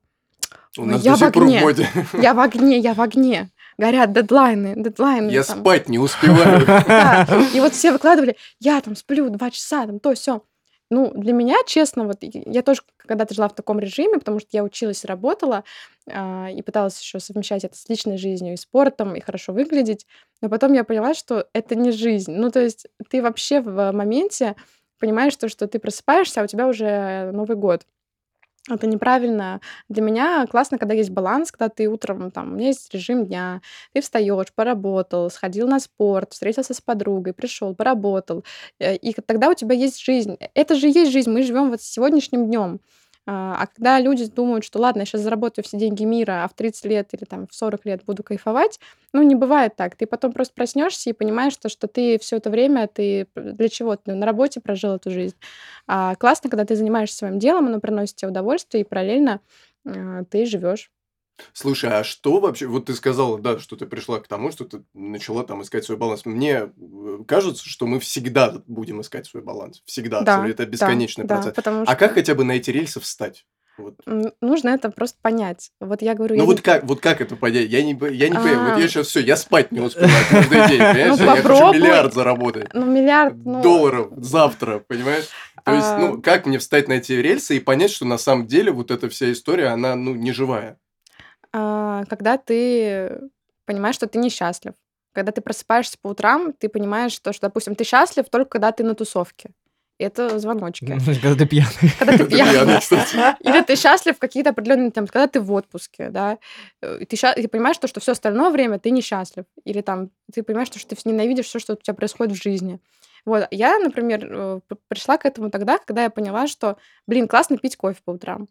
У 0.77 0.85
нас 0.85 1.03
я 1.03 1.13
до 1.13 1.17
сих 1.17 1.33
пор 1.33 1.43
в 1.43 1.51
моде. 1.51 1.89
я 2.13 2.33
в 2.33 2.39
огне, 2.39 2.77
я 2.79 2.93
в 2.93 3.01
огне 3.01 3.49
горят 3.77 4.11
дедлайны, 4.11 4.73
дедлайны. 4.75 5.29
Я 5.31 5.43
там. 5.43 5.59
спать 5.59 5.89
не 5.89 5.99
успеваю. 5.99 6.65
Да, 6.87 7.27
и 7.53 7.59
вот 7.59 7.73
все 7.73 7.91
выкладывали, 7.91 8.37
я 8.59 8.79
там 8.81 8.95
сплю 8.95 9.29
два 9.29 9.51
часа, 9.51 9.85
там 9.85 9.99
то, 9.99 10.13
все. 10.13 10.43
Ну, 10.89 11.11
для 11.13 11.33
меня, 11.33 11.57
честно, 11.65 12.05
вот 12.05 12.19
я 12.21 12.61
тоже 12.61 12.81
когда-то 12.95 13.33
жила 13.33 13.49
в 13.49 13.55
таком 13.55 13.77
режиме, 13.79 14.19
потому 14.19 14.39
что 14.39 14.49
я 14.53 14.63
училась 14.63 15.03
и 15.03 15.07
работала, 15.07 15.65
э, 16.07 16.53
и 16.53 16.61
пыталась 16.61 16.99
еще 17.01 17.19
совмещать 17.19 17.65
это 17.65 17.75
с 17.77 17.89
личной 17.89 18.17
жизнью 18.17 18.53
и 18.53 18.57
спортом, 18.57 19.13
и 19.15 19.19
хорошо 19.19 19.51
выглядеть. 19.51 20.05
Но 20.41 20.47
потом 20.47 20.71
я 20.73 20.85
поняла, 20.85 21.13
что 21.13 21.47
это 21.51 21.75
не 21.75 21.91
жизнь. 21.91 22.31
Ну, 22.31 22.51
то 22.51 22.61
есть 22.61 22.87
ты 23.09 23.21
вообще 23.21 23.59
в 23.59 23.91
моменте 23.91 24.55
понимаешь, 24.99 25.35
то, 25.35 25.49
что 25.49 25.67
ты 25.67 25.79
просыпаешься, 25.79 26.41
а 26.41 26.43
у 26.45 26.47
тебя 26.47 26.67
уже 26.67 27.31
Новый 27.31 27.57
год. 27.57 27.83
Это 28.69 28.85
неправильно. 28.85 29.61
Для 29.87 30.01
меня 30.03 30.45
классно, 30.47 30.77
когда 30.77 30.93
есть 30.93 31.09
баланс, 31.09 31.51
когда 31.53 31.69
ты 31.69 31.87
утром, 31.87 32.31
там, 32.31 32.51
у 32.51 32.55
меня 32.55 32.67
есть 32.67 32.93
режим 32.93 33.25
дня, 33.25 33.61
ты 33.93 34.01
встаешь, 34.01 34.51
поработал, 34.53 35.29
сходил 35.29 35.67
на 35.69 35.79
спорт, 35.79 36.33
встретился 36.33 36.73
с 36.73 36.81
подругой, 36.81 37.33
пришел, 37.33 37.73
поработал, 37.75 38.43
э, 38.79 38.95
и 38.97 39.13
тогда 39.13 39.49
у 39.49 39.53
тебя 39.53 39.73
есть 39.75 40.03
жизнь. 40.03 40.37
Это 40.53 40.75
же 40.75 40.87
есть 40.87 41.11
жизнь, 41.11 41.29
мы 41.31 41.43
живем 41.43 41.69
вот 41.69 41.81
сегодняшним 41.81 42.47
днем. 42.47 42.81
А, 43.27 43.57
а 43.61 43.67
когда 43.67 43.99
люди 43.99 44.25
думают, 44.25 44.63
что 44.63 44.79
ладно, 44.79 45.01
я 45.01 45.05
сейчас 45.05 45.21
заработаю 45.21 45.65
все 45.65 45.77
деньги 45.77 46.03
мира, 46.05 46.43
а 46.45 46.47
в 46.47 46.53
30 46.53 46.85
лет 46.85 47.13
или 47.13 47.25
там 47.25 47.45
в 47.47 47.53
40 47.53 47.85
лет 47.85 48.03
буду 48.05 48.23
кайфовать, 48.23 48.79
ну, 49.13 49.21
не 49.21 49.35
бывает 49.35 49.75
так. 49.75 49.95
Ты 49.97 50.05
потом 50.07 50.31
просто 50.31 50.53
проснешься 50.53 51.09
и 51.09 51.13
понимаешь, 51.13 51.53
что, 51.53 51.67
что 51.69 51.87
ты 51.87 52.19
все 52.19 52.37
это 52.37 52.49
время, 52.49 52.87
ты 52.87 53.27
для 53.35 53.69
чего? 53.69 53.95
Ты 53.97 54.15
на 54.15 54.25
работе 54.25 54.61
прожил 54.61 54.95
эту 54.95 55.11
жизнь. 55.11 55.35
А 55.87 56.15
классно, 56.15 56.49
когда 56.49 56.65
ты 56.65 56.75
занимаешься 56.75 57.17
своим 57.17 57.37
делом, 57.39 57.67
оно 57.67 57.79
приносит 57.81 58.15
тебе 58.15 58.29
удовольствие, 58.29 58.83
и 58.83 58.87
параллельно 58.87 59.41
э, 59.85 60.23
ты 60.29 60.45
живешь. 60.45 60.89
Слушай, 61.53 61.91
а 61.91 62.03
что 62.03 62.39
вообще, 62.39 62.67
вот 62.67 62.85
ты 62.85 62.95
сказала, 62.95 63.39
да, 63.39 63.59
что 63.59 63.75
ты 63.75 63.85
пришла 63.85 64.19
к 64.19 64.27
тому, 64.27 64.51
что 64.51 64.65
ты 64.65 64.83
начала 64.93 65.43
там 65.43 65.61
искать 65.61 65.85
свой 65.85 65.97
баланс. 65.97 66.25
Мне 66.25 66.69
э, 66.75 67.19
кажется, 67.27 67.67
что 67.67 67.87
мы 67.87 67.99
всегда 67.99 68.61
будем 68.67 69.01
искать 69.01 69.25
свой 69.25 69.43
баланс. 69.43 69.81
Всегда. 69.85 70.21
Да, 70.21 70.47
это 70.47 70.65
бесконечный 70.65 71.25
да, 71.25 71.35
процесс. 71.35 71.53
Да, 71.53 71.61
потому 71.61 71.83
что... 71.83 71.91
А 71.91 71.95
как 71.95 72.13
хотя 72.13 72.35
бы 72.35 72.43
на 72.43 72.53
эти 72.53 72.71
рельсы 72.71 72.99
встать? 72.99 73.45
Вот. 73.77 73.95
Нужно 74.41 74.69
это 74.69 74.89
просто 74.89 75.19
понять. 75.21 75.71
Вот 75.79 76.01
я 76.01 76.15
говорю... 76.15 76.35
Ну 76.35 76.45
вот, 76.45 76.57
не... 76.57 76.61
как, 76.61 76.83
вот 76.85 76.99
как 76.99 77.21
это 77.21 77.35
понять? 77.35 77.69
Я 77.69 77.83
не, 77.83 77.91
я 78.15 78.29
не 78.29 78.35
а... 78.35 78.41
понимаю. 78.41 78.73
Вот 78.73 78.81
я 78.81 78.87
сейчас 78.87 79.07
все, 79.07 79.19
я 79.19 79.35
спать 79.35 79.71
не 79.71 79.79
успеваю 79.79 80.25
каждый 80.29 80.67
день, 80.67 80.79
понимаешь? 80.79 81.19
Ну, 81.19 81.25
я 81.25 81.41
хочу 81.41 81.73
миллиард 81.73 82.13
заработать. 82.13 82.73
Ну, 82.73 82.85
миллиард... 82.85 83.35
Ну... 83.45 83.61
Долларов 83.61 84.09
завтра, 84.17 84.79
понимаешь? 84.79 85.25
То 85.63 85.73
есть, 85.73 85.91
ну, 85.99 86.17
а. 86.17 86.21
как 86.21 86.45
мне 86.45 86.57
встать 86.59 86.87
на 86.87 86.93
эти 86.93 87.11
рельсы 87.11 87.57
и 87.57 87.59
понять, 87.59 87.91
что 87.91 88.05
на 88.05 88.17
самом 88.17 88.47
деле 88.47 88.71
вот 88.71 88.89
эта 88.89 89.09
вся 89.09 89.31
история, 89.31 89.67
она, 89.67 89.95
ну, 89.95 90.15
не 90.15 90.31
живая? 90.31 90.79
А, 91.53 92.03
когда 92.05 92.37
ты 92.37 93.29
понимаешь, 93.65 93.95
что 93.95 94.07
ты 94.07 94.17
несчастлив. 94.17 94.73
Когда 95.13 95.31
ты 95.31 95.41
просыпаешься 95.41 95.97
по 96.01 96.09
утрам, 96.09 96.53
ты 96.53 96.69
понимаешь, 96.69 97.11
что, 97.11 97.33
что 97.33 97.47
допустим, 97.47 97.75
ты 97.75 97.83
счастлив 97.83 98.29
только 98.29 98.49
когда 98.49 98.71
ты 98.71 98.83
на 98.83 98.95
тусовке. 98.95 99.51
Это 99.99 100.37
звоночки. 100.37 100.85
Когда 101.21 101.35
ты 101.35 101.47
пьяный. 101.47 101.91
Когда 101.97 102.17
ты 102.17 102.25
пьяный, 102.29 103.35
Или 103.39 103.63
ты 103.63 103.75
счастлив 103.75 104.15
в 104.15 104.19
какие-то 104.19 104.51
определенные 104.51 104.91
там, 104.91 105.07
когда 105.07 105.27
ты 105.27 105.41
в 105.41 105.51
отпуске, 105.51 106.09
да. 106.09 106.37
Ты, 106.81 107.05
ты 107.07 107.47
понимаешь, 107.47 107.79
то, 107.79 107.87
что 107.87 107.99
все 107.99 108.11
остальное 108.11 108.51
время 108.51 108.77
ты 108.77 108.91
несчастлив. 108.91 109.45
Или 109.65 109.81
там 109.81 110.11
ты 110.31 110.43
понимаешь, 110.43 110.67
что 110.67 110.87
ты 110.87 110.95
ненавидишь 111.05 111.47
все, 111.47 111.57
что 111.57 111.73
у 111.73 111.77
тебя 111.77 111.95
происходит 111.95 112.37
в 112.37 112.41
жизни. 112.41 112.79
Вот, 113.25 113.47
я, 113.51 113.77
например, 113.79 114.25
э, 114.31 114.59
пришла 114.87 115.17
к 115.17 115.25
этому 115.25 115.49
тогда, 115.49 115.79
когда 115.79 116.03
я 116.03 116.09
поняла, 116.09 116.47
что, 116.47 116.77
блин, 117.07 117.27
классно 117.27 117.57
пить 117.57 117.75
кофе 117.75 117.99
по 118.05 118.11
утрам, 118.11 118.47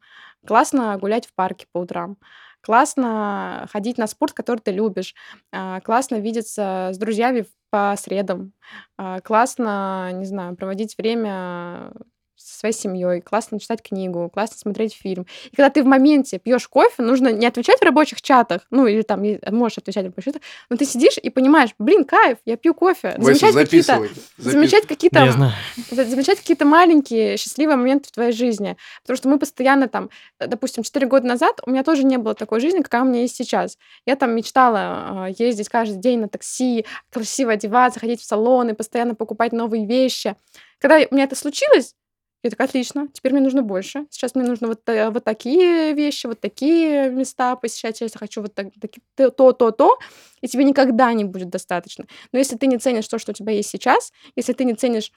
классно 0.47 0.99
гулять 0.99 1.27
в 1.27 1.33
парке 1.33 1.67
по 1.73 1.79
утрам, 1.79 2.19
классно 2.67 3.67
ходить 3.73 3.99
на 3.99 4.09
спорт, 4.09 4.33
который 4.35 4.61
ты 4.61 4.73
любишь, 4.73 5.15
а, 5.53 5.81
классно 5.81 6.17
видеться 6.17 6.91
с 6.93 6.99
друзьями 6.99 7.47
по 7.71 7.95
средам, 7.99 8.53
а, 8.99 9.21
классно, 9.21 10.11
не 10.15 10.25
знаю, 10.27 10.57
проводить 10.57 10.97
время 10.99 11.93
со 12.47 12.61
своей 12.61 12.75
семьей, 12.75 13.21
классно 13.21 13.59
читать 13.59 13.83
книгу, 13.83 14.31
классно 14.33 14.57
смотреть 14.57 14.95
фильм. 14.95 15.27
И 15.51 15.57
когда 15.57 15.69
ты 15.69 15.83
в 15.83 15.87
моменте 15.87 16.39
пьешь 16.39 16.69
кофе, 16.69 17.03
нужно 17.03 17.33
не 17.33 17.45
отвечать 17.47 17.81
в 17.81 17.83
рабочих 17.83 18.23
чатах, 18.23 18.63
ну 18.71 18.87
или 18.87 19.03
там 19.03 19.23
можешь 19.51 19.79
отвечать 19.79 20.05
в 20.05 20.09
рабочих 20.09 20.25
чатах, 20.35 20.43
но 20.71 20.77
ты 20.77 20.85
сидишь 20.85 21.19
и 21.19 21.29
понимаешь, 21.31 21.71
блин, 21.79 22.05
кайф, 22.05 22.39
я 22.45 22.57
пью 22.57 22.73
кофе. 22.73 23.17
Замечать 23.19 23.55
какие-то, 23.55 24.07
замечать 24.37 24.87
какие-то, 24.87 25.53
замечать 25.91 26.39
какие-то 26.39 26.65
маленькие 26.65 27.37
счастливые 27.37 27.77
моменты 27.77 28.09
в 28.09 28.13
твоей 28.13 28.33
жизни, 28.33 28.77
потому 29.03 29.17
что 29.17 29.29
мы 29.29 29.39
постоянно 29.39 29.89
там, 29.89 30.11
допустим, 30.39 30.85
4 30.85 31.07
года 31.07 31.27
назад 31.27 31.61
у 31.67 31.71
меня 31.71 31.83
тоже 31.83 32.05
не 32.05 32.17
было 32.17 32.35
такой 32.35 32.61
жизни, 32.61 32.81
какая 32.81 33.03
у 33.03 33.07
меня 33.07 33.23
есть 33.23 33.37
сейчас. 33.37 33.77
Я 34.05 34.15
там 34.15 34.35
мечтала 34.35 34.79
а, 34.79 35.29
ездить 35.37 35.69
каждый 35.69 35.99
день 35.99 36.21
на 36.21 36.29
такси, 36.29 36.87
красиво 37.11 37.53
одеваться, 37.53 37.99
ходить 37.99 38.21
в 38.21 38.25
салоны, 38.25 38.75
постоянно 38.75 39.15
покупать 39.15 39.53
новые 39.53 39.87
вещи. 39.87 40.37
Когда 40.79 40.97
у 41.11 41.15
меня 41.15 41.25
это 41.25 41.35
случилось, 41.35 41.95
я 42.47 42.51
такая, 42.51 42.69
отлично, 42.69 43.09
теперь 43.13 43.33
мне 43.33 43.41
нужно 43.41 43.63
больше. 43.63 44.07
Сейчас 44.11 44.35
мне 44.35 44.47
нужно 44.47 44.69
вот, 44.69 44.89
э, 44.89 45.11
вот 45.11 45.25
такие 45.25 45.93
вещи, 45.93 46.27
вот 46.27 46.41
такие 46.41 47.11
места 47.11 47.57
посещать. 47.57 48.01
Я 48.01 48.09
хочу 48.15 48.43
вот 48.43 48.55
так, 48.55 48.69
так, 48.81 48.91
то, 49.37 49.53
то, 49.53 49.71
то, 49.71 49.99
и 50.41 50.49
тебе 50.49 50.65
никогда 50.65 51.13
не 51.13 51.25
будет 51.25 51.51
достаточно. 51.51 52.07
Но 52.33 52.39
если 52.39 52.57
ты 52.57 52.67
не 52.67 52.79
ценишь 52.79 53.09
то, 53.09 53.19
что 53.19 53.33
у 53.33 53.35
тебя 53.35 53.53
есть 53.53 53.69
сейчас, 53.69 54.13
если 54.37 54.53
ты 54.53 54.65
не 54.65 54.75
ценишь 54.75 55.13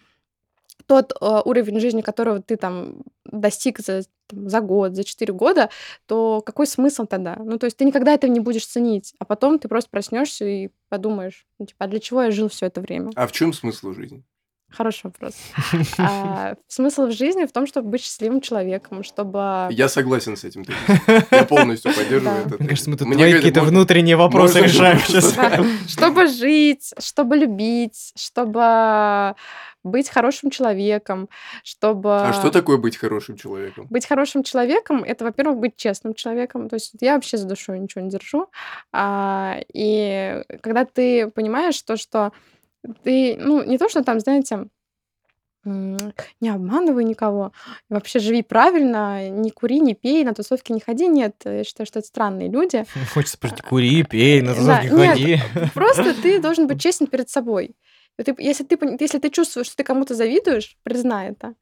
тот 0.85 1.11
э, 1.11 1.41
уровень 1.45 1.79
жизни, 1.79 2.01
которого 2.01 2.41
ты 2.41 2.55
там 2.55 3.03
достиг 3.25 3.79
за, 3.79 4.03
там, 4.27 4.49
за 4.49 4.61
год, 4.61 4.95
за 4.95 5.03
четыре 5.03 5.33
года, 5.33 5.69
то 6.07 6.41
какой 6.41 6.67
смысл 6.67 7.05
тогда? 7.05 7.35
Ну, 7.37 7.57
то 7.57 7.65
есть 7.65 7.77
ты 7.77 7.85
никогда 7.85 8.13
этого 8.13 8.31
не 8.31 8.39
будешь 8.39 8.65
ценить, 8.65 9.13
а 9.19 9.25
потом 9.25 9.59
ты 9.59 9.67
просто 9.67 9.89
проснешься 9.89 10.45
и 10.45 10.69
подумаешь, 10.89 11.45
ну, 11.59 11.65
типа, 11.65 11.85
а 11.85 11.87
для 11.87 11.99
чего 11.99 12.23
я 12.23 12.31
жил 12.31 12.49
все 12.49 12.67
это 12.67 12.81
время? 12.81 13.11
А 13.15 13.27
в 13.27 13.31
чем 13.31 13.53
смысл 13.53 13.93
жизни? 13.93 14.23
Хороший 14.71 15.01
вопрос. 15.05 15.35
А, 15.97 16.55
смысл 16.67 17.07
в 17.07 17.11
жизни 17.11 17.45
в 17.45 17.51
том, 17.51 17.67
чтобы 17.67 17.89
быть 17.89 18.01
счастливым 18.01 18.41
человеком, 18.41 19.03
чтобы... 19.03 19.67
Я 19.71 19.89
согласен 19.89 20.37
с 20.37 20.43
этим. 20.43 20.65
Я 21.31 21.43
полностью 21.43 21.93
поддерживаю 21.93 22.45
это. 22.45 22.55
Мне 22.57 22.69
кажется, 22.69 22.89
мы 22.89 22.97
тут 22.97 23.07
какие-то 23.09 23.61
внутренние 23.61 24.15
вопросы 24.15 24.61
решаем 24.61 24.99
сейчас. 24.99 25.35
Чтобы 25.87 26.27
жить, 26.27 26.93
чтобы 26.99 27.35
любить, 27.35 28.13
чтобы 28.15 29.35
быть 29.83 30.09
хорошим 30.09 30.49
человеком, 30.49 31.29
чтобы... 31.63 32.21
А 32.21 32.33
что 32.33 32.51
такое 32.51 32.77
быть 32.77 32.97
хорошим 32.97 33.37
человеком? 33.37 33.87
Быть 33.89 34.05
хорошим 34.05 34.43
человеком— 34.43 35.03
это, 35.07 35.25
во-первых, 35.25 35.57
быть 35.57 35.75
честным 35.77 36.13
человеком. 36.13 36.69
То 36.69 36.75
есть 36.75 36.93
я 36.99 37.15
вообще 37.15 37.37
за 37.37 37.47
душой 37.47 37.79
ничего 37.79 38.03
не 38.03 38.09
держу. 38.09 38.47
А, 38.91 39.59
и 39.73 40.43
когда 40.61 40.85
ты 40.85 41.29
понимаешь 41.29 41.81
то, 41.81 41.97
что 41.97 42.31
ты, 43.03 43.37
ну, 43.37 43.63
не 43.63 43.77
то, 43.77 43.89
что 43.89 44.03
там, 44.03 44.19
знаете, 44.19 44.67
не 45.65 46.49
обманывай 46.49 47.03
никого, 47.03 47.51
вообще 47.89 48.19
живи 48.19 48.43
правильно, 48.43 49.29
не 49.29 49.51
кури, 49.51 49.79
не 49.79 49.93
пей, 49.93 50.23
на 50.23 50.33
тусовки 50.33 50.71
не 50.71 50.79
ходи. 50.79 51.07
Нет, 51.07 51.35
я 51.43 51.63
считаю, 51.63 51.85
что 51.85 51.99
это 51.99 52.07
странные 52.07 52.49
люди. 52.49 52.85
Хочется 53.13 53.37
просто 53.37 53.61
кури, 53.63 54.03
пей, 54.03 54.41
на 54.41 54.55
тусовки 54.55 54.89
да, 54.89 55.07
ходи. 55.07 55.25
Нет, 55.25 55.41
просто 55.73 56.19
ты 56.21 56.39
должен 56.41 56.67
быть 56.67 56.81
честен 56.81 57.07
перед 57.07 57.29
собой. 57.29 57.75
Ты, 58.17 58.35
если, 58.37 58.63
ты, 58.63 58.77
если 58.99 59.19
ты 59.19 59.29
чувствуешь, 59.29 59.67
что 59.67 59.77
ты 59.77 59.83
кому-то 59.83 60.13
завидуешь, 60.13 60.77
признай 60.83 61.31
это. 61.31 61.55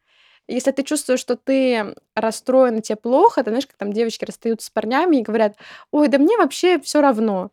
Если 0.48 0.72
ты 0.72 0.84
чувствуешь, 0.84 1.20
что 1.20 1.36
ты 1.36 1.94
расстроен, 2.16 2.82
тебе 2.82 2.96
плохо, 2.96 3.44
ты 3.44 3.52
знаешь, 3.52 3.68
как 3.68 3.78
там 3.78 3.92
девочки 3.92 4.26
расстаются 4.26 4.68
с 4.68 4.70
парнями 4.70 5.18
и 5.18 5.22
говорят, 5.22 5.58
ой, 5.92 6.08
да 6.08 6.18
мне 6.18 6.38
вообще 6.38 6.80
все 6.80 7.02
равно. 7.02 7.52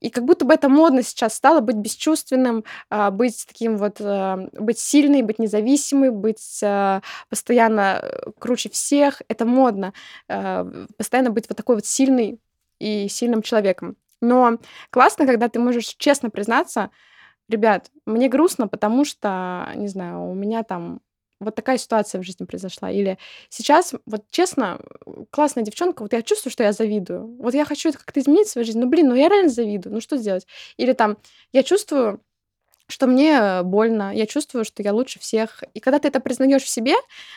И 0.00 0.10
как 0.10 0.24
будто 0.24 0.44
бы 0.44 0.54
это 0.54 0.68
модно 0.68 1.02
сейчас 1.02 1.34
стало 1.34 1.60
быть 1.60 1.76
бесчувственным, 1.76 2.64
а, 2.90 3.10
быть 3.10 3.46
таким 3.46 3.76
вот, 3.76 3.96
а, 4.00 4.48
быть 4.52 4.78
сильной, 4.78 5.22
быть 5.22 5.38
независимой, 5.38 6.10
быть 6.10 6.60
а, 6.62 7.02
постоянно 7.28 8.00
э, 8.02 8.30
круче 8.38 8.70
всех. 8.70 9.22
Это 9.28 9.44
модно. 9.44 9.92
Постоянно 10.26 11.30
быть 11.30 11.48
вот 11.48 11.56
такой 11.56 11.76
вот 11.76 11.86
сильной 11.86 12.40
и 12.78 13.08
сильным 13.08 13.42
человеком. 13.42 13.96
Но 14.20 14.58
классно, 14.90 15.26
когда 15.26 15.48
ты 15.48 15.58
можешь 15.58 15.94
честно 15.98 16.30
признаться, 16.30 16.90
ребят, 17.48 17.90
мне 18.06 18.28
грустно, 18.28 18.68
потому 18.68 19.04
что, 19.04 19.70
не 19.74 19.88
знаю, 19.88 20.22
у 20.22 20.34
меня 20.34 20.62
там 20.62 21.00
вот 21.40 21.54
такая 21.54 21.78
ситуация 21.78 22.20
в 22.20 22.24
жизни 22.24 22.44
произошла. 22.46 22.90
Или 22.90 23.18
сейчас, 23.48 23.94
вот 24.06 24.24
честно, 24.30 24.80
классная 25.30 25.64
девчонка, 25.64 26.02
вот 26.02 26.12
я 26.12 26.22
чувствую, 26.22 26.52
что 26.52 26.64
я 26.64 26.72
завидую. 26.72 27.36
Вот 27.38 27.54
я 27.54 27.64
хочу 27.64 27.88
это 27.90 27.98
как-то 27.98 28.20
изменить 28.20 28.48
в 28.48 28.50
своей 28.52 28.66
жизни. 28.66 28.80
Ну, 28.80 28.88
блин, 28.88 29.08
ну 29.08 29.14
я 29.14 29.28
реально 29.28 29.50
завидую. 29.50 29.94
Ну, 29.94 30.00
что 30.00 30.16
сделать? 30.16 30.46
Или 30.76 30.92
там, 30.92 31.16
я 31.52 31.62
чувствую, 31.62 32.20
что 32.88 33.06
мне 33.06 33.62
больно, 33.64 34.14
я 34.14 34.26
чувствую, 34.26 34.64
что 34.64 34.82
я 34.82 34.92
лучше 34.94 35.18
всех. 35.20 35.62
И 35.74 35.80
когда 35.80 35.98
ты 35.98 36.08
это 36.08 36.20
признаешь 36.20 36.62
в 36.62 36.68
себе, 36.68 36.94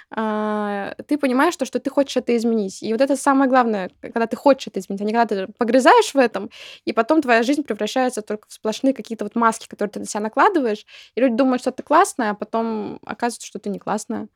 а, 0.09 0.93
ты 1.07 1.17
понимаешь, 1.17 1.53
что, 1.53 1.65
что 1.65 1.79
ты 1.79 1.89
хочешь 1.89 2.17
это 2.17 2.35
изменить. 2.37 2.81
И 2.83 2.91
вот 2.91 3.01
это 3.01 3.15
самое 3.15 3.49
главное, 3.49 3.91
когда 4.01 4.27
ты 4.27 4.35
хочешь 4.35 4.67
это 4.67 4.79
изменить, 4.79 5.01
а 5.01 5.05
не 5.05 5.13
когда 5.13 5.45
ты 5.47 5.53
погрязаешь 5.57 6.13
в 6.13 6.17
этом, 6.17 6.49
и 6.85 6.93
потом 6.93 7.21
твоя 7.21 7.43
жизнь 7.43 7.63
превращается 7.63 8.21
только 8.21 8.47
в 8.47 8.53
сплошные 8.53 8.93
какие-то 8.93 9.25
вот 9.25 9.35
маски, 9.35 9.67
которые 9.67 9.91
ты 9.91 9.99
на 9.99 10.05
себя 10.05 10.21
накладываешь, 10.21 10.85
и 11.15 11.21
люди 11.21 11.35
думают, 11.35 11.61
что 11.61 11.71
ты 11.71 11.83
классная, 11.83 12.31
а 12.31 12.35
потом 12.35 12.99
оказывается, 13.05 13.47
что 13.47 13.59
ты 13.59 13.69
не 13.69 13.79
классная. 13.79 14.27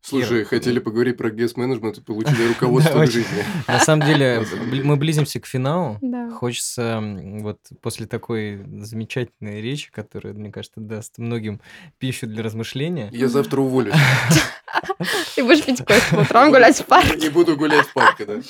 Слушай, 0.00 0.44
хотели 0.44 0.78
поговорить 0.78 1.16
про 1.16 1.30
гест-менеджмент 1.30 1.98
и 1.98 2.00
получили 2.00 2.48
руководство 2.48 3.04
к 3.04 3.10
жизни. 3.10 3.44
На 3.66 3.80
самом 3.80 4.06
деле, 4.06 4.44
мы 4.84 4.96
близимся 4.96 5.40
к 5.40 5.46
финалу. 5.46 6.00
Хочется 6.32 7.00
вот 7.40 7.58
после 7.80 8.06
такой 8.06 8.64
замечательной 8.82 9.60
речи, 9.60 9.90
которая, 9.90 10.32
мне 10.34 10.50
кажется, 10.50 10.80
даст 10.80 11.18
многим 11.18 11.60
пищу 11.98 12.26
для 12.26 12.42
размышления. 12.42 13.10
Я 13.12 13.28
завтра 13.28 13.60
уволюсь. 13.60 13.94
Ты 15.34 15.44
будешь 15.44 15.64
пить 15.64 15.84
кофе 15.84 16.16
по 16.16 16.20
утрам, 16.20 16.50
гулять 16.50 16.78
в 16.78 16.84
парке. 16.86 17.16
Не 17.16 17.28
буду 17.28 17.56
гулять 17.56 17.86
в 17.86 17.92
парке, 17.92 18.24
да. 18.24 18.40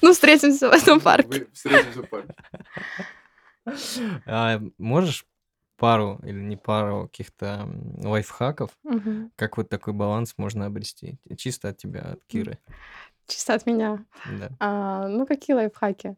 Ну, 0.00 0.12
встретимся 0.12 0.68
в 0.68 0.72
этом 0.72 1.00
парке. 1.00 1.46
Встретимся 1.52 2.02
в 2.02 2.08
парке. 2.08 2.34
А 4.26 4.60
можешь 4.78 5.26
пару 5.76 6.18
или 6.24 6.40
не 6.40 6.56
пару 6.56 7.04
каких-то 7.08 7.68
лайфхаков, 8.02 8.70
Мгм. 8.84 9.30
как 9.36 9.56
вот 9.58 9.68
такой 9.68 9.92
баланс 9.92 10.34
можно 10.36 10.66
обрести? 10.66 11.18
Чисто 11.36 11.68
от 11.70 11.78
тебя, 11.78 12.00
от 12.02 12.24
Киры. 12.26 12.58
Чисто 13.26 13.54
от 13.54 13.66
меня. 13.66 14.04
Да. 14.24 14.50
А, 14.60 15.08
ну, 15.08 15.26
какие 15.26 15.54
лайфхаки? 15.56 16.16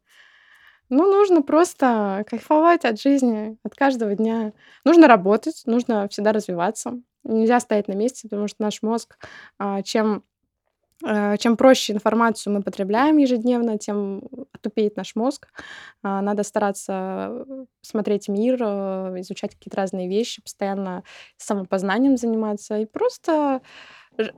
Ну, 0.91 1.11
нужно 1.11 1.43
просто 1.43 2.25
кайфовать 2.29 2.85
от 2.85 3.01
жизни, 3.01 3.59
от 3.63 3.75
каждого 3.75 4.15
дня. 4.15 4.53
Нужно 4.85 5.07
работать, 5.07 5.63
нужно 5.67 6.09
всегда 6.09 6.33
развиваться. 6.33 7.01
Нельзя 7.25 7.61
стоять 7.61 7.89
на 7.89 7.93
месте, 7.93 8.29
потому 8.29 8.49
что 8.49 8.63
наш 8.63 8.83
мозг, 8.83 9.19
а, 9.59 9.83
чем 9.83 10.25
чем 11.39 11.57
проще 11.57 11.93
информацию 11.93 12.53
мы 12.53 12.63
потребляем 12.63 13.19
ежедневно, 13.19 13.79
тем 13.79 14.23
тупеет 14.61 14.97
наш 14.97 15.15
мозг. 15.15 15.49
А, 16.03 16.21
надо 16.23 16.43
стараться 16.43 17.45
смотреть 17.83 18.29
мир, 18.29 18.59
э, 18.61 19.15
изучать 19.21 19.55
какие-то 19.55 19.77
разные 19.77 20.09
вещи, 20.09 20.43
постоянно 20.43 21.05
самопознанием 21.37 22.17
заниматься 22.17 22.79
и 22.79 22.87
просто 22.87 23.61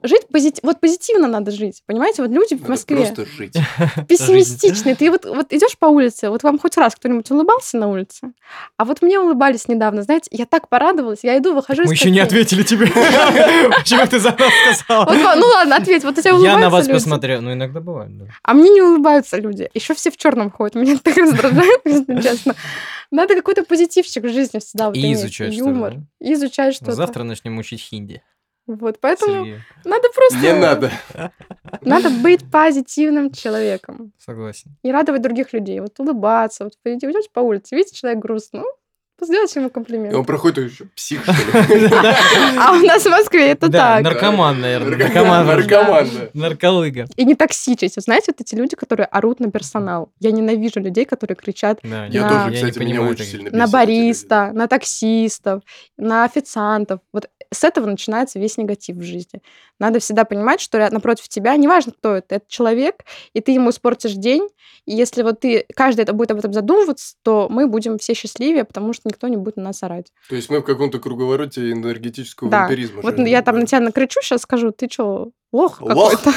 жить 0.02 0.28
позитивно. 0.28 0.70
Вот 0.70 0.80
позитивно 0.80 1.26
надо 1.26 1.50
жить. 1.50 1.82
Понимаете, 1.86 2.22
вот 2.22 2.30
люди 2.30 2.54
надо 2.54 2.64
в 2.64 2.68
Москве 2.68 2.96
просто 2.96 3.26
жить. 3.36 3.54
пессимистичные. 4.08 4.94
Ты 4.94 5.10
вот, 5.10 5.24
вот 5.24 5.52
идешь 5.52 5.76
по 5.78 5.86
улице, 5.86 6.30
вот 6.30 6.42
вам 6.42 6.58
хоть 6.58 6.76
раз 6.76 6.94
кто-нибудь 6.94 7.30
улыбался 7.30 7.76
на 7.78 7.88
улице? 7.88 8.32
А 8.76 8.84
вот 8.84 9.02
мне 9.02 9.18
улыбались 9.18 9.68
недавно, 9.68 10.02
знаете, 10.02 10.28
я 10.30 10.46
так 10.46 10.68
порадовалась, 10.68 11.20
я 11.22 11.38
иду, 11.38 11.54
выхожу 11.54 11.84
Мы 11.84 11.92
еще 11.92 12.10
не 12.10 12.20
ответили 12.20 12.62
тебе. 12.62 12.86
Почему 13.78 14.06
ты 14.06 14.18
за 14.18 14.36
нас 14.38 14.52
сказала? 14.78 15.12
Ну 15.34 15.46
ладно, 15.46 15.76
ответь. 15.76 16.04
Вот 16.04 16.18
у 16.18 16.20
тебя 16.20 16.34
улыбаются 16.34 16.58
Я 16.60 16.64
на 16.64 16.70
вас 16.70 16.88
посмотрел. 16.88 17.40
Ну, 17.40 17.52
иногда 17.52 17.80
бывает, 17.80 18.10
А 18.42 18.54
мне 18.54 18.70
не 18.70 18.82
улыбаются 18.82 19.36
люди. 19.38 19.70
Еще 19.74 19.94
все 19.94 20.10
в 20.10 20.16
черном 20.16 20.50
ходят. 20.50 20.74
Меня 20.74 20.98
так 20.98 21.16
раздражает, 21.16 21.80
если 21.84 22.20
честно. 22.20 22.54
Надо 23.10 23.34
какой-то 23.34 23.64
позитивчик 23.64 24.24
в 24.24 24.32
жизни 24.32 24.60
всегда. 24.60 24.90
И 24.94 25.12
изучать 25.14 25.52
Юмор. 25.52 25.96
И 26.20 26.32
изучать 26.34 26.74
что-то. 26.74 26.92
Завтра 26.92 27.24
начнем 27.24 27.58
учить 27.58 27.80
хинди. 27.80 28.22
Вот, 28.76 29.00
поэтому 29.00 29.44
Сергей. 29.44 29.60
надо 29.84 30.08
просто... 30.14 30.38
Не 30.38 30.52
надо. 30.54 30.92
Надо 31.82 32.10
быть 32.10 32.50
позитивным 32.50 33.32
человеком. 33.32 34.12
Согласен. 34.18 34.76
И 34.82 34.92
радовать 34.92 35.22
других 35.22 35.52
людей. 35.52 35.80
Вот 35.80 35.98
улыбаться. 35.98 36.64
Вот 36.64 36.74
идете 36.84 37.28
по 37.32 37.40
улице, 37.40 37.76
видите, 37.76 37.96
человек 37.96 38.20
грустный, 38.20 38.60
ну, 38.60 38.66
сделайте 39.26 39.60
ему 39.60 39.70
комплимент. 39.70 40.12
И 40.12 40.16
он 40.16 40.24
проходит 40.24 40.70
еще 40.70 40.84
псих, 40.96 41.22
что 41.22 41.32
ли? 41.32 41.88
А 42.58 42.72
у 42.72 42.80
нас 42.80 43.02
в 43.04 43.10
Москве 43.10 43.48
это 43.48 43.70
так. 43.70 44.02
наркоман, 44.02 44.60
наверное. 44.60 44.98
Наркоман. 44.98 45.46
Наркоман, 45.46 46.08
Нарколыга. 46.34 47.06
И 47.16 47.24
не 47.24 47.34
токсичить. 47.34 47.94
Знаете, 47.96 48.26
вот 48.28 48.40
эти 48.40 48.54
люди, 48.54 48.76
которые 48.76 49.06
орут 49.06 49.40
на 49.40 49.50
персонал. 49.50 50.12
Я 50.20 50.30
ненавижу 50.32 50.80
людей, 50.80 51.04
которые 51.04 51.36
кричат 51.36 51.80
Я 51.82 52.28
тоже, 52.28 52.54
кстати, 52.54 52.78
меня 52.78 53.02
очень 53.02 53.24
сильно 53.24 53.50
На 53.50 53.66
бариста, 53.66 54.52
на 54.52 54.68
таксистов, 54.68 55.62
на 55.96 56.24
официантов. 56.24 57.00
Вот 57.12 57.28
с 57.52 57.64
этого 57.64 57.86
начинается 57.86 58.38
весь 58.38 58.56
негатив 58.56 58.96
в 58.96 59.02
жизни. 59.02 59.42
Надо 59.78 59.98
всегда 59.98 60.24
понимать, 60.24 60.60
что 60.60 60.78
напротив 60.90 61.28
тебя, 61.28 61.56
неважно, 61.56 61.92
кто 61.92 62.16
это, 62.16 62.36
это 62.36 62.44
человек, 62.48 63.04
и 63.32 63.40
ты 63.40 63.52
ему 63.52 63.70
испортишь 63.70 64.12
день, 64.12 64.48
и 64.86 64.94
если 64.94 65.22
вот 65.22 65.40
ты, 65.40 65.66
каждый 65.74 66.02
это 66.02 66.12
будет 66.12 66.30
об 66.30 66.38
этом 66.38 66.52
задумываться, 66.52 67.16
то 67.22 67.48
мы 67.50 67.66
будем 67.66 67.98
все 67.98 68.14
счастливее, 68.14 68.64
потому 68.64 68.92
что 68.92 69.08
никто 69.08 69.28
не 69.28 69.36
будет 69.36 69.56
на 69.56 69.64
нас 69.64 69.82
орать. 69.82 70.12
То 70.28 70.36
есть 70.36 70.48
мы 70.50 70.60
в 70.60 70.64
каком-то 70.64 70.98
круговороте 70.98 71.72
энергетического 71.72 72.50
да. 72.50 72.60
вампиризма. 72.60 73.02
Вот 73.02 73.18
я 73.18 73.42
там 73.42 73.58
на 73.58 73.66
тебя 73.66 73.80
накричу, 73.80 74.20
сейчас 74.22 74.42
скажу, 74.42 74.70
ты 74.70 74.88
что, 74.90 75.30
лох 75.52 75.78
какой-то. 75.78 76.32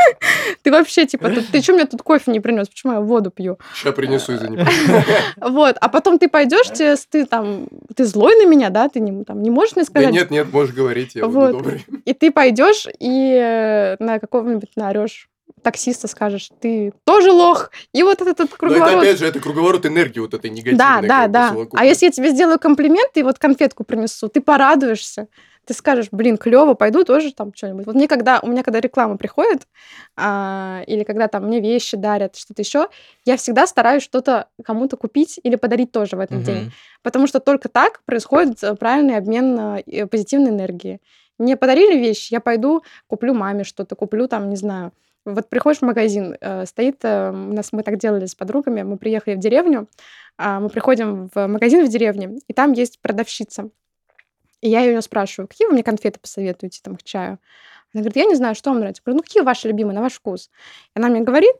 Ты 0.62 0.70
вообще, 0.70 1.06
типа, 1.06 1.30
ты 1.52 1.62
что 1.62 1.72
мне 1.74 1.84
тут 1.86 2.02
кофе 2.02 2.30
не 2.30 2.40
принес? 2.40 2.68
Почему 2.68 2.94
я 2.94 3.00
воду 3.00 3.30
пью? 3.30 3.58
Сейчас 3.74 3.94
принесу, 3.94 4.34
извини. 4.34 4.58
Вот, 5.40 5.76
а 5.80 5.88
потом 5.88 6.18
ты 6.18 6.28
пойдешь, 6.28 6.68
ты 7.10 7.26
там, 7.26 7.68
ты 7.94 8.04
злой 8.04 8.36
на 8.36 8.46
меня, 8.46 8.70
да? 8.70 8.88
Ты 8.88 9.00
не, 9.00 9.24
там, 9.24 9.42
не 9.42 9.50
можешь 9.50 9.76
мне 9.76 9.84
сказать? 9.84 10.12
нет, 10.12 10.30
нет, 10.30 10.52
можешь 10.52 10.74
говорить, 10.74 11.14
я 11.14 11.26
буду 11.26 11.52
добрый. 11.52 11.84
И 12.04 12.12
ты 12.12 12.30
пойдешь 12.30 12.86
и 12.98 13.32
э, 13.34 13.96
на 13.98 14.18
какого-нибудь 14.18 14.70
наорешь 14.76 15.28
таксиста 15.62 16.08
скажешь, 16.08 16.50
ты 16.60 16.92
тоже 17.04 17.32
лох. 17.32 17.70
И 17.92 18.02
вот 18.02 18.20
этот, 18.20 18.40
этот 18.40 18.54
круговорот. 18.54 18.92
Но 18.92 18.98
это, 18.98 19.00
опять 19.00 19.18
же, 19.18 19.26
это 19.26 19.40
круговорот 19.40 19.86
энергии 19.86 20.20
вот 20.20 20.34
этой 20.34 20.50
негативной. 20.50 20.78
Да, 20.78 21.00
да, 21.02 21.26
да. 21.28 21.56
А 21.72 21.84
если 21.84 22.06
я 22.06 22.12
тебе 22.12 22.30
сделаю 22.30 22.58
комплимент 22.58 23.16
и 23.16 23.22
вот 23.22 23.38
конфетку 23.38 23.84
принесу, 23.84 24.28
ты 24.28 24.40
порадуешься 24.40 25.28
ты 25.68 25.74
скажешь, 25.74 26.08
блин, 26.10 26.38
клево, 26.38 26.72
пойду 26.72 27.04
тоже 27.04 27.30
там 27.34 27.52
что-нибудь. 27.54 27.84
Вот 27.84 27.94
мне 27.94 28.08
когда, 28.08 28.40
у 28.40 28.46
меня 28.46 28.62
когда 28.62 28.80
реклама 28.80 29.18
приходит, 29.18 29.68
а, 30.16 30.82
или 30.86 31.04
когда 31.04 31.28
там 31.28 31.44
мне 31.44 31.60
вещи 31.60 31.94
дарят, 31.94 32.36
что-то 32.36 32.62
еще, 32.62 32.88
я 33.26 33.36
всегда 33.36 33.66
стараюсь 33.66 34.02
что-то 34.02 34.48
кому-то 34.64 34.96
купить 34.96 35.38
или 35.42 35.56
подарить 35.56 35.92
тоже 35.92 36.16
в 36.16 36.20
этот 36.20 36.38
угу. 36.38 36.46
день. 36.46 36.72
Потому 37.02 37.26
что 37.26 37.38
только 37.38 37.68
так 37.68 38.00
происходит 38.06 38.64
э, 38.64 38.74
правильный 38.76 39.18
обмен 39.18 39.82
э, 39.86 40.06
позитивной 40.06 40.52
энергии. 40.52 41.02
Мне 41.36 41.58
подарили 41.58 41.98
вещи, 41.98 42.32
я 42.32 42.40
пойду, 42.40 42.82
куплю 43.06 43.34
маме 43.34 43.64
что-то, 43.64 43.94
куплю 43.94 44.26
там, 44.26 44.48
не 44.48 44.56
знаю, 44.56 44.92
вот 45.26 45.50
приходишь 45.50 45.80
в 45.80 45.84
магазин, 45.84 46.34
э, 46.40 46.64
стоит, 46.64 47.00
э, 47.02 47.30
у 47.30 47.52
нас 47.52 47.72
мы 47.72 47.82
так 47.82 47.98
делали 47.98 48.24
с 48.24 48.34
подругами, 48.34 48.82
мы 48.84 48.96
приехали 48.96 49.34
в 49.34 49.38
деревню, 49.38 49.86
э, 50.38 50.58
мы 50.60 50.70
приходим 50.70 51.28
в 51.34 51.46
магазин 51.46 51.84
в 51.84 51.90
деревне, 51.90 52.38
и 52.48 52.54
там 52.54 52.72
есть 52.72 53.00
продавщица. 53.02 53.68
И 54.60 54.68
я 54.68 54.80
ее 54.80 55.00
спрашиваю, 55.02 55.48
какие 55.48 55.66
вы 55.66 55.74
мне 55.74 55.82
конфеты 55.82 56.18
посоветуете 56.18 56.80
там 56.82 56.96
к 56.96 57.02
чаю? 57.02 57.38
Она 57.94 58.02
говорит, 58.02 58.16
я 58.16 58.24
не 58.24 58.34
знаю, 58.34 58.54
что 58.54 58.70
вам 58.70 58.80
нравится. 58.80 59.00
Я 59.00 59.04
говорю, 59.06 59.18
ну 59.18 59.22
какие 59.22 59.42
ваши 59.42 59.68
любимые, 59.68 59.94
на 59.94 60.02
ваш 60.02 60.14
вкус? 60.14 60.50
И 60.94 60.98
она 60.98 61.08
мне 61.08 61.20
говорит, 61.20 61.56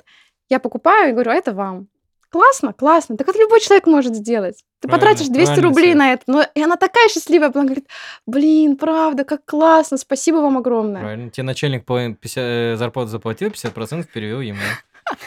я 0.49 0.59
покупаю 0.59 1.11
и 1.11 1.12
говорю, 1.12 1.30
а 1.30 1.34
это 1.34 1.53
вам. 1.53 1.88
Классно, 2.30 2.74
классно. 2.74 3.16
Так 3.16 3.26
это 3.28 3.38
любой 3.38 3.61
человек 3.61 3.86
может 3.86 4.14
сделать. 4.14 4.62
Ты 4.80 4.88
правильно, 4.88 5.09
потратишь 5.09 5.32
200 5.32 5.61
рублей 5.61 5.94
на 5.94 6.12
это. 6.12 6.24
Но 6.26 6.44
и 6.55 6.62
она 6.62 6.76
такая 6.76 7.09
счастливая. 7.09 7.51
Она 7.55 7.64
говорит, 7.64 7.88
блин, 8.26 8.76
правда, 8.76 9.24
как 9.24 9.46
классно, 9.46 9.96
спасибо 9.96 10.36
вам 10.36 10.59
огромное. 10.59 11.01
Правильно. 11.01 11.30
Тебе 11.30 11.44
начальник 11.44 11.86
по 11.86 11.99
50, 11.99 12.36
э, 12.36 12.76
зарплату 12.76 13.09
заплатил, 13.09 13.49
50% 13.49 14.07
перевел 14.12 14.40
ему. 14.42 14.61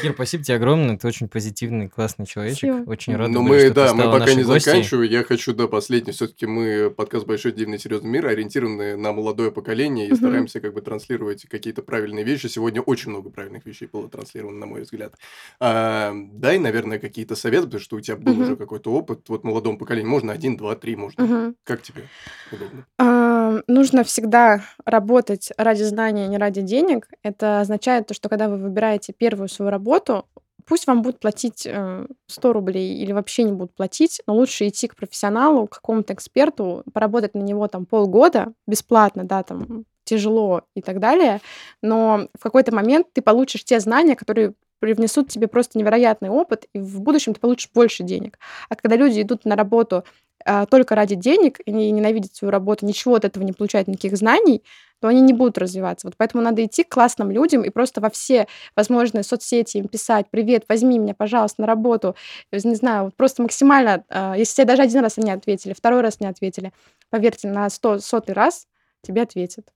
Кир, 0.00 0.12
спасибо 0.12 0.44
тебе 0.44 0.56
огромное. 0.56 0.96
Ты 0.96 1.06
очень 1.06 1.28
позитивный, 1.28 1.88
классный 1.88 2.26
человечек. 2.26 2.88
Очень 2.88 3.16
рад 3.16 3.30
Ну, 3.30 3.42
мы, 3.42 3.70
да, 3.70 3.94
мы 3.94 4.04
пока 4.04 4.34
не 4.34 4.42
заканчиваем. 4.42 5.10
Я 5.10 5.24
хочу, 5.24 5.54
да, 5.54 5.66
последний. 5.66 6.12
Все-таки 6.12 6.46
мы 6.46 6.90
подкаст 6.90 7.26
«Большой, 7.26 7.52
дивный, 7.52 7.78
серьезный 7.78 8.10
мир», 8.10 8.26
ориентированы 8.26 8.96
на 8.96 9.12
молодое 9.12 9.50
поколение 9.50 10.08
и 10.08 10.14
стараемся 10.14 10.60
как 10.60 10.74
бы 10.74 10.80
транслировать 10.80 11.46
какие-то 11.48 11.82
правильные 11.82 12.24
вещи. 12.24 12.46
Сегодня 12.46 12.80
очень 12.80 13.10
много 13.10 13.30
правильных 13.30 13.66
вещей 13.66 13.88
было 13.90 14.08
транслировано, 14.08 14.58
на 14.58 14.66
мой 14.66 14.82
взгляд. 14.82 15.14
А, 15.60 16.12
дай, 16.14 16.58
наверное, 16.58 16.98
какие-то 16.98 17.34
советы, 17.34 17.64
потому 17.66 17.80
что 17.80 17.96
у 17.96 18.00
тебя 18.00 18.16
был 18.16 18.40
уже 18.40 18.56
какой-то 18.56 18.92
опыт. 18.92 19.28
Вот 19.28 19.44
молодому 19.44 19.78
поколению 19.78 20.10
можно 20.10 20.32
один, 20.32 20.56
два, 20.56 20.76
три, 20.76 20.96
можно. 20.96 21.54
Как 21.64 21.82
тебе 21.82 22.08
удобно? 22.52 22.86
Нужно 23.66 24.04
всегда 24.04 24.62
работать 24.84 25.52
ради 25.56 25.82
знания, 25.82 26.24
а 26.24 26.28
не 26.28 26.38
ради 26.38 26.62
денег. 26.62 27.08
Это 27.22 27.60
означает 27.60 28.06
то, 28.06 28.14
что 28.14 28.28
когда 28.28 28.48
вы 28.48 28.56
выбираете 28.56 29.12
первую 29.12 29.48
свою 29.48 29.70
работу, 29.70 30.26
пусть 30.68 30.86
вам 30.86 31.02
будут 31.02 31.20
платить 31.20 31.60
100 31.60 31.68
э, 31.70 32.52
рублей 32.52 32.98
или 32.98 33.12
вообще 33.12 33.42
не 33.42 33.52
будут 33.52 33.74
платить, 33.74 34.20
но 34.26 34.34
лучше 34.34 34.68
идти 34.68 34.86
к 34.86 34.96
профессионалу, 34.96 35.66
к 35.66 35.76
какому-то 35.76 36.12
эксперту, 36.12 36.84
поработать 36.92 37.34
на 37.34 37.40
него 37.40 37.66
там 37.68 37.86
полгода 37.86 38.52
бесплатно, 38.66 39.24
да, 39.24 39.42
там 39.42 39.84
тяжело 40.04 40.62
и 40.74 40.80
так 40.80 41.00
далее, 41.00 41.40
но 41.82 42.28
в 42.38 42.42
какой-то 42.42 42.74
момент 42.74 43.08
ты 43.12 43.20
получишь 43.20 43.64
те 43.64 43.78
знания, 43.80 44.16
которые 44.16 44.54
привнесут 44.78 45.28
тебе 45.28 45.48
просто 45.48 45.78
невероятный 45.78 46.30
опыт, 46.30 46.66
и 46.72 46.78
в 46.78 47.00
будущем 47.00 47.34
ты 47.34 47.40
получишь 47.40 47.70
больше 47.74 48.04
денег. 48.04 48.38
А 48.68 48.76
когда 48.76 48.96
люди 48.96 49.20
идут 49.20 49.44
на 49.44 49.56
работу 49.56 50.04
только 50.70 50.94
ради 50.94 51.14
денег 51.14 51.60
и 51.66 51.72
ненавидят 51.72 52.34
свою 52.34 52.50
работу, 52.50 52.86
ничего 52.86 53.16
от 53.16 53.24
этого 53.24 53.42
не 53.44 53.52
получают, 53.52 53.88
никаких 53.88 54.16
знаний, 54.16 54.62
то 55.00 55.08
они 55.08 55.20
не 55.20 55.32
будут 55.32 55.58
развиваться. 55.58 56.06
Вот 56.06 56.16
поэтому 56.16 56.42
надо 56.42 56.64
идти 56.64 56.84
к 56.84 56.88
классным 56.88 57.30
людям 57.30 57.64
и 57.64 57.70
просто 57.70 58.00
во 58.00 58.10
все 58.10 58.46
возможные 58.74 59.22
соцсети 59.22 59.78
им 59.78 59.88
писать, 59.88 60.26
привет, 60.30 60.64
возьми 60.68 60.98
меня, 60.98 61.14
пожалуйста, 61.14 61.62
на 61.62 61.66
работу. 61.66 62.16
Не 62.52 62.74
знаю, 62.74 63.04
вот 63.04 63.16
просто 63.16 63.42
максимально, 63.42 64.04
а, 64.08 64.34
если 64.36 64.56
тебе 64.56 64.66
даже 64.66 64.82
один 64.82 65.00
раз 65.00 65.18
они 65.18 65.30
ответили, 65.30 65.72
второй 65.72 66.00
раз 66.00 66.20
не 66.20 66.26
ответили, 66.26 66.72
поверьте, 67.10 67.48
на 67.48 67.68
сто, 67.70 67.98
сотый 67.98 68.34
раз 68.34 68.66
тебе 69.02 69.22
ответят. 69.22 69.72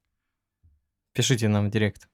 Пишите 1.13 1.49
нам 1.49 1.69
в 1.69 1.71
директ. 1.71 2.09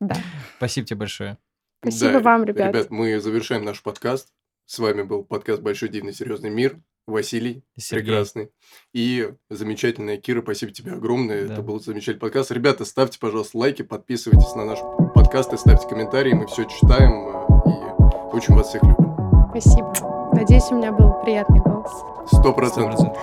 Да. 0.00 0.16
Спасибо 0.58 0.86
тебе 0.86 0.98
большое. 0.98 1.38
Спасибо 1.80 2.14
да, 2.14 2.20
вам, 2.20 2.44
ребят. 2.44 2.74
Ребят, 2.74 2.90
мы 2.90 3.20
завершаем 3.20 3.64
наш 3.64 3.82
подкаст. 3.82 4.32
С 4.66 4.78
вами 4.78 5.02
был 5.02 5.24
подкаст 5.24 5.62
«Большой 5.62 5.88
дивный 5.88 6.12
серьезный 6.12 6.50
мир». 6.50 6.78
Василий, 7.08 7.64
Сергей. 7.76 8.06
прекрасный. 8.06 8.50
И 8.92 9.32
замечательная 9.50 10.16
Кира, 10.18 10.42
спасибо 10.42 10.72
тебе 10.72 10.92
огромное. 10.92 11.46
Да. 11.46 11.54
Это 11.54 11.62
был 11.62 11.80
замечательный 11.80 12.20
подкаст. 12.20 12.50
Ребята, 12.50 12.84
ставьте, 12.84 13.18
пожалуйста, 13.18 13.58
лайки, 13.58 13.82
подписывайтесь 13.82 14.54
на 14.54 14.64
наш 14.64 14.78
подкаст 15.14 15.52
и 15.52 15.56
ставьте 15.56 15.88
комментарии. 15.88 16.32
Мы 16.32 16.46
все 16.46 16.64
читаем 16.64 17.28
э, 17.28 17.70
и 17.70 18.36
очень 18.36 18.54
вас 18.54 18.68
всех 18.68 18.82
любим. 18.82 19.48
Спасибо. 19.50 19.92
Надеюсь, 20.32 20.70
у 20.70 20.76
меня 20.76 20.92
был 20.92 21.12
приятный 21.24 21.60
голос. 21.60 21.90
Сто 22.30 22.52
процентов. 22.52 23.16